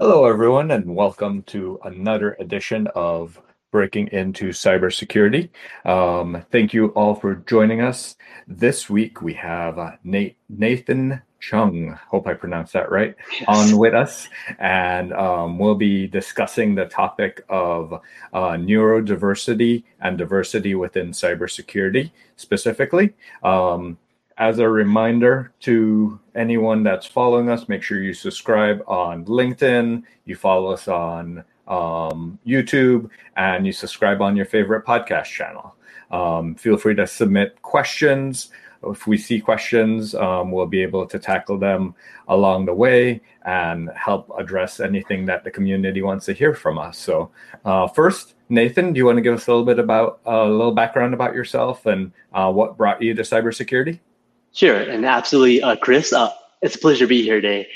Hello, 0.00 0.24
everyone, 0.24 0.70
and 0.70 0.96
welcome 0.96 1.42
to 1.42 1.78
another 1.84 2.34
edition 2.40 2.88
of 2.94 3.38
Breaking 3.70 4.08
into 4.12 4.48
Cybersecurity. 4.48 5.50
Um, 5.84 6.42
thank 6.50 6.72
you 6.72 6.86
all 6.92 7.14
for 7.14 7.34
joining 7.34 7.82
us. 7.82 8.16
This 8.48 8.88
week 8.88 9.20
we 9.20 9.34
have 9.34 9.78
uh, 9.78 9.90
Nate, 10.02 10.38
Nathan 10.48 11.20
Chung, 11.38 11.98
hope 12.08 12.26
I 12.26 12.32
pronounced 12.32 12.72
that 12.72 12.90
right, 12.90 13.14
yes. 13.30 13.44
on 13.46 13.76
with 13.76 13.92
us. 13.92 14.26
And 14.58 15.12
um, 15.12 15.58
we'll 15.58 15.74
be 15.74 16.06
discussing 16.06 16.74
the 16.74 16.86
topic 16.86 17.44
of 17.50 17.92
uh, 18.32 18.52
neurodiversity 18.52 19.84
and 20.00 20.16
diversity 20.16 20.74
within 20.74 21.10
cybersecurity 21.10 22.10
specifically. 22.36 23.12
Um, 23.42 23.98
as 24.40 24.58
a 24.58 24.66
reminder 24.66 25.52
to 25.60 26.18
anyone 26.34 26.82
that's 26.82 27.04
following 27.04 27.50
us, 27.50 27.68
make 27.68 27.82
sure 27.82 28.02
you 28.02 28.14
subscribe 28.14 28.82
on 28.88 29.26
LinkedIn, 29.26 30.02
you 30.24 30.34
follow 30.34 30.72
us 30.72 30.88
on 30.88 31.44
um, 31.68 32.38
YouTube, 32.46 33.10
and 33.36 33.66
you 33.66 33.72
subscribe 33.72 34.22
on 34.22 34.34
your 34.34 34.46
favorite 34.46 34.86
podcast 34.86 35.26
channel. 35.26 35.76
Um, 36.10 36.54
feel 36.54 36.78
free 36.78 36.94
to 36.94 37.06
submit 37.06 37.60
questions. 37.60 38.48
If 38.82 39.06
we 39.06 39.18
see 39.18 39.42
questions, 39.42 40.14
um, 40.14 40.50
we'll 40.52 40.64
be 40.64 40.80
able 40.80 41.04
to 41.04 41.18
tackle 41.18 41.58
them 41.58 41.94
along 42.26 42.64
the 42.64 42.72
way 42.72 43.20
and 43.44 43.90
help 43.94 44.32
address 44.38 44.80
anything 44.80 45.26
that 45.26 45.44
the 45.44 45.50
community 45.50 46.00
wants 46.00 46.24
to 46.26 46.32
hear 46.32 46.54
from 46.54 46.78
us. 46.78 46.96
So, 46.96 47.30
uh, 47.66 47.88
first, 47.88 48.36
Nathan, 48.48 48.94
do 48.94 48.98
you 48.98 49.04
want 49.04 49.18
to 49.18 49.22
give 49.22 49.34
us 49.34 49.46
a 49.46 49.50
little 49.50 49.66
bit 49.66 49.78
about 49.78 50.20
a 50.24 50.46
little 50.46 50.72
background 50.72 51.12
about 51.12 51.34
yourself 51.34 51.84
and 51.84 52.12
uh, 52.32 52.50
what 52.50 52.78
brought 52.78 53.02
you 53.02 53.12
to 53.12 53.22
cybersecurity? 53.22 54.00
Sure, 54.52 54.76
and 54.76 55.04
absolutely, 55.06 55.62
uh, 55.62 55.76
Chris. 55.76 56.12
Uh, 56.12 56.30
it's 56.62 56.74
a 56.74 56.78
pleasure 56.78 57.04
to 57.04 57.08
be 57.08 57.22
here 57.22 57.40
today. 57.40 57.68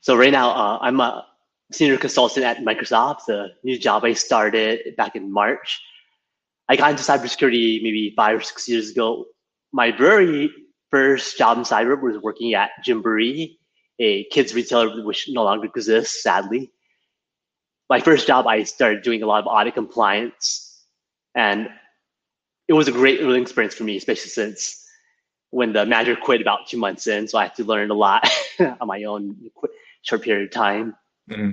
So 0.00 0.16
right 0.16 0.32
now, 0.32 0.50
uh, 0.50 0.78
I'm 0.80 1.00
a 1.00 1.26
senior 1.72 1.96
consultant 1.96 2.44
at 2.44 2.58
Microsoft, 2.58 3.26
the 3.26 3.48
new 3.62 3.78
job 3.78 4.04
I 4.04 4.12
started 4.12 4.96
back 4.96 5.16
in 5.16 5.32
March. 5.32 5.80
I 6.68 6.76
got 6.76 6.90
into 6.90 7.02
cybersecurity 7.02 7.82
maybe 7.82 8.12
five 8.16 8.38
or 8.38 8.42
six 8.42 8.68
years 8.68 8.90
ago. 8.90 9.26
My 9.72 9.90
very 9.90 10.50
first 10.90 11.38
job 11.38 11.58
in 11.58 11.64
cyber 11.64 12.00
was 12.00 12.18
working 12.18 12.54
at 12.54 12.70
Gymboree, 12.84 13.58
a 13.98 14.24
kids 14.24 14.54
retailer 14.54 15.04
which 15.04 15.28
no 15.28 15.44
longer 15.44 15.66
exists, 15.66 16.22
sadly. 16.22 16.72
My 17.88 18.00
first 18.00 18.26
job, 18.26 18.46
I 18.46 18.62
started 18.64 19.02
doing 19.02 19.22
a 19.22 19.26
lot 19.26 19.40
of 19.40 19.46
audit 19.46 19.74
compliance, 19.74 20.84
and 21.34 21.68
it 22.68 22.72
was 22.72 22.88
a 22.88 22.92
great 22.92 23.20
learning 23.22 23.42
experience 23.42 23.74
for 23.74 23.84
me, 23.84 23.96
especially 23.96 24.30
since 24.30 24.79
when 25.50 25.72
the 25.72 25.84
manager 25.84 26.16
quit 26.16 26.40
about 26.40 26.66
two 26.66 26.78
months 26.78 27.06
in, 27.06 27.26
so 27.28 27.38
I 27.38 27.44
had 27.44 27.54
to 27.56 27.64
learn 27.64 27.90
a 27.90 27.94
lot 27.94 28.28
on 28.60 28.86
my 28.86 29.04
own 29.04 29.36
short 30.02 30.22
period 30.22 30.44
of 30.44 30.52
time. 30.52 30.94
Mm-hmm. 31.30 31.50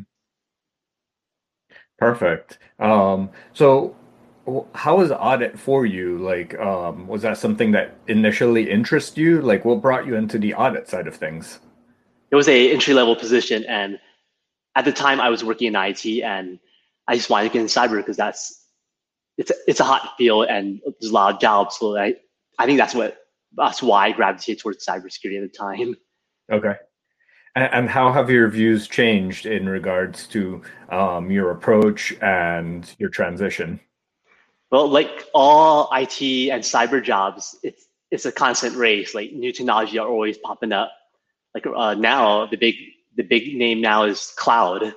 Perfect. 1.97 2.59
Um, 2.79 3.31
so 3.53 3.95
how 4.73 4.97
was 4.97 5.11
audit 5.11 5.59
for 5.59 5.85
you? 5.85 6.17
Like, 6.19 6.57
um, 6.59 7.07
was 7.07 7.23
that 7.23 7.37
something 7.37 7.71
that 7.71 7.97
initially 8.07 8.69
interested 8.69 9.19
you? 9.19 9.41
Like, 9.41 9.65
what 9.65 9.81
brought 9.81 10.05
you 10.05 10.15
into 10.15 10.37
the 10.37 10.53
audit 10.53 10.87
side 10.87 11.07
of 11.07 11.15
things? 11.15 11.59
It 12.29 12.35
was 12.35 12.47
a 12.47 12.71
entry 12.71 12.93
level 12.93 13.15
position, 13.15 13.65
and 13.65 13.99
at 14.75 14.85
the 14.85 14.91
time 14.91 15.19
I 15.19 15.29
was 15.29 15.43
working 15.43 15.67
in 15.67 15.75
IT, 15.75 16.05
and 16.23 16.59
I 17.07 17.15
just 17.15 17.29
wanted 17.29 17.47
to 17.47 17.53
get 17.53 17.61
in 17.61 17.67
cyber 17.67 17.97
because 17.97 18.17
that's 18.17 18.65
it's 19.37 19.51
it's 19.67 19.79
a 19.79 19.83
hot 19.83 20.15
field 20.17 20.47
and 20.49 20.81
there's 20.99 21.11
a 21.11 21.13
lot 21.13 21.33
of 21.33 21.41
jobs. 21.41 21.77
So 21.77 21.97
I 21.97 22.15
I 22.59 22.65
think 22.65 22.77
that's 22.77 22.95
what 22.95 23.17
that's 23.55 23.81
why 23.81 24.07
I 24.07 24.11
gravitated 24.11 24.61
towards 24.61 24.85
cybersecurity 24.85 25.43
at 25.43 25.51
the 25.51 25.57
time. 25.57 25.95
Okay. 26.51 26.75
And 27.55 27.89
how 27.89 28.11
have 28.11 28.29
your 28.29 28.47
views 28.49 28.87
changed 28.87 29.47
in 29.47 29.67
regards 29.67 30.27
to 30.27 30.61
um, 30.89 31.31
your 31.31 31.49
approach 31.49 32.13
and 32.21 32.93
your 32.99 33.09
transition? 33.09 33.79
Well, 34.69 34.87
like 34.87 35.25
all 35.33 35.89
IT 35.91 36.21
and 36.21 36.61
cyber 36.61 37.03
jobs, 37.03 37.57
it's 37.63 37.87
it's 38.11 38.25
a 38.25 38.31
constant 38.31 38.75
race. 38.75 39.15
Like 39.15 39.33
new 39.33 39.51
technology 39.51 39.97
are 39.97 40.07
always 40.07 40.37
popping 40.37 40.71
up. 40.71 40.91
Like 41.55 41.65
uh, 41.65 41.95
now, 41.95 42.45
the 42.45 42.57
big 42.57 42.75
the 43.15 43.23
big 43.23 43.55
name 43.55 43.81
now 43.81 44.03
is 44.03 44.33
cloud. 44.37 44.93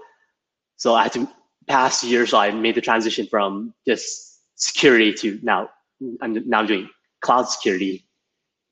So 0.77 0.95
I 0.95 1.05
had 1.05 1.13
to 1.15 1.29
past 1.67 2.05
year, 2.05 2.27
so 2.27 2.37
I 2.37 2.51
made 2.51 2.75
the 2.75 2.83
transition 2.83 3.27
from 3.27 3.73
just 3.87 4.39
security 4.57 5.15
to 5.15 5.41
now 5.43 5.71
I'm 6.21 6.49
now 6.49 6.65
doing 6.65 6.91
cloud 7.23 7.45
security. 7.45 8.07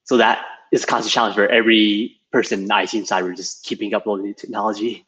So 0.09 0.17
that 0.17 0.43
is 0.73 0.85
a 0.85 0.87
constant 0.87 1.13
challenge 1.13 1.35
for 1.35 1.47
every 1.49 2.17
person 2.33 2.63
in 2.63 2.71
IT 2.71 2.95
and 2.95 3.07
cyber, 3.07 3.37
just 3.37 3.63
keeping 3.63 3.93
up 3.93 4.07
with 4.07 4.23
new 4.23 4.33
technology. 4.33 5.07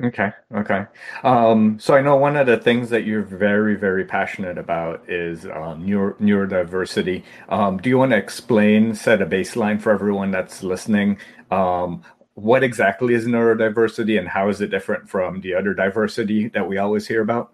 Okay. 0.00 0.30
Okay. 0.54 0.86
Um, 1.24 1.80
so 1.80 1.94
I 1.94 2.00
know 2.00 2.14
one 2.14 2.36
of 2.36 2.46
the 2.46 2.56
things 2.56 2.90
that 2.90 3.04
you're 3.04 3.22
very, 3.22 3.74
very 3.74 4.04
passionate 4.04 4.56
about 4.56 5.08
is 5.10 5.46
um, 5.46 5.84
neuro, 5.84 6.14
neurodiversity. 6.14 7.24
Um, 7.48 7.78
do 7.78 7.88
you 7.88 7.98
want 7.98 8.12
to 8.12 8.16
explain, 8.16 8.94
set 8.94 9.20
a 9.20 9.26
baseline 9.26 9.80
for 9.80 9.90
everyone 9.90 10.30
that's 10.30 10.62
listening? 10.62 11.18
Um, 11.50 12.04
what 12.34 12.62
exactly 12.62 13.14
is 13.14 13.26
neurodiversity 13.26 14.16
and 14.16 14.28
how 14.28 14.48
is 14.48 14.60
it 14.60 14.68
different 14.68 15.10
from 15.10 15.40
the 15.40 15.54
other 15.54 15.74
diversity 15.74 16.48
that 16.48 16.68
we 16.68 16.78
always 16.78 17.08
hear 17.08 17.20
about? 17.20 17.52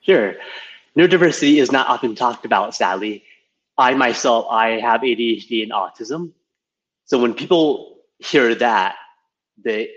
Sure. 0.00 0.34
Neurodiversity 0.96 1.60
is 1.60 1.70
not 1.70 1.86
often 1.88 2.14
talked 2.14 2.46
about, 2.46 2.74
sadly. 2.74 3.22
I 3.78 3.94
myself, 3.94 4.46
I 4.50 4.80
have 4.80 5.02
ADHD 5.02 5.62
and 5.62 5.72
autism. 5.72 6.32
So 7.04 7.18
when 7.18 7.34
people 7.34 7.98
hear 8.18 8.54
that, 8.56 8.96
the 9.62 9.88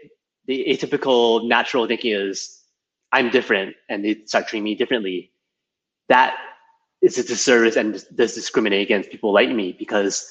the 0.47 0.66
atypical 0.67 1.47
natural 1.47 1.88
thinking 1.88 2.12
is, 2.12 2.59
I'm 3.12 3.29
different, 3.29 3.75
and 3.88 4.03
they 4.03 4.23
start 4.25 4.47
treating 4.47 4.63
me 4.63 4.75
differently. 4.75 5.31
That 6.09 6.35
is 7.01 7.17
a 7.17 7.23
disservice 7.23 7.75
and 7.75 8.03
does 8.16 8.34
discriminate 8.34 8.81
against 8.81 9.12
people 9.12 9.31
like 9.31 9.50
me 9.50 9.75
because 9.78 10.28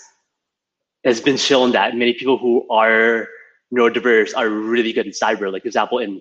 it's 1.04 1.20
been 1.20 1.36
shown 1.36 1.72
that 1.72 1.94
many 1.94 2.14
people 2.14 2.36
who 2.36 2.66
are 2.68 3.28
neurodiverse 3.72 4.36
are 4.36 4.48
really 4.48 4.92
good 4.92 5.06
in 5.06 5.12
cyber. 5.12 5.52
Like, 5.52 5.64
example, 5.64 5.98
in 5.98 6.20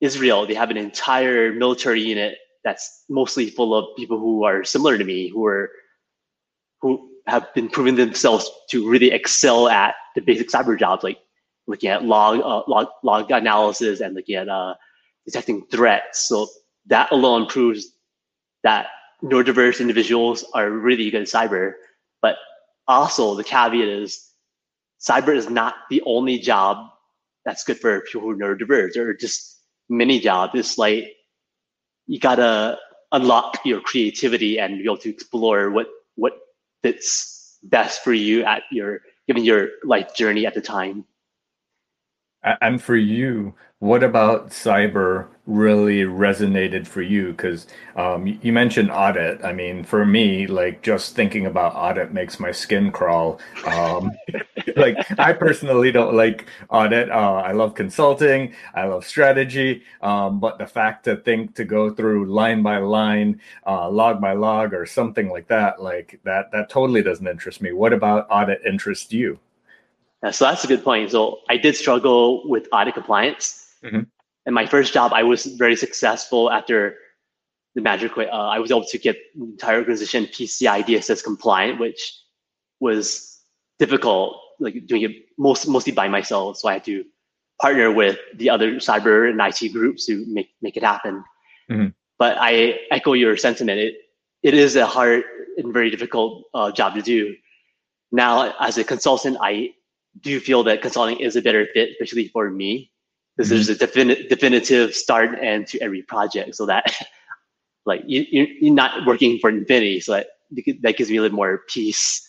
Israel, 0.00 0.46
they 0.46 0.54
have 0.54 0.70
an 0.70 0.76
entire 0.76 1.52
military 1.52 2.00
unit 2.00 2.38
that's 2.64 3.04
mostly 3.08 3.50
full 3.50 3.74
of 3.74 3.96
people 3.96 4.18
who 4.18 4.44
are 4.44 4.64
similar 4.64 4.96
to 4.98 5.04
me, 5.04 5.28
who 5.28 5.46
are 5.46 5.70
who 6.86 7.10
have 7.26 7.52
been 7.54 7.68
proving 7.68 7.96
themselves 7.96 8.50
to 8.70 8.88
really 8.88 9.10
excel 9.10 9.68
at 9.68 9.94
the 10.14 10.20
basic 10.20 10.48
cyber 10.48 10.78
jobs, 10.78 11.02
like 11.02 11.18
looking 11.66 11.90
at 11.90 12.04
log 12.04 12.40
uh, 12.40 12.62
log, 12.68 12.88
log 13.02 13.30
analysis 13.30 14.00
and 14.00 14.14
looking 14.14 14.36
at 14.36 14.48
uh, 14.48 14.74
detecting 15.24 15.66
threats. 15.66 16.28
So 16.28 16.46
that 16.86 17.10
alone 17.10 17.46
proves 17.46 17.88
that 18.62 18.86
neurodiverse 19.22 19.80
individuals 19.80 20.44
are 20.54 20.70
really 20.70 21.10
good 21.10 21.22
at 21.22 21.28
cyber. 21.28 21.72
But 22.22 22.36
also 22.86 23.34
the 23.34 23.44
caveat 23.44 23.88
is 23.88 24.30
cyber 25.00 25.34
is 25.34 25.50
not 25.50 25.74
the 25.90 26.02
only 26.06 26.38
job 26.38 26.88
that's 27.44 27.64
good 27.64 27.78
for 27.78 28.00
people 28.02 28.22
who 28.22 28.30
are 28.30 28.36
neurodiverse. 28.36 28.92
There 28.94 29.08
are 29.08 29.14
just 29.14 29.60
many 29.88 30.20
jobs. 30.20 30.52
It's 30.54 30.78
like 30.78 31.12
you 32.06 32.20
gotta 32.20 32.78
unlock 33.12 33.58
your 33.64 33.80
creativity 33.80 34.58
and 34.58 34.78
be 34.78 34.84
able 34.84 34.98
to 34.98 35.10
explore 35.10 35.70
what 35.70 35.88
what 36.14 36.32
fits 36.82 37.58
best 37.62 38.02
for 38.02 38.12
you 38.12 38.44
at 38.44 38.62
your 38.70 39.00
given 39.26 39.44
your 39.44 39.68
life 39.84 40.14
journey 40.14 40.46
at 40.46 40.54
the 40.54 40.60
time. 40.60 41.04
And 42.60 42.80
for 42.82 42.96
you, 42.96 43.54
what 43.80 44.02
about 44.02 44.50
cyber 44.50 45.28
really 45.46 46.02
resonated 46.04 46.86
for 46.86 47.02
you? 47.02 47.32
Because 47.32 47.66
um, 47.96 48.38
you 48.40 48.52
mentioned 48.52 48.90
audit. 48.90 49.44
I 49.44 49.52
mean, 49.52 49.84
for 49.84 50.06
me, 50.06 50.46
like 50.46 50.82
just 50.82 51.14
thinking 51.14 51.46
about 51.46 51.74
audit 51.74 52.12
makes 52.12 52.38
my 52.40 52.52
skin 52.52 52.92
crawl. 52.92 53.40
Um, 53.66 54.12
like 54.76 54.96
I 55.18 55.32
personally 55.32 55.90
don't 55.92 56.14
like 56.14 56.46
audit. 56.70 57.10
Uh, 57.10 57.42
I 57.44 57.52
love 57.52 57.74
consulting. 57.74 58.54
I 58.74 58.84
love 58.86 59.04
strategy. 59.04 59.82
Um, 60.00 60.40
but 60.40 60.58
the 60.58 60.66
fact 60.66 61.04
to 61.04 61.16
think 61.16 61.54
to 61.56 61.64
go 61.64 61.90
through 61.90 62.26
line 62.32 62.62
by 62.62 62.78
line, 62.78 63.40
uh, 63.66 63.90
log 63.90 64.20
by 64.20 64.32
log, 64.34 64.72
or 64.72 64.86
something 64.86 65.28
like 65.28 65.48
that, 65.48 65.82
like 65.82 66.20
that, 66.24 66.50
that 66.52 66.70
totally 66.70 67.02
doesn't 67.02 67.26
interest 67.26 67.60
me. 67.60 67.72
What 67.72 67.92
about 67.92 68.26
audit 68.30 68.62
interests 68.64 69.12
you? 69.12 69.38
Yeah, 70.26 70.32
so 70.32 70.44
that's 70.44 70.64
a 70.64 70.66
good 70.66 70.82
point. 70.82 71.12
So 71.12 71.38
I 71.48 71.56
did 71.56 71.76
struggle 71.76 72.48
with 72.48 72.66
audit 72.72 72.94
compliance. 72.94 73.76
Mm-hmm. 73.84 74.00
And 74.44 74.54
my 74.54 74.66
first 74.66 74.92
job, 74.92 75.12
I 75.12 75.22
was 75.22 75.46
very 75.46 75.76
successful 75.76 76.50
after 76.50 76.96
the 77.76 77.80
magic. 77.80 78.18
Uh, 78.18 78.22
I 78.24 78.58
was 78.58 78.72
able 78.72 78.86
to 78.86 78.98
get 78.98 79.16
the 79.36 79.44
entire 79.44 79.78
organization 79.78 80.24
PCI 80.26 80.82
DSS 80.82 81.22
compliant, 81.22 81.78
which 81.78 82.00
was 82.80 83.38
difficult, 83.78 84.40
like 84.58 84.84
doing 84.86 85.02
it 85.02 85.12
most, 85.38 85.68
mostly 85.68 85.92
by 85.92 86.08
myself. 86.08 86.56
So 86.56 86.68
I 86.70 86.72
had 86.72 86.84
to 86.86 87.04
partner 87.60 87.92
with 87.92 88.18
the 88.34 88.50
other 88.50 88.80
cyber 88.80 89.30
and 89.30 89.40
IT 89.40 89.72
groups 89.72 90.06
to 90.06 90.26
make, 90.26 90.48
make 90.60 90.76
it 90.76 90.82
happen. 90.82 91.22
Mm-hmm. 91.70 91.90
But 92.18 92.36
I 92.40 92.80
echo 92.90 93.12
your 93.12 93.36
sentiment. 93.36 93.78
It, 93.78 93.94
it 94.42 94.54
is 94.54 94.74
a 94.74 94.86
hard 94.86 95.22
and 95.56 95.72
very 95.72 95.88
difficult 95.88 96.46
uh, 96.52 96.72
job 96.72 96.96
to 96.96 97.02
do. 97.02 97.36
Now, 98.10 98.54
as 98.58 98.76
a 98.76 98.82
consultant, 98.82 99.36
I 99.40 99.70
do 100.20 100.30
you 100.30 100.40
feel 100.40 100.62
that 100.64 100.82
consulting 100.82 101.20
is 101.20 101.36
a 101.36 101.42
better 101.42 101.66
fit, 101.74 101.90
especially 101.90 102.28
for 102.28 102.50
me, 102.50 102.90
because 103.36 103.50
there's 103.50 103.68
a 103.68 103.74
defini- 103.74 104.28
definitive 104.28 104.94
start 104.94 105.30
and 105.30 105.38
end 105.38 105.66
to 105.68 105.80
every 105.82 106.02
project 106.02 106.54
so 106.54 106.66
that 106.66 106.84
like 107.86 108.02
you, 108.06 108.24
you're 108.30 108.74
not 108.74 109.06
working 109.06 109.38
for 109.38 109.50
infinity 109.50 110.00
so 110.00 110.12
that 110.12 110.28
that 110.82 110.96
gives 110.96 111.10
me 111.10 111.16
a 111.16 111.22
little 111.22 111.36
more 111.36 111.62
peace. 111.68 112.22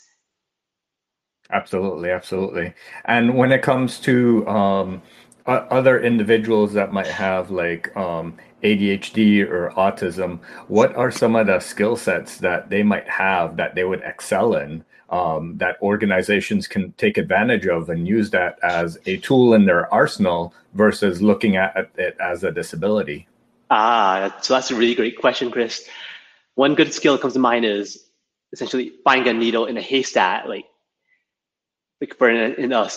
Absolutely 1.51 2.11
absolutely. 2.11 2.73
And 3.05 3.37
when 3.37 3.51
it 3.51 3.61
comes 3.61 3.99
to 4.01 4.45
um, 4.47 5.01
other 5.45 6.01
individuals 6.01 6.73
that 6.73 6.91
might 6.91 7.07
have 7.07 7.51
like 7.51 7.95
um, 7.95 8.37
ADHD 8.63 9.47
or 9.47 9.71
autism, 9.77 10.39
what 10.67 10.93
are 10.95 11.09
some 11.09 11.35
of 11.37 11.47
the 11.47 11.59
skill 11.59 11.95
sets 11.95 12.37
that 12.37 12.69
they 12.69 12.83
might 12.83 13.07
have 13.07 13.55
that 13.55 13.75
they 13.75 13.85
would 13.85 14.01
excel 14.01 14.55
in 14.55 14.83
um, 15.09 15.57
that 15.57 15.77
organizations 15.81 16.67
can 16.67 16.91
take 16.93 17.17
advantage 17.17 17.65
of 17.65 17.89
and 17.89 18.07
use 18.07 18.29
that 18.31 18.59
as 18.63 18.97
a 19.05 19.17
tool 19.17 19.53
in 19.53 19.65
their 19.65 19.91
arsenal 19.93 20.53
versus 20.73 21.21
looking 21.21 21.55
at 21.55 21.89
it 21.97 22.17
as 22.19 22.43
a 22.43 22.51
disability? 22.51 23.27
Ah, 23.69 24.35
so 24.41 24.53
that's 24.53 24.71
a 24.71 24.75
really 24.75 24.95
great 24.95 25.19
question, 25.19 25.51
Chris. 25.51 25.87
One 26.55 26.75
good 26.75 26.93
skill 26.93 27.13
that 27.13 27.21
comes 27.21 27.33
to 27.33 27.39
mind 27.39 27.65
is 27.65 28.03
essentially 28.51 28.93
finding 29.03 29.35
a 29.35 29.39
needle 29.39 29.65
in 29.65 29.77
a 29.77 29.81
haystack, 29.81 30.45
like 30.45 30.65
like 32.01 32.15
for 32.17 32.29
in 32.29 32.51
a, 32.51 32.55
in 32.55 32.71
a 32.71 32.89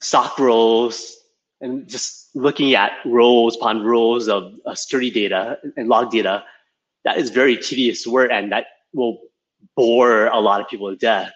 stock 0.00 0.38
rolls 0.38 1.16
and 1.60 1.86
just 1.88 2.34
looking 2.34 2.74
at 2.74 2.92
rows 3.04 3.56
upon 3.56 3.84
rows 3.84 4.28
of 4.28 4.54
uh, 4.66 4.74
study 4.74 5.10
data 5.10 5.58
and 5.76 5.88
log 5.88 6.10
data. 6.10 6.44
That 7.04 7.18
is 7.18 7.30
very 7.30 7.56
tedious 7.56 8.06
work, 8.06 8.30
and 8.30 8.52
that 8.52 8.66
will 8.92 9.20
bore 9.76 10.26
a 10.26 10.38
lot 10.38 10.60
of 10.60 10.68
people 10.68 10.90
to 10.90 10.96
death. 10.96 11.32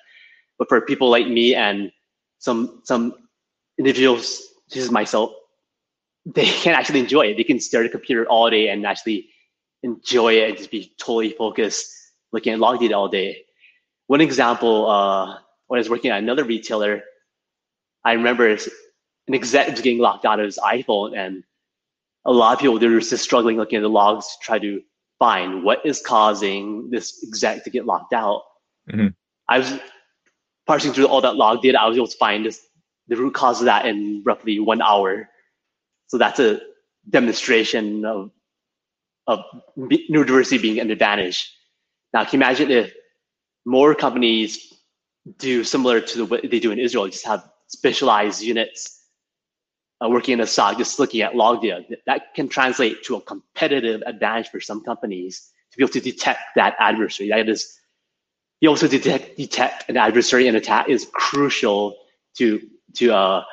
But 0.59 0.69
for 0.69 0.81
people 0.81 1.11
like 1.11 1.27
me 1.27 1.55
and 1.55 1.91
some 2.39 2.81
some 2.85 3.15
individuals, 3.79 4.43
as 4.75 4.91
myself, 4.91 5.33
they 6.27 6.45
can 6.65 6.75
actually 6.75 7.01
enjoy 7.01 7.27
it. 7.27 7.37
They 7.37 7.45
can 7.45 7.61
stare 7.61 7.81
at 7.81 7.87
a 7.87 7.91
computer 7.91 8.27
all 8.27 8.51
day 8.51 8.69
and 8.69 8.87
actually 8.87 9.29
enjoy 9.83 10.35
it 10.35 10.49
and 10.49 10.59
just 10.59 10.71
be 10.71 10.93
totally 10.99 11.31
focused 11.31 11.93
looking 12.33 12.53
at 12.53 12.59
log 12.59 12.81
data 12.81 12.95
all 12.95 13.09
day. 13.09 13.45
One 14.09 14.21
example, 14.21 14.91
uh, 14.91 15.39
when 15.69 15.79
I 15.79 15.81
was 15.81 15.89
working 15.89 16.11
at 16.11 16.19
another 16.19 16.45
retailer, 16.45 17.03
I 18.05 18.13
remember 18.13 18.49
an 18.49 19.35
exec 19.35 19.71
was 19.71 19.81
getting 19.81 19.99
locked 19.99 20.27
out 20.27 20.41
of 20.41 20.45
his 20.45 20.59
iPhone, 20.59 21.17
and 21.17 21.43
a 22.27 22.33
lot 22.33 22.55
of 22.55 22.59
people 22.61 22.79
they 22.79 22.89
were 22.89 23.01
just 23.01 23.23
struggling 23.23 23.57
looking 23.57 23.77
at 23.77 23.83
the 23.83 23.89
logs 23.89 24.27
to 24.27 24.45
try 24.45 24.59
to 24.59 24.83
find 25.27 25.65
what 25.65 25.79
is 25.91 26.03
causing 26.03 26.91
this 26.91 27.07
exec 27.27 27.65
to 27.65 27.71
get 27.71 27.87
locked 27.87 28.13
out. 28.13 28.43
Mm-hmm. 28.91 29.09
I 29.49 29.59
was 29.59 29.79
parsing 30.67 30.93
through 30.93 31.09
all 31.09 31.23
that 31.23 31.37
log 31.37 31.63
data. 31.63 31.81
I 31.81 31.89
was 31.89 31.97
able 31.97 32.09
to 32.09 32.23
find 32.27 32.45
this, 32.45 32.59
the 33.09 33.17
root 33.17 33.33
cause 33.33 33.59
of 33.63 33.67
that 33.67 33.87
in 33.87 34.23
roughly 34.27 34.57
one 34.61 34.83
hour. 34.83 35.29
So 36.09 36.19
that's 36.19 36.41
a 36.49 36.61
demonstration 37.09 38.05
of 38.05 38.31
of 39.27 39.39
neurodiversity 39.79 40.61
being 40.61 40.79
an 40.81 40.91
advantage. 40.91 41.39
Now, 42.13 42.25
can 42.25 42.41
you 42.41 42.45
imagine 42.45 42.71
if 42.71 42.93
more 43.65 43.95
companies 43.95 44.51
do 45.39 45.65
similar 45.65 46.03
to 46.03 46.19
the, 46.19 46.25
what 46.27 46.43
they 46.51 46.61
do 46.61 46.73
in 46.73 46.79
Israel, 46.79 47.09
just 47.09 47.27
have 47.33 47.43
specialized 47.69 48.43
units 48.43 48.81
uh, 50.05 50.09
working 50.09 50.35
in 50.35 50.41
a 50.41 50.47
SOC, 50.47 50.79
just 50.79 50.99
looking 50.99 51.23
at 51.23 51.35
log 51.35 51.63
data, 51.63 51.85
that 52.07 52.35
can 52.35 52.49
translate 52.49 53.03
to 53.05 53.17
a 53.17 53.21
competitive 53.21 54.03
advantage 54.07 54.49
for 54.49 54.61
some 54.61 54.83
companies 54.83 55.51
to 55.71 55.79
be 55.79 55.85
able 55.85 55.93
to 55.93 56.01
detect 56.01 56.41
that 56.57 56.75
adversary. 56.79 57.29
That 57.31 57.49
is, 57.49 57.79
be 58.61 58.67
able 58.67 58.77
to 58.77 58.89
detect, 58.89 59.37
detect 59.37 59.89
an 59.89 59.97
adversary 59.97 60.49
and 60.49 60.57
attack 60.57 60.89
is 60.89 61.07
crucial 61.13 61.97
to 62.37 62.61
to 62.95 63.13
uh, 63.13 63.45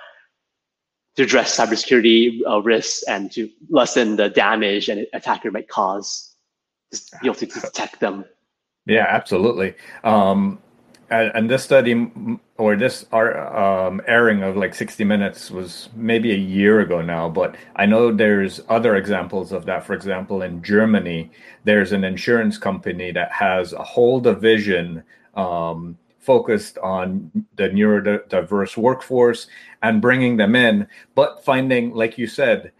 to 1.16 1.24
address 1.24 1.58
cybersecurity 1.58 2.40
uh, 2.48 2.62
risks 2.62 3.04
and 3.04 3.32
to 3.34 3.50
lessen 3.70 4.16
the 4.16 4.30
damage 4.30 4.90
an 4.90 5.06
attacker 5.14 5.52
might 5.52 5.68
cause. 5.68 6.36
Just 6.92 7.12
be 7.22 7.28
able 7.28 7.36
to 7.36 7.46
detect 7.46 8.00
them. 8.00 8.26
Yeah, 8.86 9.06
absolutely. 9.08 9.76
Um, 10.04 10.60
and 11.12 11.50
this 11.50 11.64
study 11.64 12.10
or 12.58 12.76
this 12.76 13.06
um, 13.12 14.02
airing 14.08 14.44
of 14.44 14.56
like 14.56 14.74
60 14.74 15.04
minutes 15.04 15.52
was 15.52 15.90
maybe 15.94 16.32
a 16.32 16.38
year 16.38 16.80
ago 16.80 17.02
now 17.02 17.28
but 17.28 17.56
i 17.76 17.86
know 17.86 18.12
there's 18.12 18.62
other 18.70 18.96
examples 18.96 19.52
of 19.52 19.66
that. 19.66 19.86
For 19.86 19.94
example 19.94 20.42
in 20.42 20.64
germany 20.64 21.32
there's 21.66 21.92
an 21.92 22.04
insurance 22.04 22.58
company 22.58 23.12
that 23.12 23.32
has 23.32 23.74
a 23.74 23.84
whole 23.84 24.20
division 24.20 25.04
um, 25.36 25.98
focused 26.20 26.78
on 26.78 27.32
the 27.56 27.70
neurodiverse 27.70 28.78
workforce 28.78 29.48
and 29.84 30.02
bringing 30.02 30.38
them 30.38 30.56
in 30.56 30.88
but 31.14 31.44
finding 31.44 31.94
like 31.94 32.18
you 32.18 32.28
said 32.28 32.72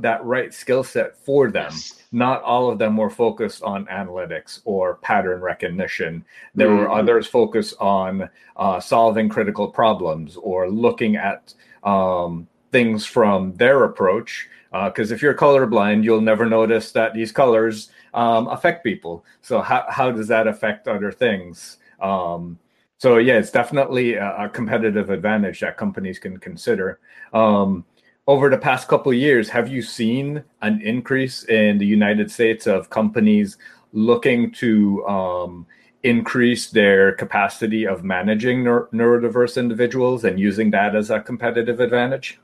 that 0.00 0.24
right 0.24 0.54
skill 0.54 0.84
set 0.84 1.16
for 1.16 1.50
them 1.50 1.70
yes 1.70 2.04
not 2.14 2.42
all 2.44 2.70
of 2.70 2.78
them 2.78 2.96
were 2.96 3.10
focused 3.10 3.64
on 3.64 3.86
analytics 3.86 4.60
or 4.64 4.94
pattern 4.98 5.40
recognition. 5.40 6.24
There 6.54 6.68
mm-hmm. 6.68 6.78
were 6.78 6.90
others 6.90 7.26
focused 7.26 7.74
on 7.80 8.30
uh, 8.56 8.78
solving 8.78 9.28
critical 9.28 9.66
problems 9.66 10.36
or 10.36 10.70
looking 10.70 11.16
at 11.16 11.52
um, 11.82 12.46
things 12.70 13.04
from 13.04 13.52
their 13.54 13.82
approach. 13.82 14.48
Because 14.72 15.10
uh, 15.10 15.14
if 15.16 15.22
you're 15.22 15.34
colorblind, 15.34 16.04
you'll 16.04 16.20
never 16.20 16.46
notice 16.46 16.92
that 16.92 17.14
these 17.14 17.32
colors 17.32 17.90
um, 18.14 18.46
affect 18.46 18.84
people. 18.84 19.24
So 19.42 19.60
how 19.60 19.84
how 19.88 20.12
does 20.12 20.28
that 20.28 20.46
affect 20.46 20.86
other 20.86 21.10
things? 21.10 21.78
Um, 22.00 22.60
so 22.98 23.18
yeah, 23.18 23.38
it's 23.38 23.50
definitely 23.50 24.14
a, 24.14 24.44
a, 24.44 24.48
competitive 24.48 25.10
advantage 25.10 25.60
that 25.60 25.76
companies 25.76 26.18
can 26.18 26.38
consider. 26.38 27.00
Um, 27.32 27.84
over 28.26 28.48
the 28.48 28.58
past 28.58 28.88
couple 28.88 29.12
years, 29.12 29.50
have 29.50 29.68
you 29.68 29.82
seen 29.82 30.44
an 30.62 30.80
increase 30.80 31.44
in 31.44 31.78
the 31.78 31.86
United 31.86 32.30
States 32.30 32.66
of 32.66 32.90
companies 32.90 33.58
looking 33.92 34.50
to 34.52 35.06
um, 35.06 35.66
increase 36.02 36.70
their 36.70 37.12
capacity 37.12 37.86
of 37.86 38.02
managing 38.02 38.64
neuro- 38.64 38.88
neurodiverse 38.92 39.58
individuals 39.58 40.24
and 40.24 40.40
using 40.40 40.70
that 40.70 40.96
as 40.96 41.10
a 41.10 41.20
competitive 41.20 41.80
advantage? 41.80 42.40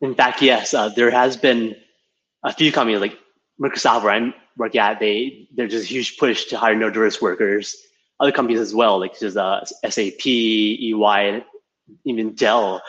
In 0.00 0.14
fact, 0.14 0.42
yes. 0.42 0.74
Uh, 0.74 0.90
there 0.90 1.10
has 1.10 1.36
been 1.36 1.74
a 2.44 2.52
few 2.52 2.70
companies 2.70 3.00
like 3.00 3.18
Microsoft, 3.60 4.04
where 4.04 4.12
I'm 4.12 4.34
working 4.56 4.80
at. 4.80 5.00
They 5.00 5.48
there's 5.54 5.72
just 5.72 5.86
a 5.86 5.88
huge 5.88 6.18
push 6.18 6.44
to 6.46 6.58
hire 6.58 6.74
neurodiverse 6.74 7.20
workers. 7.20 7.76
Other 8.20 8.32
companies 8.32 8.60
as 8.60 8.74
well, 8.74 9.00
like 9.00 9.18
just 9.18 9.36
uh, 9.36 9.64
SAP, 9.64 10.26
EY, 10.26 11.44
even 12.04 12.34
Dell. 12.34 12.82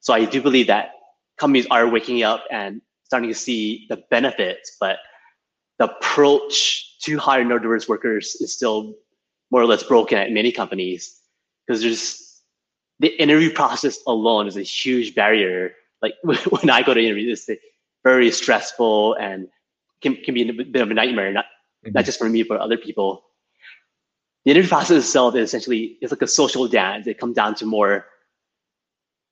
So 0.00 0.12
I 0.12 0.24
do 0.26 0.42
believe 0.42 0.66
that 0.66 0.93
companies 1.38 1.66
are 1.70 1.88
waking 1.88 2.22
up 2.22 2.44
and 2.50 2.80
starting 3.04 3.28
to 3.28 3.34
see 3.34 3.86
the 3.88 4.02
benefits, 4.10 4.76
but 4.80 4.98
the 5.78 5.84
approach 5.84 6.98
to 7.02 7.18
hire 7.18 7.44
neurodiverse 7.44 7.88
workers 7.88 8.36
is 8.40 8.52
still 8.52 8.94
more 9.50 9.60
or 9.60 9.66
less 9.66 9.82
broken 9.82 10.18
at 10.18 10.30
many 10.30 10.50
companies 10.50 11.20
because 11.66 11.82
there's 11.82 12.40
the 13.00 13.08
interview 13.20 13.52
process 13.52 13.98
alone 14.06 14.46
is 14.46 14.56
a 14.56 14.62
huge 14.62 15.14
barrier. 15.14 15.74
Like 16.00 16.14
when 16.22 16.70
I 16.70 16.82
go 16.82 16.94
to 16.94 17.00
interview, 17.00 17.30
it's 17.30 17.48
very 18.02 18.30
stressful 18.30 19.14
and 19.14 19.48
can, 20.00 20.16
can 20.16 20.34
be 20.34 20.48
a 20.48 20.52
bit 20.52 20.82
of 20.82 20.90
a 20.90 20.94
nightmare, 20.94 21.32
not, 21.32 21.46
mm-hmm. 21.84 21.92
not 21.92 22.04
just 22.04 22.18
for 22.18 22.28
me, 22.28 22.42
but 22.42 22.60
other 22.60 22.76
people. 22.76 23.24
The 24.44 24.50
interview 24.50 24.68
process 24.68 25.04
itself 25.04 25.34
is 25.34 25.48
essentially, 25.48 25.98
it's 26.00 26.12
like 26.12 26.22
a 26.22 26.26
social 26.26 26.68
dance. 26.68 27.06
It 27.06 27.18
comes 27.18 27.34
down 27.34 27.54
to 27.56 27.66
more 27.66 28.06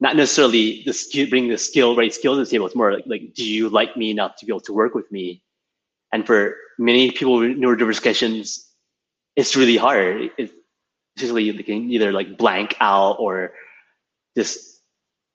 not 0.03 0.17
necessarily 0.17 0.83
the 0.85 0.93
skill, 0.93 1.29
bring 1.29 1.47
the 1.47 1.57
skill, 1.57 1.95
right 1.95 2.13
skills 2.13 2.37
to 2.37 2.45
the 2.45 2.51
table. 2.51 2.67
It's 2.67 2.75
more 2.75 2.93
like, 2.93 3.05
like, 3.07 3.35
do 3.35 3.45
you 3.49 3.69
like 3.69 3.97
me 3.97 4.11
enough 4.11 4.35
to 4.39 4.45
be 4.45 4.51
able 4.51 4.61
to 4.63 4.73
work 4.73 4.97
with 4.97 5.11
me? 5.13 5.45
And 6.13 6.27
for 6.27 6.57
many 6.77 7.13
people 7.13 7.37
with 7.37 7.57
neurodiverse 7.57 8.59
it's 9.37 9.57
really 9.57 9.77
hard. 9.77 10.33
It's 10.37 10.53
usually 11.17 11.53
they 11.53 11.63
can 11.63 11.89
either 11.89 12.11
like 12.11 12.37
blank 12.37 12.75
out 12.81 13.17
or 13.21 13.53
just 14.37 14.83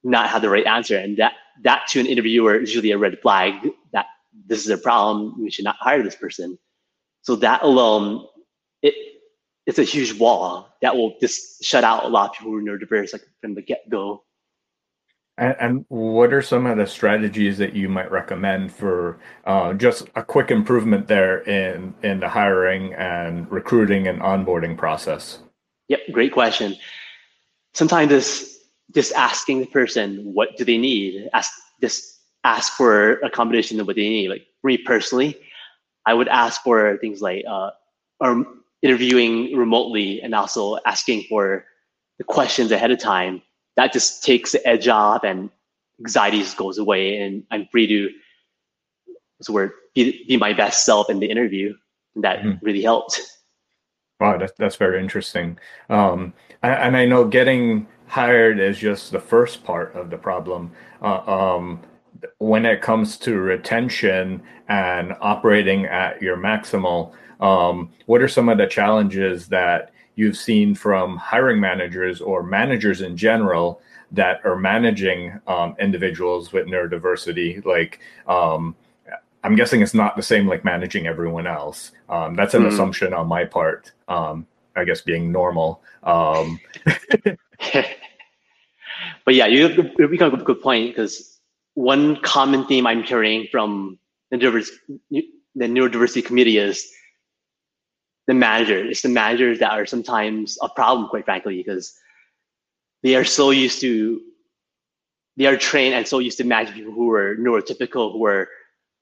not 0.04 0.30
have 0.30 0.42
the 0.42 0.50
right 0.50 0.66
answer. 0.66 0.98
And 0.98 1.16
that, 1.16 1.36
that 1.64 1.88
to 1.92 2.02
an 2.02 2.06
interviewer 2.06 2.58
is 2.58 2.70
usually 2.76 2.92
a 2.92 2.98
red 2.98 3.20
flag 3.22 3.54
that 3.94 4.08
this 4.48 4.66
is 4.66 4.70
a 4.70 4.78
problem. 4.78 5.42
We 5.42 5.50
should 5.50 5.64
not 5.64 5.78
hire 5.80 6.04
this 6.04 6.18
person. 6.18 6.60
So 7.22 7.38
that 7.38 7.64
alone, 7.64 8.28
it, 8.82 8.96
it's 9.66 9.80
a 9.80 9.84
huge 9.84 10.20
wall 10.20 10.76
that 10.82 10.94
will 10.94 11.16
just 11.22 11.64
shut 11.64 11.86
out 11.86 12.04
a 12.04 12.10
lot 12.10 12.32
of 12.32 12.36
people 12.36 12.52
who 12.52 12.58
are 12.58 12.62
neurodiverse 12.62 13.14
like 13.14 13.24
from 13.40 13.56
the 13.56 13.62
get 13.62 13.90
go. 13.90 14.24
And, 15.38 15.56
and, 15.60 15.86
what 15.90 16.34
are 16.34 16.42
some 16.42 16.66
of 16.66 16.78
the 16.78 16.88
strategies 16.88 17.60
that 17.60 17.76
you 17.76 17.90
might 17.90 18.10
recommend 18.10 18.72
for 18.72 19.20
uh, 19.46 19.74
just 19.74 20.10
a 20.16 20.24
quick 20.24 20.50
improvement 20.50 21.08
there 21.08 21.42
in 21.42 21.94
in 22.02 22.20
the 22.20 22.28
hiring 22.28 22.94
and 22.96 23.50
recruiting 23.52 24.08
and 24.08 24.20
onboarding 24.20 24.76
process? 24.76 25.40
Yep, 25.90 26.00
great 26.12 26.32
question. 26.32 26.76
Sometimes 27.74 28.10
this 28.10 28.60
just 28.96 29.14
asking 29.14 29.60
the 29.60 29.68
person 29.68 30.34
what 30.34 30.58
do 30.58 30.66
they 30.66 30.78
need, 30.78 31.30
ask 31.34 31.52
just 31.82 32.20
ask 32.44 32.74
for 32.74 33.14
a 33.20 33.30
combination 33.30 33.80
of 33.80 33.86
what 33.86 33.96
they 33.96 34.10
need. 34.10 34.30
Like 34.30 34.48
me 34.64 34.78
personally, 34.78 35.38
I 36.06 36.14
would 36.14 36.30
ask 36.30 36.64
for 36.64 36.98
things 36.98 37.22
like 37.22 37.44
uh, 37.48 37.72
or 38.20 38.44
interviewing 38.82 39.56
remotely 39.56 40.22
and 40.22 40.34
also 40.34 40.78
asking 40.86 41.26
for 41.30 41.66
the 42.18 42.24
questions 42.24 42.72
ahead 42.72 42.92
of 42.92 43.00
time 43.00 43.42
that 43.78 43.94
just 43.94 44.24
takes 44.24 44.52
the 44.52 44.68
edge 44.68 44.88
off 44.88 45.24
and 45.24 45.50
anxieties 46.00 46.54
goes 46.54 46.78
away 46.78 47.18
and 47.20 47.44
I'm 47.50 47.68
free 47.72 47.88
to 47.88 48.10
what's 49.38 49.48
the 49.48 49.54
word 49.54 49.72
be, 49.94 50.26
be 50.28 50.36
my 50.36 50.52
best 50.52 50.84
self 50.84 51.10
in 51.10 51.20
the 51.20 51.30
interview. 51.30 51.74
And 52.16 52.24
that 52.24 52.40
mm-hmm. 52.40 52.66
really 52.66 52.82
helped. 52.82 53.22
Wow, 54.20 54.38
that's 54.38 54.54
that's 54.58 54.76
very 54.76 55.00
interesting. 55.00 55.60
Um, 55.90 56.34
and, 56.64 56.74
and, 56.74 56.98
I 56.98 57.06
know 57.06 57.24
getting 57.26 57.88
hired 58.08 58.60
is 58.60 58.80
just 58.80 59.12
the 59.12 59.20
first 59.20 59.64
part 59.64 59.96
of 59.96 60.10
the 60.10 60.18
problem. 60.18 60.72
Uh, 61.04 61.20
um, 61.56 61.82
when 62.40 62.66
it 62.66 62.82
comes 62.82 63.18
to 63.18 63.36
retention 63.36 64.42
and 64.70 65.14
operating 65.22 65.86
at 65.86 66.20
your 66.20 66.36
maximal, 66.36 67.14
um, 67.40 67.92
what 68.08 68.24
are 68.24 68.28
some 68.28 68.50
of 68.50 68.58
the 68.58 68.66
challenges 68.66 69.48
that 69.50 69.92
you've 70.18 70.36
seen 70.36 70.76
from 70.76 71.16
hiring 71.16 71.62
managers 71.62 72.20
or 72.20 72.44
managers 72.44 73.02
in 73.02 73.16
general 73.16 73.82
that 74.12 74.42
are 74.44 74.58
managing 74.58 75.40
um, 75.48 75.76
individuals 75.80 76.52
with 76.52 76.68
neurodiversity? 76.68 77.64
Like, 77.64 78.00
um, 78.28 78.76
I'm 79.44 79.56
guessing 79.56 79.82
it's 79.82 79.94
not 79.94 80.18
the 80.18 80.24
same 80.24 80.48
like 80.48 80.66
managing 80.66 81.08
everyone 81.08 81.48
else. 81.48 81.94
Um, 82.10 82.36
that's 82.36 82.54
an 82.54 82.64
mm. 82.64 82.68
assumption 82.68 83.14
on 83.14 83.28
my 83.28 83.46
part. 83.46 83.94
Um, 84.10 84.46
I 84.76 84.84
guess 84.84 85.02
being 85.02 85.32
normal. 85.32 85.82
Um, 86.04 86.60
but 89.26 89.34
yeah, 89.34 89.46
you 89.46 89.92
you 89.98 90.08
make 90.08 90.22
a 90.22 90.30
good 90.30 90.62
point 90.62 90.90
because 90.90 91.40
one 91.76 92.18
common 92.22 92.66
theme 92.66 92.88
I'm 92.88 93.04
hearing 93.04 93.48
from 93.52 94.00
the 94.32 94.38
neurodiversity, 94.38 95.24
the 95.56 95.66
neurodiversity 95.66 96.26
community 96.26 96.58
is 96.58 96.92
the 98.28 98.34
managers. 98.34 98.92
It's 98.92 99.02
the 99.02 99.10
managers 99.10 99.60
that 99.60 99.72
are 99.72 99.86
sometimes 99.86 100.58
a 100.62 100.70
problem, 100.70 101.10
quite 101.10 101.26
frankly, 101.26 101.58
because 101.58 101.98
they 103.04 103.16
are 103.16 103.26
so 103.26 103.52
used 103.52 103.82
to 103.82 104.22
they 105.38 105.46
are 105.46 105.56
trained 105.56 105.94
and 105.94 106.08
so 106.08 106.20
used 106.20 106.40
to 106.40 106.44
manage 106.44 106.74
people 106.74 106.92
who 106.92 107.12
are 107.12 107.36
neurotypical, 107.36 108.12
who 108.12 108.26
are 108.26 108.50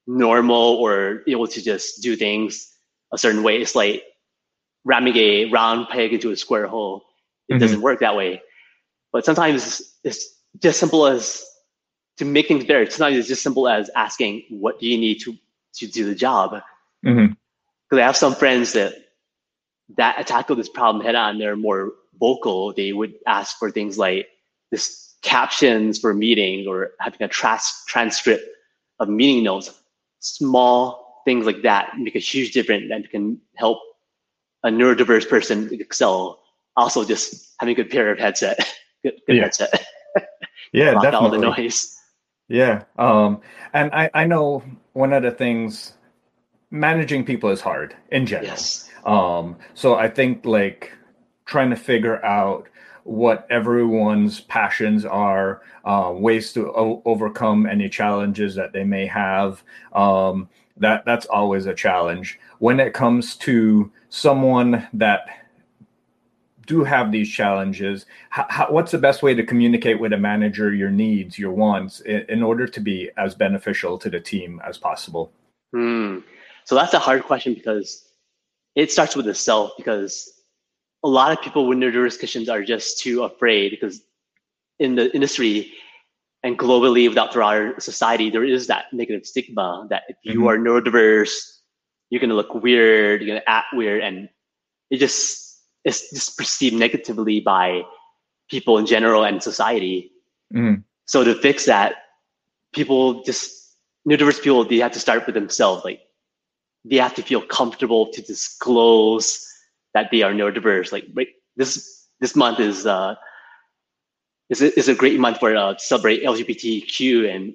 normal 0.06 0.76
or 0.76 1.24
able 1.28 1.48
to 1.48 1.62
just 1.62 2.04
do 2.04 2.16
things 2.16 2.74
a 3.14 3.18
certain 3.18 3.42
way. 3.42 3.62
It's 3.62 3.74
like 3.74 4.04
ramming 4.84 5.16
a 5.16 5.46
round 5.50 5.88
peg 5.88 6.14
into 6.14 6.32
a 6.32 6.36
square 6.36 6.68
hole. 6.68 7.06
It 7.48 7.54
mm-hmm. 7.54 7.62
doesn't 7.62 7.82
work 7.82 8.02
that 8.02 8.18
way. 8.18 8.42
But 9.14 9.24
sometimes 9.24 9.96
it's 10.04 10.28
just 10.60 10.78
simple 10.80 11.08
as 11.08 11.46
to 12.18 12.26
make 12.26 12.50
things 12.50 12.66
better. 12.66 12.90
Sometimes 12.90 13.18
it's 13.18 13.30
just 13.30 13.42
simple 13.42 13.70
as 13.70 13.90
asking, 13.96 14.44
"What 14.50 14.80
do 14.80 14.88
you 14.88 14.98
need 14.98 15.22
to 15.22 15.38
to 15.76 15.88
do 15.88 16.06
the 16.06 16.16
job?" 16.16 16.62
Because 17.02 17.18
mm-hmm. 17.18 17.98
I 17.98 18.02
have 18.02 18.18
some 18.18 18.36
friends 18.36 18.74
that 18.74 19.05
that 19.98 20.26
tackle 20.28 20.56
this 20.56 20.70
problem 20.70 21.04
head 21.04 21.16
on. 21.16 21.38
They're 21.38 21.56
more 21.56 21.94
vocal. 22.20 22.74
They 22.74 22.94
would 22.94 23.14
ask 23.28 23.58
for 23.58 23.72
things 23.72 23.98
like 23.98 24.28
this 24.72 25.16
captions 25.22 26.00
for 26.00 26.14
meetings 26.14 26.68
or 26.68 26.92
having 27.00 27.22
a 27.24 27.28
trans- 27.28 27.84
transcript 27.88 28.48
of 29.00 29.10
meeting 29.10 29.44
notes 29.44 29.72
small 30.26 31.22
things 31.26 31.46
like 31.46 31.62
that 31.62 31.98
make 31.98 32.16
a 32.16 32.20
huge 32.20 32.52
difference 32.52 32.92
and 32.92 33.10
can 33.10 33.40
help 33.56 33.80
a 34.64 34.70
neurodiverse 34.70 35.28
person 35.30 35.70
excel. 35.72 36.42
Also, 36.76 37.06
just 37.06 37.54
having 37.60 37.74
a 37.74 37.76
good 37.76 37.90
pair 37.90 38.12
of 38.12 38.20
headset, 38.20 38.58
good, 39.04 39.14
good 39.28 39.38
yeah. 39.38 39.44
headset. 39.44 39.86
yeah, 40.74 40.94
definitely. 40.94 41.18
all 41.18 41.30
the 41.30 41.38
noise. 41.38 41.98
Yeah, 42.48 42.84
um, 42.98 43.42
and 43.74 43.92
I 43.94 44.10
I 44.14 44.26
know 44.26 44.64
one 44.94 45.14
of 45.14 45.24
the 45.24 45.32
things 45.32 45.94
managing 46.70 47.24
people 47.24 47.50
is 47.50 47.62
hard 47.62 47.96
in 48.12 48.26
general. 48.26 48.50
Yes. 48.50 48.90
Um, 49.06 49.58
so 49.74 49.96
I 49.96 50.10
think 50.10 50.46
like 50.46 50.92
trying 51.46 51.70
to 51.70 51.76
figure 51.76 52.24
out 52.26 52.68
what 53.04 53.46
everyone's 53.52 54.42
passions 54.42 55.06
are, 55.06 55.62
uh, 55.86 56.12
ways 56.14 56.52
to 56.54 56.72
o- 56.72 57.04
overcome 57.06 57.68
any 57.68 57.88
challenges 57.88 58.56
that 58.56 58.74
they 58.74 58.84
may 58.84 59.06
have. 59.06 59.64
Um, 59.94 60.50
that 60.78 61.06
that's 61.06 61.28
always 61.28 61.68
a 61.68 61.74
challenge. 61.74 62.40
When 62.60 62.80
it 62.80 62.94
comes 62.94 63.36
to 63.38 63.92
someone 64.10 64.88
that 64.94 65.28
do 66.66 66.84
have 66.84 67.12
these 67.12 67.30
challenges, 67.30 68.08
how, 68.30 68.68
what's 68.72 68.92
the 68.92 68.98
best 68.98 69.22
way 69.22 69.36
to 69.36 69.46
communicate 69.46 70.00
with 70.00 70.12
a 70.14 70.18
manager 70.18 70.74
your 70.74 70.90
needs, 70.90 71.38
your 71.38 71.52
wants, 71.52 72.00
in, 72.02 72.26
in 72.28 72.44
order 72.44 72.68
to 72.68 72.80
be 72.80 73.12
as 73.18 73.36
beneficial 73.36 74.00
to 74.00 74.10
the 74.10 74.20
team 74.20 74.60
as 74.66 74.78
possible? 74.78 75.32
Hmm. 75.72 76.20
So 76.64 76.74
that's 76.74 76.96
a 76.96 77.00
hard 77.00 77.24
question 77.24 77.54
because 77.54 78.10
it 78.76 78.92
starts 78.92 79.16
with 79.16 79.26
the 79.26 79.34
self 79.34 79.72
because 79.78 80.32
a 81.04 81.08
lot 81.08 81.32
of 81.32 81.42
people 81.42 81.68
with 81.68 81.78
neurodiverse 81.78 82.50
are 82.50 82.64
just 82.64 83.00
too 83.00 83.24
afraid 83.24 83.72
because 83.72 84.02
in 84.80 84.96
the 84.96 85.14
industry 85.14 85.72
and 86.44 86.60
globally 86.60 87.08
without 87.10 87.34
throughout 87.34 87.56
our 87.56 87.80
society, 87.80 88.30
there 88.30 88.44
is 88.44 88.68
that 88.68 88.86
negative 88.94 89.26
stigma 89.26 89.88
that 89.90 90.04
if 90.10 90.18
you 90.24 90.42
mm-hmm. 90.42 90.48
are 90.48 90.58
neurodiverse, 90.58 91.60
you're 92.10 92.22
gonna 92.22 92.36
look 92.36 92.54
weird, 92.54 93.22
you're 93.22 93.28
gonna 93.28 93.44
act 93.48 93.68
weird, 93.74 94.04
and 94.04 94.30
it 94.92 94.98
just 94.98 95.60
it's 95.84 96.10
just 96.12 96.38
perceived 96.38 96.76
negatively 96.76 97.40
by 97.40 97.82
people 98.50 98.78
in 98.78 98.86
general 98.86 99.24
and 99.24 99.42
society. 99.42 100.12
Mm-hmm. 100.54 100.82
So 101.06 101.24
to 101.24 101.36
fix 101.36 101.66
that, 101.66 101.96
people 102.74 103.24
just 103.24 103.76
neurodiverse 104.08 104.42
people 104.42 104.64
they 104.66 104.78
have 104.78 104.92
to 104.92 105.00
start 105.00 105.26
with 105.26 105.36
themselves. 105.36 105.84
Like 105.84 106.02
they 106.86 106.98
have 106.98 107.16
to 107.16 107.24
feel 107.24 107.42
comfortable 107.42 108.08
to 108.12 108.22
disclose 108.22 109.46
that 109.94 110.10
they 110.12 110.22
are 110.22 110.32
neurodiverse. 110.32 110.92
Like 110.92 111.06
right, 111.14 111.30
this 111.56 112.08
this 112.20 112.36
month 112.36 112.60
is 112.60 112.86
uh, 112.86 113.16
is 114.50 114.62
a, 114.62 114.78
is 114.78 114.88
a 114.88 114.96
great 114.96 115.20
month 115.20 115.40
for 115.40 115.56
uh, 115.56 115.76
celebrate 115.78 116.24
LGBTQ 116.24 117.34
and 117.34 117.54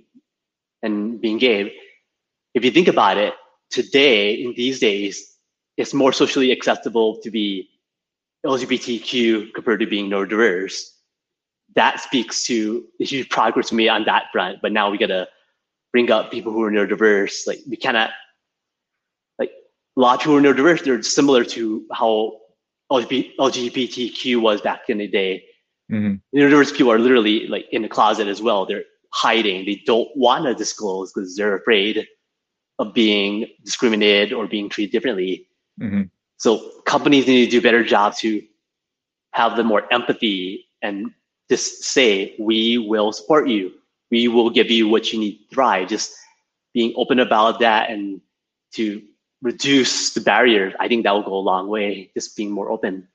and 0.83 1.21
being 1.21 1.39
gay. 1.39 1.73
If 2.55 2.65
you 2.65 2.73
think 2.73 2.89
about 2.89 3.17
it, 3.17 3.35
today 3.71 4.35
in 4.35 4.55
these 4.57 4.81
days, 4.81 5.37
it's 5.77 5.95
more 5.95 6.13
socially 6.13 6.51
acceptable 6.51 7.19
to 7.23 7.31
be 7.31 7.69
LGBTQ 8.45 9.53
compared 9.55 9.81
to 9.81 9.87
being 9.87 10.11
neurodiverse. 10.11 10.83
That 11.77 12.01
speaks 12.01 12.43
to 12.47 12.85
a 13.01 13.05
huge 13.05 13.29
progress 13.29 13.71
made 13.71 13.89
on 13.89 14.05
that 14.07 14.25
front. 14.33 14.59
But 14.61 14.73
now 14.73 14.91
we 14.91 14.99
gotta 14.99 15.29
bring 15.93 16.11
up 16.11 16.33
people 16.33 16.53
who 16.53 16.65
are 16.65 16.71
neurodiverse. 16.71 17.47
Like 17.47 17.61
we 17.69 17.77
cannot 17.77 18.11
a 20.01 20.03
lot 20.03 20.15
of 20.15 20.21
people 20.21 20.37
are 20.37 20.41
neurodiverse. 20.41 20.83
They're 20.83 21.03
similar 21.03 21.45
to 21.45 21.85
how 21.93 22.39
LGBTQ 22.91 24.41
was 24.41 24.63
back 24.63 24.89
in 24.89 24.97
the 24.97 25.07
day. 25.07 25.45
Mm-hmm. 25.93 26.39
Neurodiverse 26.39 26.75
people 26.75 26.91
are 26.91 26.99
literally 26.99 27.47
like 27.49 27.67
in 27.71 27.83
the 27.83 27.89
closet 27.89 28.27
as 28.27 28.41
well. 28.41 28.65
They're 28.65 28.85
hiding. 29.13 29.67
They 29.67 29.83
don't 29.85 30.09
want 30.17 30.47
to 30.47 30.55
disclose 30.55 31.13
because 31.13 31.37
they're 31.37 31.55
afraid 31.55 32.07
of 32.79 32.95
being 32.95 33.47
discriminated 33.63 34.33
or 34.33 34.47
being 34.47 34.71
treated 34.71 34.91
differently. 34.91 35.47
Mm-hmm. 35.79 36.05
So 36.39 36.81
companies 36.87 37.27
need 37.27 37.45
to 37.45 37.51
do 37.51 37.59
a 37.59 37.63
better 37.63 37.85
job 37.85 38.17
to 38.21 38.43
have 39.33 39.59
the 39.59 39.65
more 39.65 39.83
empathy 39.93 40.67
and 40.81 41.11
just 41.51 41.85
say, 41.85 42.35
we 42.39 42.79
will 42.79 43.13
support 43.13 43.49
you. 43.49 43.73
We 44.11 44.29
will 44.29 44.49
give 44.49 44.71
you 44.71 44.89
what 44.89 45.13
you 45.13 45.21
need 45.21 45.41
to 45.41 45.55
thrive. 45.55 45.89
Just 45.89 46.15
being 46.73 46.95
open 46.97 47.19
about 47.19 47.61
that 47.61 47.91
and 47.91 48.23
to 48.73 49.03
reduce 49.43 50.13
the 50.13 50.21
barrier, 50.21 50.73
I 50.79 50.89
think 50.89 51.05
that 51.05 51.13
will 51.13 51.23
go 51.23 51.35
a 51.35 51.37
long 51.37 51.69
way, 51.69 52.11
just 52.15 52.37
being 52.37 52.51
more 52.51 52.71
open. 52.71 53.09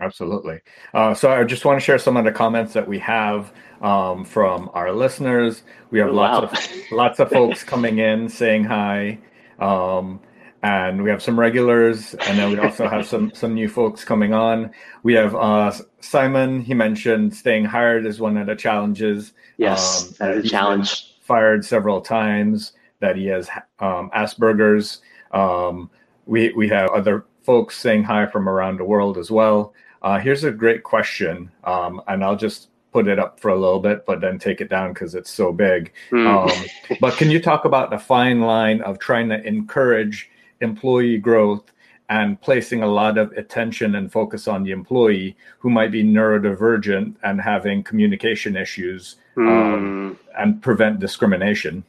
Absolutely. 0.00 0.60
Uh, 0.92 1.14
so 1.14 1.30
I 1.30 1.44
just 1.44 1.64
want 1.64 1.78
to 1.78 1.84
share 1.84 1.98
some 1.98 2.16
of 2.16 2.24
the 2.24 2.32
comments 2.32 2.72
that 2.72 2.86
we 2.86 2.98
have 2.98 3.52
um, 3.80 4.24
from 4.24 4.70
our 4.74 4.92
listeners. 4.92 5.62
We 5.90 6.00
have 6.00 6.08
oh, 6.08 6.12
lots 6.12 6.52
wow. 6.52 6.72
of 6.72 6.80
lots 6.92 7.20
of 7.20 7.30
folks 7.30 7.62
coming 7.62 7.98
in 7.98 8.28
saying 8.28 8.64
hi, 8.64 9.18
um, 9.60 10.20
and 10.62 11.02
we 11.02 11.10
have 11.10 11.22
some 11.22 11.38
regulars, 11.38 12.14
and 12.14 12.38
then 12.38 12.50
we 12.50 12.58
also 12.58 12.88
have 12.88 13.06
some 13.06 13.32
some 13.34 13.54
new 13.54 13.68
folks 13.68 14.04
coming 14.04 14.34
on. 14.34 14.72
We 15.04 15.14
have 15.14 15.34
uh, 15.36 15.72
Simon. 16.00 16.60
He 16.60 16.74
mentioned 16.74 17.34
staying 17.34 17.66
hired 17.66 18.04
is 18.04 18.20
one 18.20 18.36
of 18.36 18.48
the 18.48 18.56
challenges. 18.56 19.32
Yes, 19.58 20.08
um, 20.08 20.14
that 20.18 20.38
is 20.38 20.46
a 20.46 20.48
challenge. 20.48 21.12
Fired 21.20 21.64
several 21.64 22.00
times. 22.00 22.72
That 23.00 23.16
he 23.16 23.26
has 23.26 23.48
um, 23.78 24.10
Asperger's. 24.14 25.00
Um, 25.34 25.90
we 26.26 26.52
we 26.52 26.68
have 26.68 26.90
other 26.90 27.26
folks 27.42 27.76
saying 27.76 28.04
hi 28.04 28.26
from 28.26 28.48
around 28.48 28.78
the 28.78 28.84
world 28.84 29.18
as 29.18 29.30
well. 29.30 29.74
Uh, 30.02 30.18
here's 30.18 30.44
a 30.44 30.50
great 30.50 30.82
question, 30.82 31.50
um, 31.64 32.00
and 32.08 32.24
I'll 32.24 32.36
just 32.36 32.68
put 32.92 33.08
it 33.08 33.18
up 33.18 33.40
for 33.40 33.50
a 33.50 33.58
little 33.58 33.80
bit, 33.80 34.06
but 34.06 34.20
then 34.20 34.38
take 34.38 34.60
it 34.60 34.70
down 34.70 34.92
because 34.92 35.14
it's 35.14 35.30
so 35.30 35.52
big. 35.52 35.92
Mm. 36.10 36.26
Um, 36.48 36.96
but 37.00 37.16
can 37.16 37.30
you 37.30 37.40
talk 37.40 37.64
about 37.64 37.90
the 37.90 37.98
fine 37.98 38.40
line 38.40 38.80
of 38.82 38.98
trying 38.98 39.28
to 39.30 39.42
encourage 39.46 40.30
employee 40.60 41.18
growth 41.18 41.72
and 42.08 42.40
placing 42.40 42.82
a 42.82 42.86
lot 42.86 43.18
of 43.18 43.32
attention 43.32 43.96
and 43.96 44.12
focus 44.12 44.46
on 44.46 44.62
the 44.62 44.70
employee 44.70 45.36
who 45.58 45.70
might 45.70 45.90
be 45.90 46.04
neurodivergent 46.04 47.16
and 47.24 47.40
having 47.40 47.82
communication 47.82 48.56
issues 48.56 49.16
mm. 49.36 49.48
um, 49.48 50.18
and 50.38 50.62
prevent 50.62 51.00
discrimination? 51.00 51.82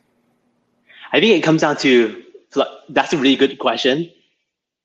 I 1.11 1.19
think 1.19 1.37
it 1.37 1.41
comes 1.43 1.61
down 1.61 1.77
to 1.77 2.24
so 2.55 2.65
that's 2.87 3.11
a 3.11 3.17
really 3.17 3.35
good 3.35 3.59
question. 3.59 4.09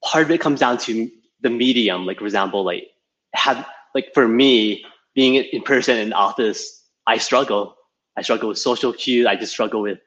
Part 0.02 0.24
of 0.24 0.30
it 0.32 0.40
comes 0.40 0.58
down 0.58 0.78
to 0.78 1.08
the 1.40 1.50
medium. 1.50 2.04
Like 2.04 2.18
for 2.18 2.24
example, 2.24 2.64
like 2.64 2.88
have 3.34 3.64
like 3.94 4.08
for 4.12 4.26
me 4.26 4.84
being 5.14 5.36
in 5.36 5.62
person 5.62 5.96
in 5.96 6.12
office, 6.12 6.82
I 7.06 7.18
struggle. 7.18 7.76
I 8.16 8.22
struggle 8.22 8.48
with 8.48 8.58
social 8.58 8.92
cues. 8.92 9.26
I 9.26 9.36
just 9.36 9.52
struggle 9.52 9.82
with 9.82 10.00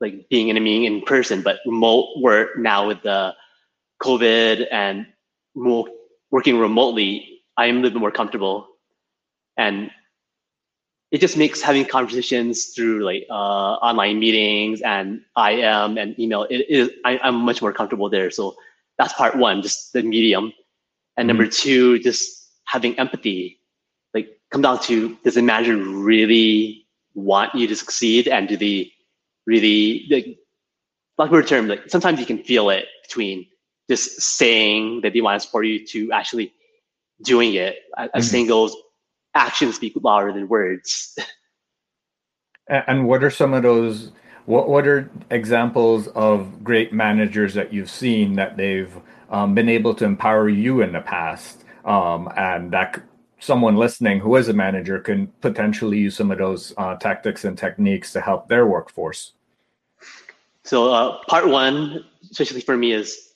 like 0.00 0.28
being 0.28 0.48
in 0.48 0.58
a 0.58 0.60
meeting 0.60 0.84
in 0.84 1.00
person, 1.00 1.40
but 1.40 1.60
remote 1.64 2.08
work 2.20 2.58
now 2.58 2.86
with 2.86 3.02
the 3.02 3.34
COVID 4.02 4.66
and 4.70 5.06
more 5.54 5.88
working 6.30 6.58
remotely, 6.58 7.40
I 7.56 7.66
am 7.66 7.78
a 7.78 7.80
little 7.80 7.98
bit 7.98 8.00
more 8.00 8.10
comfortable. 8.10 8.68
And 9.56 9.90
it 11.10 11.20
just 11.20 11.36
makes 11.36 11.62
having 11.62 11.84
conversations 11.86 12.66
through 12.66 13.04
like 13.04 13.26
uh, 13.30 13.74
online 13.80 14.18
meetings 14.18 14.82
and 14.82 15.22
IM 15.36 15.96
and 15.96 16.18
email. 16.18 16.42
It 16.50 16.66
is 16.68 16.90
I, 17.04 17.18
am 17.22 17.36
much 17.36 17.62
more 17.62 17.72
comfortable 17.72 18.10
there. 18.10 18.30
So 18.30 18.56
that's 18.98 19.14
part 19.14 19.36
one, 19.36 19.62
just 19.62 19.92
the 19.92 20.02
medium. 20.02 20.52
And 21.16 21.28
mm-hmm. 21.28 21.38
number 21.38 21.46
two, 21.46 21.98
just 22.00 22.50
having 22.66 22.98
empathy. 22.98 23.58
Like 24.12 24.28
come 24.50 24.62
down 24.62 24.80
to 24.82 25.16
does 25.24 25.34
the 25.34 25.42
manager 25.42 25.76
really 25.76 26.86
want 27.14 27.54
you 27.54 27.66
to 27.66 27.76
succeed, 27.76 28.28
and 28.28 28.48
do 28.48 28.56
they 28.56 28.92
really 29.46 30.06
like 30.10 30.38
like 31.16 31.30
we 31.30 31.42
term 31.42 31.68
like 31.68 31.88
sometimes 31.88 32.20
you 32.20 32.26
can 32.26 32.42
feel 32.42 32.68
it 32.70 32.86
between 33.02 33.46
just 33.88 34.20
saying 34.20 35.00
that 35.00 35.14
they 35.14 35.22
want 35.22 35.40
to 35.40 35.46
support 35.46 35.66
you 35.66 35.86
to 35.86 36.12
actually 36.12 36.52
doing 37.22 37.54
it. 37.54 37.76
As 37.96 38.08
mm-hmm. 38.08 38.20
saying 38.20 38.46
goes, 38.48 38.76
actions 39.38 39.76
speak 39.76 39.94
louder 40.02 40.32
than 40.32 40.48
words. 40.48 41.16
and 42.68 43.06
what 43.06 43.22
are 43.22 43.30
some 43.30 43.54
of 43.54 43.62
those? 43.62 44.12
What 44.46 44.68
what 44.68 44.86
are 44.86 45.10
examples 45.30 46.08
of 46.08 46.64
great 46.64 46.92
managers 46.92 47.54
that 47.54 47.72
you've 47.72 47.90
seen 47.90 48.34
that 48.34 48.56
they've 48.56 48.94
um, 49.30 49.54
been 49.54 49.68
able 49.68 49.94
to 49.94 50.04
empower 50.04 50.48
you 50.48 50.80
in 50.82 50.92
the 50.92 51.00
past, 51.00 51.64
um, 51.84 52.30
and 52.36 52.72
that 52.72 53.02
someone 53.40 53.76
listening 53.76 54.18
who 54.20 54.34
is 54.36 54.48
a 54.48 54.52
manager 54.52 54.98
can 54.98 55.28
potentially 55.40 55.98
use 55.98 56.16
some 56.16 56.30
of 56.30 56.38
those 56.38 56.74
uh, 56.76 56.96
tactics 56.96 57.44
and 57.44 57.56
techniques 57.56 58.12
to 58.12 58.20
help 58.20 58.48
their 58.48 58.66
workforce. 58.66 59.32
So 60.64 60.92
uh, 60.92 61.18
part 61.28 61.46
one, 61.48 62.04
especially 62.30 62.60
for 62.60 62.76
me, 62.76 62.92
is 62.92 63.34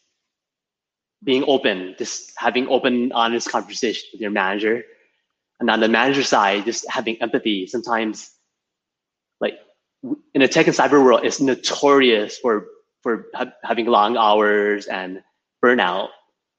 being 1.22 1.44
open, 1.46 1.94
just 1.98 2.32
having 2.36 2.66
open, 2.68 3.12
honest 3.12 3.48
conversation 3.48 4.08
with 4.12 4.20
your 4.20 4.30
manager. 4.32 4.82
And 5.62 5.70
on 5.70 5.78
the 5.78 5.86
manager 5.86 6.24
side, 6.24 6.64
just 6.64 6.84
having 6.90 7.22
empathy. 7.22 7.68
Sometimes, 7.68 8.32
like 9.40 9.60
in 10.34 10.42
a 10.42 10.48
tech 10.48 10.66
and 10.66 10.74
cyber 10.74 11.02
world, 11.04 11.20
it's 11.22 11.40
notorious 11.40 12.36
for 12.36 12.66
for 13.04 13.26
ha- 13.32 13.52
having 13.62 13.86
long 13.86 14.16
hours 14.16 14.86
and 14.86 15.22
burnout. 15.64 16.08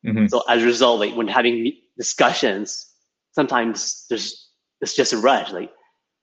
Mm-hmm. 0.06 0.28
So 0.28 0.42
as 0.48 0.64
a 0.64 0.66
result, 0.66 1.02
like 1.02 1.16
when 1.18 1.28
having 1.28 1.74
discussions, 1.98 2.90
sometimes 3.34 4.06
there's 4.10 4.48
it's 4.80 4.96
just 4.96 5.12
a 5.12 5.18
rush. 5.18 5.52
Like 5.52 5.74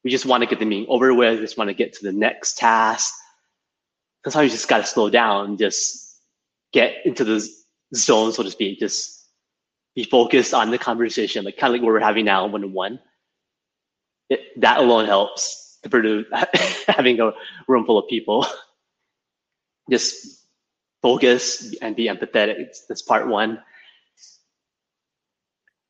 we 0.03 0.11
just 0.11 0.25
want 0.25 0.43
to 0.43 0.49
get 0.49 0.59
the 0.59 0.65
meeting 0.65 0.87
over 0.89 1.13
with. 1.13 1.39
We 1.39 1.45
just 1.45 1.59
want 1.59 1.69
to 1.69 1.75
get 1.75 1.93
to 1.93 2.03
the 2.03 2.13
next 2.13 2.57
task. 2.57 3.13
Sometimes 4.25 4.53
you 4.53 4.57
just 4.57 4.69
got 4.69 4.79
to 4.79 4.87
slow 4.87 5.11
down 5.11 5.51
and 5.51 5.59
just 5.59 6.17
get 6.73 6.95
into 7.05 7.25
the 7.25 7.47
zone, 7.95 8.33
so 8.33 8.43
to 8.43 8.51
speak. 8.51 8.79
Just 8.79 9.20
be 9.95 10.05
focused 10.05 10.55
on 10.55 10.71
the 10.71 10.79
conversation, 10.79 11.45
like 11.45 11.57
kind 11.57 11.71
of 11.71 11.75
like 11.75 11.83
what 11.83 11.93
we're 11.93 12.01
having 12.01 12.25
now, 12.25 12.47
one 12.47 12.61
to 12.61 12.69
one. 12.69 13.01
That 14.59 14.79
alone 14.79 15.07
helps 15.07 15.79
compared 15.83 16.05
to 16.05 16.25
having 16.87 17.21
a 17.21 17.33
room 17.67 17.85
full 17.85 17.99
of 17.99 18.09
people. 18.09 18.47
Just 19.91 20.45
focus 21.03 21.75
and 21.83 21.97
be 21.97 22.07
empathetic. 22.07 22.69
That's 22.89 23.03
part 23.03 23.27
one. 23.27 23.63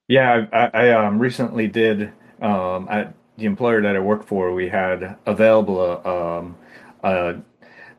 Yeah, 0.09 0.47
I, 0.53 0.71
I 0.73 0.91
um, 0.91 1.19
recently 1.19 1.69
did 1.69 2.13
um, 2.41 2.89
at 2.91 3.15
the 3.37 3.45
employer 3.45 3.83
that 3.83 3.95
I 3.95 4.01
work 4.01 4.27
for. 4.27 4.53
We 4.53 4.69
had 4.69 5.17
available 5.27 5.81
a, 5.81 6.39
um, 6.39 6.57
a 7.03 7.37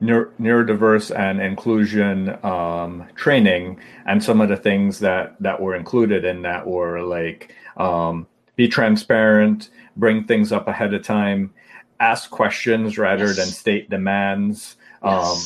neurodiverse 0.01 1.15
and 1.17 1.41
inclusion 1.41 2.37
um, 2.43 3.05
training, 3.15 3.79
and 4.05 4.23
some 4.23 4.41
of 4.41 4.49
the 4.49 4.57
things 4.57 4.99
that 4.99 5.35
that 5.39 5.61
were 5.61 5.75
included 5.75 6.25
in 6.25 6.41
that 6.41 6.65
were 6.65 7.01
like 7.01 7.55
um, 7.77 8.27
be 8.55 8.67
transparent, 8.67 9.69
bring 9.95 10.23
things 10.25 10.51
up 10.51 10.67
ahead 10.67 10.93
of 10.93 11.03
time, 11.03 11.53
ask 11.99 12.29
questions 12.29 12.97
rather 12.97 13.27
yes. 13.27 13.35
than 13.37 13.47
state 13.47 13.89
demands. 13.89 14.75
Um. 15.01 15.37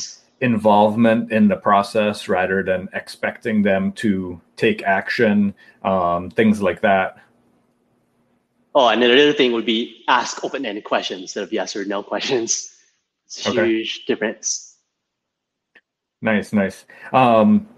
Involvement 0.42 1.32
in 1.32 1.48
the 1.48 1.56
process 1.56 2.28
rather 2.28 2.62
than 2.62 2.90
expecting 2.92 3.62
them 3.62 3.90
to 3.92 4.38
take 4.56 4.82
action, 4.82 5.54
um, 5.82 6.28
things 6.28 6.60
like 6.60 6.82
that. 6.82 7.16
Oh, 8.74 8.88
and 8.88 9.00
then 9.00 9.10
another 9.12 9.32
thing 9.32 9.52
would 9.52 9.64
be 9.64 10.04
ask 10.08 10.44
open-ended 10.44 10.84
questions 10.84 11.22
instead 11.22 11.42
of 11.42 11.54
yes 11.54 11.74
or 11.74 11.86
no 11.86 12.02
questions. 12.02 12.75
It's 13.26 13.46
a 13.46 13.50
okay. 13.50 13.66
huge 13.66 14.06
difference. 14.06 14.76
Nice, 16.22 16.52
nice. 16.52 16.86
Um, 17.12 17.68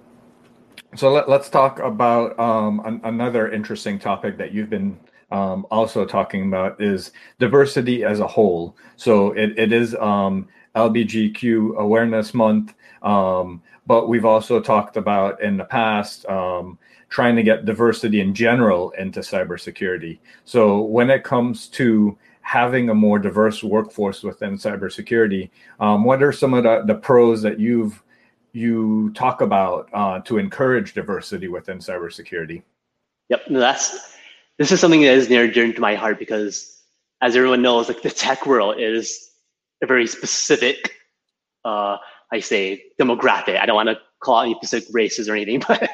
so 0.95 1.11
let, 1.13 1.29
us 1.29 1.51
talk 1.51 1.81
about 1.81 2.39
um, 2.39 2.81
an, 2.85 3.01
another 3.05 3.51
interesting 3.51 3.99
topic 3.99 4.39
that 4.39 4.53
you've 4.53 4.71
been 4.71 4.99
um, 5.31 5.67
also 5.71 6.05
talking 6.05 6.47
about 6.47 6.81
is 6.81 7.13
diversity 7.39 8.05
as 8.05 8.21
a 8.21 8.27
whole. 8.27 8.77
So 8.97 9.33
it, 9.33 9.59
it 9.59 9.73
is 9.73 9.95
um, 9.97 10.49
LBGQ 10.75 11.77
Awareness 11.77 12.33
Month, 12.33 12.75
um, 13.03 13.63
but 13.87 14.09
we've 14.09 14.25
also 14.25 14.61
talked 14.61 14.97
about 14.97 15.43
in 15.43 15.57
the 15.57 15.65
past 15.65 16.25
um, 16.27 16.79
trying 17.09 17.37
to 17.37 17.43
get 17.43 17.65
diversity 17.65 18.21
in 18.21 18.35
general 18.35 18.91
into 18.93 19.21
cybersecurity. 19.21 20.19
So 20.45 20.83
when 20.83 21.11
it 21.11 21.25
comes 21.25 21.69
to 21.69 22.17
having 22.49 22.89
a 22.89 22.95
more 22.95 23.19
diverse 23.19 23.63
workforce 23.63 24.23
within 24.23 24.55
cybersecurity. 24.55 25.51
Um, 25.81 26.05
what 26.05 26.23
are 26.23 26.33
some 26.33 26.55
of 26.55 26.63
the, 26.65 26.83
the 26.87 26.95
pros 26.95 27.43
that 27.43 27.61
you've 27.61 28.03
you 28.53 29.13
talk 29.13 29.43
about 29.43 29.91
uh, 29.93 30.21
to 30.21 30.39
encourage 30.39 30.95
diversity 30.95 31.49
within 31.49 31.77
cybersecurity? 31.77 32.63
Yep, 33.29 33.51
no, 33.51 33.59
that's 33.61 34.17
this 34.57 34.73
is 34.73 34.81
something 34.81 35.03
that 35.03 35.13
is 35.13 35.29
near 35.29 35.47
dear 35.47 35.71
to 35.71 35.81
my 35.81 35.95
heart 35.95 36.19
because, 36.19 36.81
as 37.21 37.37
everyone 37.37 37.61
knows, 37.61 37.87
like 37.87 38.01
the 38.01 38.11
tech 38.11 38.47
world 38.47 38.77
is 38.79 39.31
a 39.83 39.87
very 39.87 40.07
specific, 40.07 40.95
uh, 41.67 41.99
I 42.33 42.41
say, 42.41 42.83
demographic. 42.99 43.61
I 43.61 43.67
don't 43.67 43.77
want 43.77 43.91
to 43.91 43.99
call 44.23 44.41
any 44.41 44.55
specific 44.55 44.89
races 44.95 45.29
or 45.29 45.35
anything, 45.35 45.63
but 45.69 45.87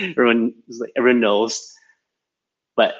everyone 0.00 0.54
everyone 0.96 1.18
knows. 1.18 1.74
But 2.76 2.94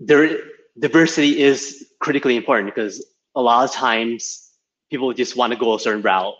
there 0.00 0.40
diversity 0.76 1.40
is 1.40 1.86
critically 2.00 2.36
important 2.36 2.74
because 2.74 3.04
a 3.36 3.42
lot 3.42 3.64
of 3.64 3.72
times 3.72 4.50
people 4.90 5.12
just 5.12 5.36
want 5.36 5.52
to 5.52 5.58
go 5.58 5.74
a 5.74 5.80
certain 5.80 6.02
route 6.02 6.34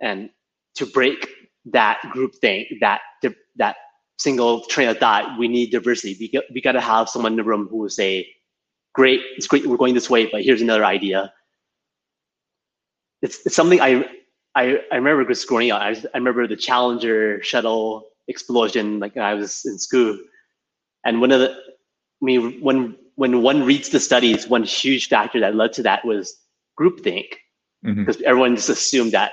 and 0.00 0.30
to 0.76 0.86
break 0.86 1.28
that 1.66 2.00
groupthink 2.14 2.66
that 2.80 3.00
that 3.56 3.76
single 4.18 4.64
train 4.66 4.88
of 4.88 4.98
thought 4.98 5.38
we 5.38 5.48
need 5.48 5.70
diversity. 5.70 6.16
We, 6.18 6.30
got, 6.30 6.44
we 6.52 6.60
got 6.60 6.72
to 6.72 6.80
have 6.80 7.08
someone 7.08 7.32
in 7.32 7.36
the 7.36 7.44
room 7.44 7.66
who 7.68 7.78
will 7.78 7.90
say 7.90 8.28
great 8.94 9.20
it's 9.36 9.46
great 9.46 9.66
we're 9.66 9.76
going 9.76 9.94
this 9.94 10.08
way 10.08 10.26
but 10.26 10.42
here's 10.42 10.62
another 10.62 10.84
idea. 10.84 11.32
It's, 13.22 13.44
it's 13.46 13.56
something 13.56 13.80
i 13.80 14.06
i, 14.54 14.78
I 14.92 14.96
remember 14.96 15.24
just 15.26 15.48
growing 15.48 15.70
up 15.70 15.82
I, 15.82 15.90
I 15.90 16.18
remember 16.18 16.46
the 16.46 16.56
challenger 16.56 17.42
shuttle 17.42 18.08
explosion 18.28 19.00
like 19.00 19.16
i 19.16 19.34
was 19.34 19.64
in 19.64 19.78
school. 19.78 20.18
And 21.04 21.20
one 21.20 21.32
of 21.32 21.40
the 21.40 21.50
I 22.22 22.24
mean, 22.24 22.62
when 22.62 22.96
when 23.16 23.42
one 23.42 23.64
reads 23.64 23.90
the 23.90 24.00
studies, 24.00 24.48
one 24.48 24.64
huge 24.64 25.08
factor 25.08 25.40
that 25.40 25.54
led 25.54 25.72
to 25.74 25.82
that 25.84 26.04
was 26.04 26.36
groupthink, 26.78 27.26
because 27.82 28.16
mm-hmm. 28.16 28.26
everyone 28.26 28.56
just 28.56 28.68
assumed 28.68 29.12
that 29.12 29.32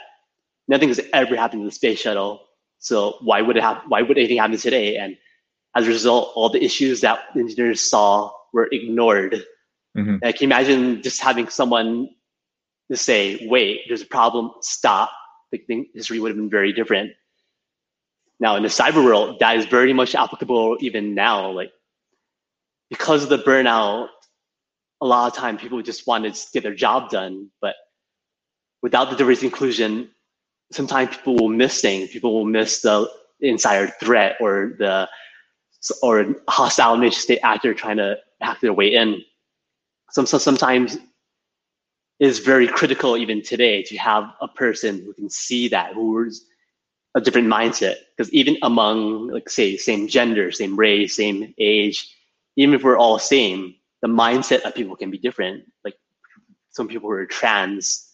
nothing 0.67 0.89
has 0.89 1.01
ever 1.13 1.35
happened 1.35 1.61
to 1.61 1.65
the 1.65 1.71
space 1.71 1.99
shuttle. 1.99 2.47
So 2.79 3.17
why 3.21 3.41
would 3.41 3.57
it 3.57 3.63
have? 3.63 3.81
Why 3.87 4.01
would 4.01 4.17
anything 4.17 4.37
happen 4.37 4.57
today? 4.57 4.97
And 4.97 5.17
as 5.75 5.85
a 5.85 5.89
result, 5.89 6.31
all 6.35 6.49
the 6.49 6.63
issues 6.63 7.01
that 7.01 7.19
engineers 7.35 7.81
saw 7.81 8.31
were 8.53 8.67
ignored. 8.71 9.43
Mm-hmm. 9.97 10.19
can 10.19 10.43
imagine 10.43 11.01
just 11.01 11.21
having 11.21 11.49
someone 11.49 12.09
to 12.89 12.97
say, 12.97 13.47
"Wait, 13.49 13.81
there's 13.87 14.01
a 14.01 14.07
problem. 14.07 14.51
Stop." 14.61 15.11
I 15.53 15.57
think 15.67 15.89
history 15.93 16.19
would 16.19 16.29
have 16.29 16.37
been 16.37 16.49
very 16.49 16.71
different. 16.71 17.11
Now 18.39 18.55
in 18.55 18.63
the 18.63 18.69
cyber 18.69 19.03
world, 19.03 19.39
that 19.39 19.57
is 19.57 19.65
very 19.65 19.93
much 19.93 20.15
applicable 20.15 20.77
even 20.79 21.13
now. 21.13 21.51
Like 21.51 21.71
because 22.91 23.23
of 23.23 23.30
the 23.30 23.39
burnout, 23.39 24.10
a 24.99 25.06
lot 25.06 25.32
of 25.32 25.36
time 25.36 25.58
people 25.58 25.82
just 25.82 26.06
want 26.06 26.32
to 26.32 26.47
get 26.54 26.62
their 26.62 26.75
job 26.75 27.10
done. 27.10 27.49
But 27.62 27.75
without 28.84 29.10
the 29.10 29.15
diversity 29.15 29.47
inclusion, 29.47 30.12
sometimes 30.71 31.15
people 31.15 31.38
will 31.38 31.49
miss 31.49 31.82
things. 31.82 32.12
People 32.12 32.34
will 32.34 32.45
miss 32.45 32.82
the 32.82 33.10
insider 33.39 33.91
threat 33.99 34.36
or 34.39 34.75
the 34.77 35.10
or 36.04 36.36
hostile 36.47 36.97
nation 36.97 37.19
state 37.19 37.39
actor 37.41 37.73
trying 37.73 37.97
to 37.97 38.17
hack 38.41 38.60
their 38.60 38.73
way 38.73 38.93
in. 38.93 39.21
So 40.12 40.25
sometimes 40.25 40.97
is 42.19 42.39
very 42.39 42.67
critical 42.67 43.17
even 43.17 43.41
today 43.41 43.82
to 43.84 43.97
have 43.97 44.32
a 44.41 44.47
person 44.47 45.01
who 45.04 45.13
can 45.13 45.30
see 45.30 45.69
that 45.69 45.93
who's 45.93 46.45
a 47.15 47.21
different 47.21 47.47
mindset 47.47 47.95
because 48.15 48.32
even 48.32 48.58
among 48.62 49.30
like 49.30 49.49
say 49.49 49.75
same 49.75 50.08
gender 50.08 50.51
same 50.51 50.77
race 50.77 51.15
same 51.15 51.54
age 51.58 52.15
even 52.55 52.75
if 52.75 52.83
we're 52.83 52.97
all 52.97 53.15
the 53.15 53.19
same, 53.19 53.75
the 54.01 54.07
mindset 54.07 54.61
of 54.61 54.75
people 54.75 54.95
can 54.95 55.11
be 55.11 55.17
different. 55.17 55.63
Like 55.83 55.95
some 56.71 56.87
people 56.87 57.09
who 57.09 57.15
are 57.15 57.25
trans, 57.25 58.07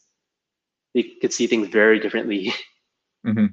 they 0.93 1.03
could 1.21 1.33
see 1.33 1.47
things 1.47 1.69
very 1.69 1.99
differently. 1.99 2.53
Mm-hmm. 3.25 3.47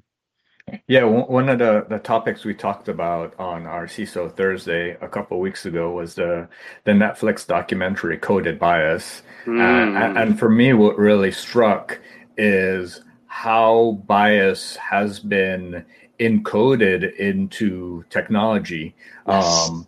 Yeah, 0.89 1.05
one 1.05 1.51
of 1.51 1.59
the, 1.59 1.85
the 1.91 1.99
topics 1.99 2.45
we 2.45 2.55
talked 2.55 2.89
about 2.89 3.39
on 3.39 3.67
our 3.67 3.87
CISO 3.87 4.35
Thursday 4.35 4.97
a 5.03 5.09
couple 5.09 5.39
weeks 5.39 5.67
ago 5.67 5.91
was 5.91 6.15
the 6.15 6.49
the 6.85 6.93
Netflix 6.93 7.47
documentary 7.47 8.17
Coded 8.17 8.59
Bias, 8.59 9.23
mm. 9.45 9.61
and, 9.61 10.17
and 10.17 10.39
for 10.39 10.49
me, 10.49 10.73
what 10.73 10.97
really 10.97 11.31
struck 11.31 12.01
is 12.39 13.03
how 13.27 14.03
bias 14.07 14.77
has 14.77 15.21
been 15.21 15.85
encoded 16.19 17.15
into 17.17 18.05
technology, 18.09 18.95
yes. 19.29 19.69
um, 19.69 19.87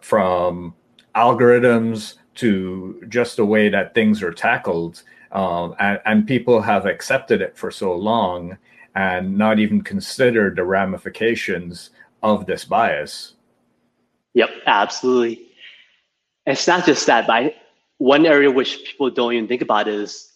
from 0.00 0.74
algorithms 1.14 2.14
to 2.36 3.02
just 3.08 3.36
the 3.36 3.44
way 3.44 3.68
that 3.68 3.94
things 3.94 4.22
are 4.22 4.32
tackled. 4.32 5.02
Um, 5.32 5.74
and, 5.78 6.00
and, 6.04 6.26
people 6.26 6.62
have 6.62 6.86
accepted 6.86 7.42
it 7.42 7.58
for 7.58 7.70
so 7.70 7.94
long 7.94 8.56
and 8.94 9.36
not 9.36 9.58
even 9.58 9.82
considered 9.82 10.56
the 10.56 10.64
ramifications 10.64 11.90
of 12.22 12.46
this 12.46 12.64
bias. 12.64 13.34
Yep, 14.34 14.50
absolutely. 14.66 15.48
It's 16.46 16.66
not 16.66 16.86
just 16.86 17.06
that, 17.06 17.26
but 17.26 17.54
one 17.98 18.24
area 18.24 18.50
which 18.50 18.84
people 18.84 19.10
don't 19.10 19.32
even 19.32 19.48
think 19.48 19.62
about 19.62 19.88
is 19.88 20.32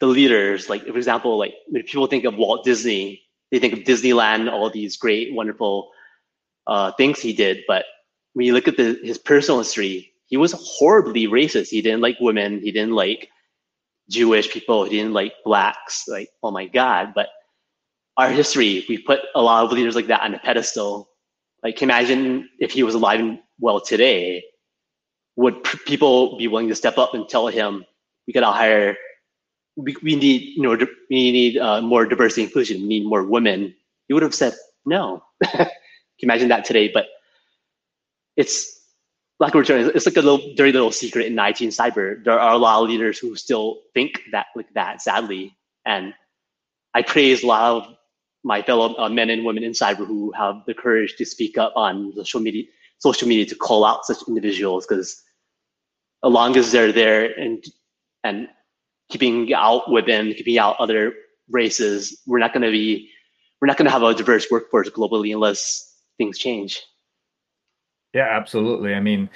the 0.00 0.06
leaders. 0.06 0.68
Like, 0.68 0.86
for 0.86 0.96
example, 0.96 1.38
like 1.38 1.54
when 1.68 1.82
people 1.82 2.06
think 2.06 2.24
of 2.24 2.36
Walt 2.36 2.64
Disney, 2.64 3.22
they 3.50 3.58
think 3.58 3.72
of 3.72 3.80
Disneyland, 3.80 4.50
all 4.50 4.70
these 4.70 4.96
great, 4.96 5.34
wonderful 5.34 5.90
uh, 6.66 6.92
things 6.92 7.20
he 7.20 7.32
did. 7.32 7.60
But 7.66 7.84
when 8.34 8.46
you 8.46 8.52
look 8.52 8.68
at 8.68 8.76
the, 8.76 8.98
his 9.02 9.18
personal 9.18 9.60
history, 9.60 10.12
he 10.26 10.36
was 10.36 10.52
horribly 10.52 11.26
racist. 11.26 11.68
He 11.68 11.80
didn't 11.80 12.00
like 12.00 12.18
women. 12.20 12.60
He 12.60 12.72
didn't 12.72 12.94
like 12.94 13.30
Jewish 14.10 14.50
people. 14.50 14.84
He 14.84 14.98
didn't 14.98 15.12
like 15.12 15.32
blacks. 15.44 16.04
Like, 16.08 16.28
oh 16.42 16.50
my 16.50 16.66
God. 16.66 17.12
But 17.14 17.28
our 18.16 18.30
history, 18.30 18.84
we 18.88 18.98
put 18.98 19.20
a 19.34 19.42
lot 19.42 19.64
of 19.64 19.72
leaders 19.72 19.94
like 19.94 20.08
that 20.08 20.22
on 20.22 20.34
a 20.34 20.38
pedestal. 20.38 21.08
Like, 21.62 21.80
imagine 21.82 22.48
if 22.58 22.72
he 22.72 22.82
was 22.82 22.94
alive 22.94 23.20
and 23.20 23.38
well 23.58 23.80
today, 23.80 24.44
would 25.36 25.62
people 25.86 26.36
be 26.36 26.48
willing 26.48 26.68
to 26.68 26.74
step 26.74 26.98
up 26.98 27.14
and 27.14 27.28
tell 27.28 27.46
him, 27.48 27.84
we 28.26 28.32
gotta 28.32 28.52
hire, 28.52 28.96
we, 29.76 29.96
we 30.02 30.16
need, 30.16 30.56
you 30.56 30.62
know, 30.62 30.76
we 31.10 31.32
need 31.32 31.58
uh, 31.58 31.80
more 31.80 32.06
diversity 32.06 32.44
inclusion, 32.44 32.82
we 32.82 32.88
need 32.88 33.06
more 33.06 33.24
women. 33.24 33.74
He 34.08 34.14
would 34.14 34.22
have 34.22 34.34
said 34.34 34.54
no. 34.86 35.22
Can 35.44 35.68
imagine 36.20 36.48
that 36.48 36.64
today? 36.64 36.88
But 36.92 37.06
it's 38.36 38.80
like 39.40 39.54
we're 39.54 39.64
it's 39.68 40.06
like 40.06 40.16
a 40.16 40.22
little 40.22 40.54
dirty 40.54 40.72
little 40.72 40.92
secret 40.92 41.26
in 41.26 41.38
IT 41.38 41.60
and 41.60 41.72
cyber. 41.72 42.22
There 42.24 42.38
are 42.38 42.54
a 42.54 42.58
lot 42.58 42.82
of 42.82 42.88
leaders 42.88 43.18
who 43.18 43.34
still 43.36 43.80
think 43.92 44.20
that 44.32 44.46
like 44.54 44.72
that, 44.74 45.02
sadly. 45.02 45.56
And 45.84 46.14
I 46.94 47.02
praise 47.02 47.42
a 47.42 47.46
lot 47.46 47.76
of 47.76 47.94
my 48.44 48.62
fellow 48.62 48.94
uh, 48.96 49.08
men 49.08 49.30
and 49.30 49.44
women 49.44 49.64
in 49.64 49.72
cyber 49.72 50.06
who 50.06 50.32
have 50.32 50.62
the 50.66 50.74
courage 50.74 51.16
to 51.16 51.24
speak 51.24 51.58
up 51.58 51.72
on 51.76 52.12
social 52.14 52.40
media, 52.40 52.64
social 52.98 53.26
media 53.26 53.46
to 53.46 53.54
call 53.54 53.84
out 53.84 54.04
such 54.04 54.18
individuals 54.28 54.86
because 54.86 55.22
as 56.24 56.30
long 56.30 56.56
as 56.56 56.72
they're 56.72 56.92
there 56.92 57.38
and 57.38 57.64
and 58.22 58.48
keeping 59.10 59.52
out 59.52 59.90
women, 59.90 60.32
keeping 60.34 60.58
out 60.58 60.76
other 60.78 61.14
races, 61.50 62.20
we're 62.26 62.38
not 62.38 62.52
going 62.52 62.62
to 62.62 62.70
be, 62.70 63.10
we're 63.60 63.66
not 63.66 63.76
going 63.76 63.86
to 63.86 63.90
have 63.92 64.02
a 64.02 64.14
diverse 64.14 64.46
workforce 64.50 64.88
globally 64.90 65.32
unless 65.32 65.94
things 66.18 66.38
change. 66.38 66.80
Yeah, 68.14 68.28
absolutely. 68.30 68.94
I 68.94 69.00
mean, 69.00 69.28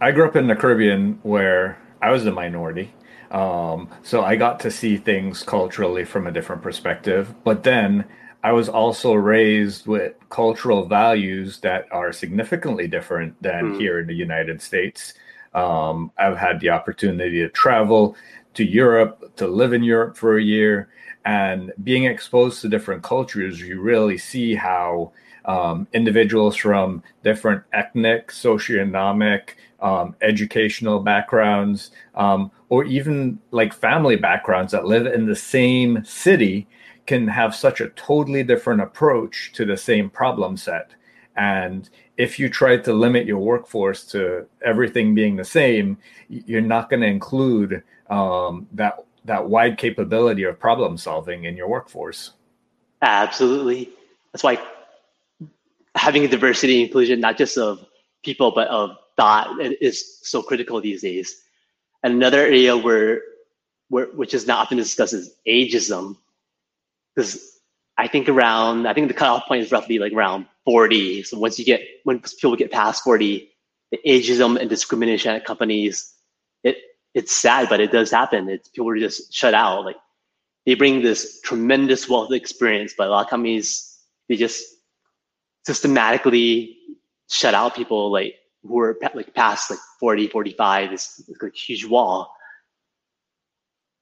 I 0.00 0.10
grew 0.12 0.26
up 0.26 0.34
in 0.34 0.48
the 0.48 0.56
Caribbean 0.56 1.20
where 1.22 1.78
I 2.02 2.10
was 2.10 2.24
a 2.26 2.32
minority. 2.32 2.92
Um, 3.30 3.90
so 4.02 4.24
I 4.24 4.34
got 4.34 4.58
to 4.60 4.70
see 4.70 4.96
things 4.96 5.42
culturally 5.42 6.04
from 6.04 6.26
a 6.26 6.32
different 6.32 6.62
perspective. 6.62 7.34
But 7.44 7.62
then 7.62 8.06
I 8.42 8.52
was 8.52 8.68
also 8.68 9.12
raised 9.12 9.86
with 9.86 10.14
cultural 10.30 10.86
values 10.86 11.60
that 11.60 11.86
are 11.92 12.12
significantly 12.12 12.88
different 12.88 13.40
than 13.42 13.74
mm. 13.74 13.78
here 13.78 14.00
in 14.00 14.06
the 14.06 14.14
United 14.14 14.62
States. 14.62 15.14
Um, 15.54 16.10
I've 16.16 16.38
had 16.38 16.60
the 16.60 16.70
opportunity 16.70 17.40
to 17.40 17.50
travel 17.50 18.16
to 18.54 18.64
Europe, 18.64 19.36
to 19.36 19.46
live 19.46 19.74
in 19.74 19.84
Europe 19.84 20.16
for 20.16 20.38
a 20.38 20.42
year, 20.42 20.88
and 21.24 21.72
being 21.84 22.04
exposed 22.04 22.62
to 22.62 22.68
different 22.68 23.02
cultures, 23.02 23.60
you 23.60 23.80
really 23.80 24.16
see 24.16 24.54
how 24.54 25.12
um, 25.44 25.86
individuals 25.92 26.56
from 26.56 27.02
different 27.24 27.62
ethnic, 27.72 28.28
socioeconomic, 28.28 29.50
um, 29.80 30.14
educational 30.20 31.00
backgrounds, 31.00 31.90
um, 32.14 32.50
or 32.68 32.84
even 32.84 33.38
like 33.50 33.72
family 33.72 34.16
backgrounds 34.16 34.72
that 34.72 34.84
live 34.84 35.06
in 35.06 35.26
the 35.26 35.36
same 35.36 36.04
city 36.04 36.68
can 37.06 37.26
have 37.26 37.54
such 37.54 37.80
a 37.80 37.88
totally 37.90 38.42
different 38.42 38.80
approach 38.80 39.52
to 39.54 39.64
the 39.64 39.76
same 39.76 40.10
problem 40.10 40.56
set. 40.56 40.92
And 41.36 41.88
if 42.16 42.38
you 42.38 42.48
try 42.48 42.76
to 42.76 42.92
limit 42.92 43.26
your 43.26 43.38
workforce 43.38 44.04
to 44.12 44.46
everything 44.62 45.14
being 45.14 45.36
the 45.36 45.44
same, 45.44 45.96
you're 46.28 46.60
not 46.60 46.90
going 46.90 47.00
to 47.00 47.06
include 47.06 47.82
um, 48.10 48.66
that 48.72 49.04
that 49.24 49.48
wide 49.48 49.76
capability 49.76 50.44
of 50.44 50.58
problem 50.58 50.96
solving 50.96 51.44
in 51.44 51.56
your 51.56 51.68
workforce. 51.68 52.32
Absolutely. 53.02 53.90
That's 54.32 54.42
why 54.42 54.58
having 55.96 56.26
diversity 56.28 56.82
inclusion, 56.82 57.20
not 57.20 57.36
just 57.36 57.58
of 57.58 57.84
people, 58.24 58.52
but 58.52 58.68
of 58.68 58.96
thought 59.16 59.48
is 59.60 60.18
so 60.22 60.42
critical 60.42 60.80
these 60.80 61.02
days. 61.02 61.42
And 62.02 62.14
another 62.14 62.40
area 62.40 62.76
where, 62.76 63.22
where 63.88 64.06
which 64.06 64.34
is 64.34 64.46
not 64.46 64.58
often 64.58 64.78
discussed 64.78 65.12
is 65.12 65.34
ageism. 65.46 66.16
Because 67.14 67.60
I 67.98 68.08
think 68.08 68.28
around, 68.28 68.86
I 68.86 68.94
think 68.94 69.08
the 69.08 69.14
cutoff 69.14 69.46
point 69.46 69.62
is 69.62 69.72
roughly 69.72 69.98
like 69.98 70.12
around 70.12 70.46
40. 70.64 71.24
So 71.24 71.38
once 71.38 71.58
you 71.58 71.64
get, 71.64 71.82
when 72.04 72.20
people 72.20 72.56
get 72.56 72.70
past 72.70 73.04
40, 73.04 73.50
the 73.90 73.98
ageism 74.06 74.58
and 74.58 74.70
discrimination 74.70 75.34
at 75.34 75.44
companies, 75.44 76.14
it 76.62 76.76
it's 77.14 77.32
sad, 77.32 77.68
but 77.68 77.80
it 77.80 77.90
does 77.90 78.10
happen. 78.10 78.48
It's 78.48 78.68
people 78.68 78.88
are 78.88 78.98
just 78.98 79.34
shut 79.34 79.52
out. 79.52 79.84
Like 79.84 79.96
they 80.64 80.74
bring 80.74 81.02
this 81.02 81.40
tremendous 81.40 82.08
wealth 82.08 82.30
of 82.30 82.36
experience, 82.36 82.94
but 82.96 83.08
a 83.08 83.10
lot 83.10 83.24
of 83.24 83.30
companies 83.30 83.98
they 84.28 84.36
just 84.36 84.64
systematically 85.66 86.76
shut 87.30 87.54
out 87.54 87.74
people 87.74 88.10
like 88.10 88.34
who 88.62 88.78
are 88.80 88.96
like 89.14 89.34
past 89.34 89.70
like 89.70 89.78
40 90.00 90.28
45 90.28 90.92
is 90.92 91.30
like 91.40 91.54
huge 91.54 91.84
wall. 91.86 92.34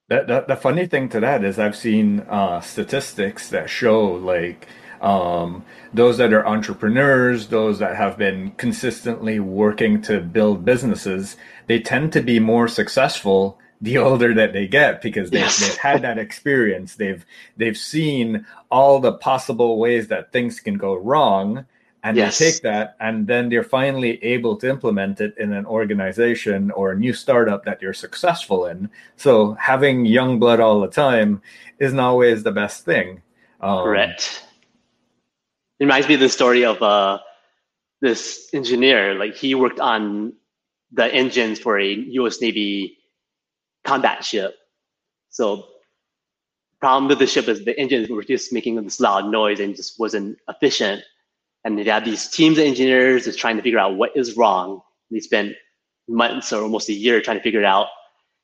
That, 0.09 0.27
that, 0.29 0.49
the 0.49 0.57
funny 0.57 0.87
thing 0.87 1.11
to 1.11 1.21
that 1.21 1.45
is 1.45 1.59
i've 1.59 1.77
seen 1.77 2.21
uh, 2.21 2.61
statistics 2.61 3.51
that 3.51 3.69
show 3.69 4.13
like 4.13 4.67
um, 5.01 5.65
those 5.93 6.17
that 6.19 6.33
are 6.33 6.47
entrepreneurs 6.47 7.49
those 7.49 7.79
that 7.79 7.95
have 7.97 8.17
been 8.17 8.53
consistently 8.53 9.39
working 9.39 10.01
to 10.03 10.21
build 10.21 10.65
businesses 10.65 11.37
they 11.67 11.79
tend 11.79 12.13
to 12.15 12.23
be 12.23 12.41
more 12.41 12.69
successful 12.69 13.59
the 13.81 13.99
older 13.99 14.35
that 14.35 14.53
they 14.53 14.67
get 14.67 15.03
because 15.03 15.31
they, 15.31 15.39
yes. 15.39 15.61
they've 15.61 15.79
had 15.79 16.03
that 16.03 16.19
experience. 16.19 16.97
They've 16.97 17.25
they've 17.57 17.77
seen 17.77 18.47
all 18.71 19.01
the 19.01 19.13
possible 19.13 19.79
ways 19.79 20.09
that 20.09 20.33
things 20.33 20.61
can 20.61 20.75
go 20.75 20.95
wrong 20.95 21.67
and 22.03 22.17
yes. 22.17 22.39
they 22.39 22.53
take 22.53 22.63
that 22.63 22.97
and 23.01 23.27
then 23.27 23.49
they're 23.49 23.65
finally 23.65 24.23
able 24.23 24.57
to 24.57 24.69
implement 24.69 25.21
it 25.21 25.35
in 25.39 25.53
an 25.53 25.67
organization 25.67 26.71
or 26.73 26.93
a 26.93 26.97
new 26.97 27.13
startup 27.13 27.65
that 27.65 27.83
you're 27.83 27.95
successful 27.95 28.67
in. 28.67 28.91
So 29.17 29.55
having 29.55 30.05
young 30.05 30.39
blood 30.39 30.61
all 30.61 30.81
the 30.81 30.89
time 30.89 31.43
isn't 31.79 31.99
always 31.99 32.43
the 32.43 32.53
best 32.53 32.85
thing. 32.85 33.23
Um, 33.61 33.85
correct. 33.85 34.45
It 35.79 35.85
reminds 35.85 36.09
me 36.09 36.15
of 36.15 36.21
the 36.21 36.29
story 36.29 36.65
of 36.65 36.83
uh, 36.83 37.19
this 38.01 38.49
engineer. 38.53 39.15
Like 39.15 39.37
he 39.37 39.55
worked 39.55 39.81
on 39.81 40.35
the 40.93 41.07
engines 41.13 41.59
for 41.59 41.79
a 41.79 41.95
us 41.95 42.41
navy 42.41 42.98
combat 43.89 44.25
ship 44.25 44.55
so 45.31 45.67
problem 46.81 47.09
with 47.09 47.19
the 47.19 47.27
ship 47.27 47.49
is 47.49 47.65
the 47.65 47.79
engines 47.79 48.09
were 48.09 48.23
just 48.23 48.53
making 48.53 48.83
this 48.83 49.01
loud 49.01 49.31
noise 49.31 49.61
and 49.61 49.75
just 49.75 49.99
wasn't 49.99 50.39
efficient 50.49 51.03
and 51.65 51.79
they 51.79 51.85
have 51.85 52.05
these 52.05 52.29
teams 52.29 52.59
of 52.59 52.65
engineers 52.65 53.25
that's 53.25 53.37
trying 53.37 53.57
to 53.57 53.63
figure 53.63 53.79
out 53.79 53.97
what 53.97 54.17
is 54.17 54.37
wrong. 54.37 54.81
They 55.11 55.21
spend 55.21 55.55
months 56.09 56.53
or 56.53 56.63
almost 56.63 56.89
a 56.89 56.93
year 56.93 57.21
trying 57.21 57.37
to 57.37 57.43
figure 57.43 57.61
it 57.61 57.67
out. 57.67 57.89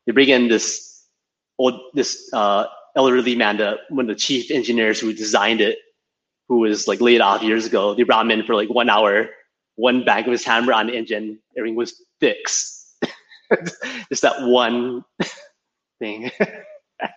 They 0.06 0.12
bring 0.12 0.28
in 0.28 0.48
this 0.48 1.06
old, 1.58 1.80
this 1.94 2.28
uh, 2.32 2.66
elderly 2.96 3.34
man, 3.34 3.56
the, 3.56 3.78
one 3.88 4.04
of 4.04 4.08
the 4.08 4.20
chief 4.20 4.50
engineers 4.50 5.00
who 5.00 5.12
designed 5.12 5.60
it, 5.60 5.78
who 6.48 6.58
was 6.58 6.86
like 6.86 7.00
laid 7.00 7.20
off 7.20 7.42
years 7.42 7.64
ago. 7.64 7.94
They 7.94 8.02
brought 8.02 8.26
him 8.26 8.30
in 8.30 8.44
for 8.44 8.54
like 8.54 8.68
one 8.68 8.90
hour, 8.90 9.30
one 9.76 10.04
bang 10.04 10.24
of 10.24 10.32
his 10.32 10.44
hammer 10.44 10.72
on 10.72 10.88
the 10.88 10.96
engine, 10.96 11.38
everything 11.56 11.76
was 11.76 12.02
fixed. 12.20 12.73
Just 14.08 14.22
that 14.22 14.42
one 14.42 15.04
thing. 15.98 16.30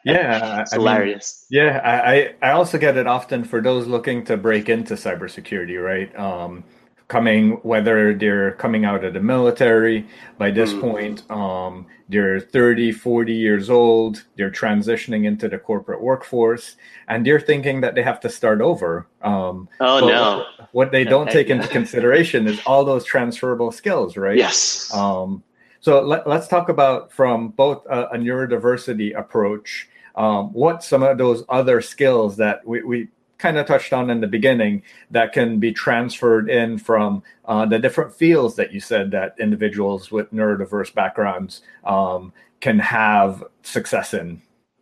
yeah, 0.04 0.62
it's 0.62 0.74
I 0.74 0.78
hilarious. 0.78 1.46
Mean, 1.50 1.66
yeah, 1.66 1.82
I 1.84 2.36
I 2.42 2.52
also 2.52 2.78
get 2.78 2.98
it 2.98 3.08
often 3.08 3.44
for 3.44 3.62
those 3.62 3.88
looking 3.88 4.26
to 4.26 4.38
break 4.38 4.70
into 4.70 4.96
cybersecurity, 4.96 5.84
right? 5.84 6.18
Um, 6.18 6.64
coming 7.08 7.52
whether 7.64 8.14
they're 8.14 8.52
coming 8.54 8.84
out 8.84 9.04
of 9.04 9.14
the 9.14 9.20
military 9.20 10.06
by 10.38 10.52
this 10.52 10.74
mm. 10.74 10.82
point 10.82 11.32
um, 11.32 11.86
they're 12.10 12.40
30 12.40 12.92
40 12.92 13.34
years 13.34 13.70
old 13.70 14.26
they're 14.36 14.52
transitioning 14.52 15.26
into 15.26 15.48
the 15.48 15.58
corporate 15.58 16.02
workforce 16.02 16.76
and 17.08 17.26
they're 17.26 17.40
thinking 17.40 17.80
that 17.82 17.96
they 17.96 18.04
have 18.04 18.20
to 18.20 18.30
start 18.30 18.62
over 18.62 19.08
um, 19.22 19.70
oh 19.80 20.00
no 20.00 20.38
what, 20.38 20.74
what 20.74 20.92
they 20.92 21.04
don't 21.16 21.30
take 21.30 21.50
into 21.50 21.68
consideration 21.70 22.46
is 22.48 22.60
all 22.66 22.84
those 22.84 23.06
transferable 23.06 23.72
skills 23.72 24.18
right 24.18 24.38
yes 24.38 24.94
um, 24.94 25.42
so 25.88 26.02
let, 26.02 26.28
us 26.28 26.50
talk 26.50 26.68
about 26.68 27.14
from 27.14 27.48
both 27.48 27.86
a, 27.86 28.08
a 28.08 28.18
neurodiversity 28.18 29.18
approach 29.18 29.88
um, 30.16 30.52
what 30.52 30.84
some 30.84 31.02
of 31.02 31.18
those 31.18 31.46
other 31.48 31.80
skills 31.80 32.36
that 32.36 32.68
we, 32.68 32.84
we 32.84 33.08
kind 33.38 33.58
of 33.58 33.66
touched 33.66 33.94
on 33.94 34.10
in 34.10 34.20
the 34.20 34.28
beginning 34.28 34.84
that 35.12 35.32
can 35.32 35.62
be 35.62 35.72
transferred 35.72 36.50
in 36.50 36.78
from 36.78 37.24
uh, 37.46 37.66
the 37.66 37.80
different 37.80 38.14
fields 38.14 38.56
that 38.56 38.74
you 38.74 38.82
said 38.82 39.12
that 39.12 39.34
individuals 39.40 40.12
with 40.12 40.30
neurodiverse 40.34 40.94
backgrounds 40.94 41.62
um, 41.86 42.34
can 42.60 42.80
have 42.80 43.42
success 43.64 44.14
in? 44.14 44.42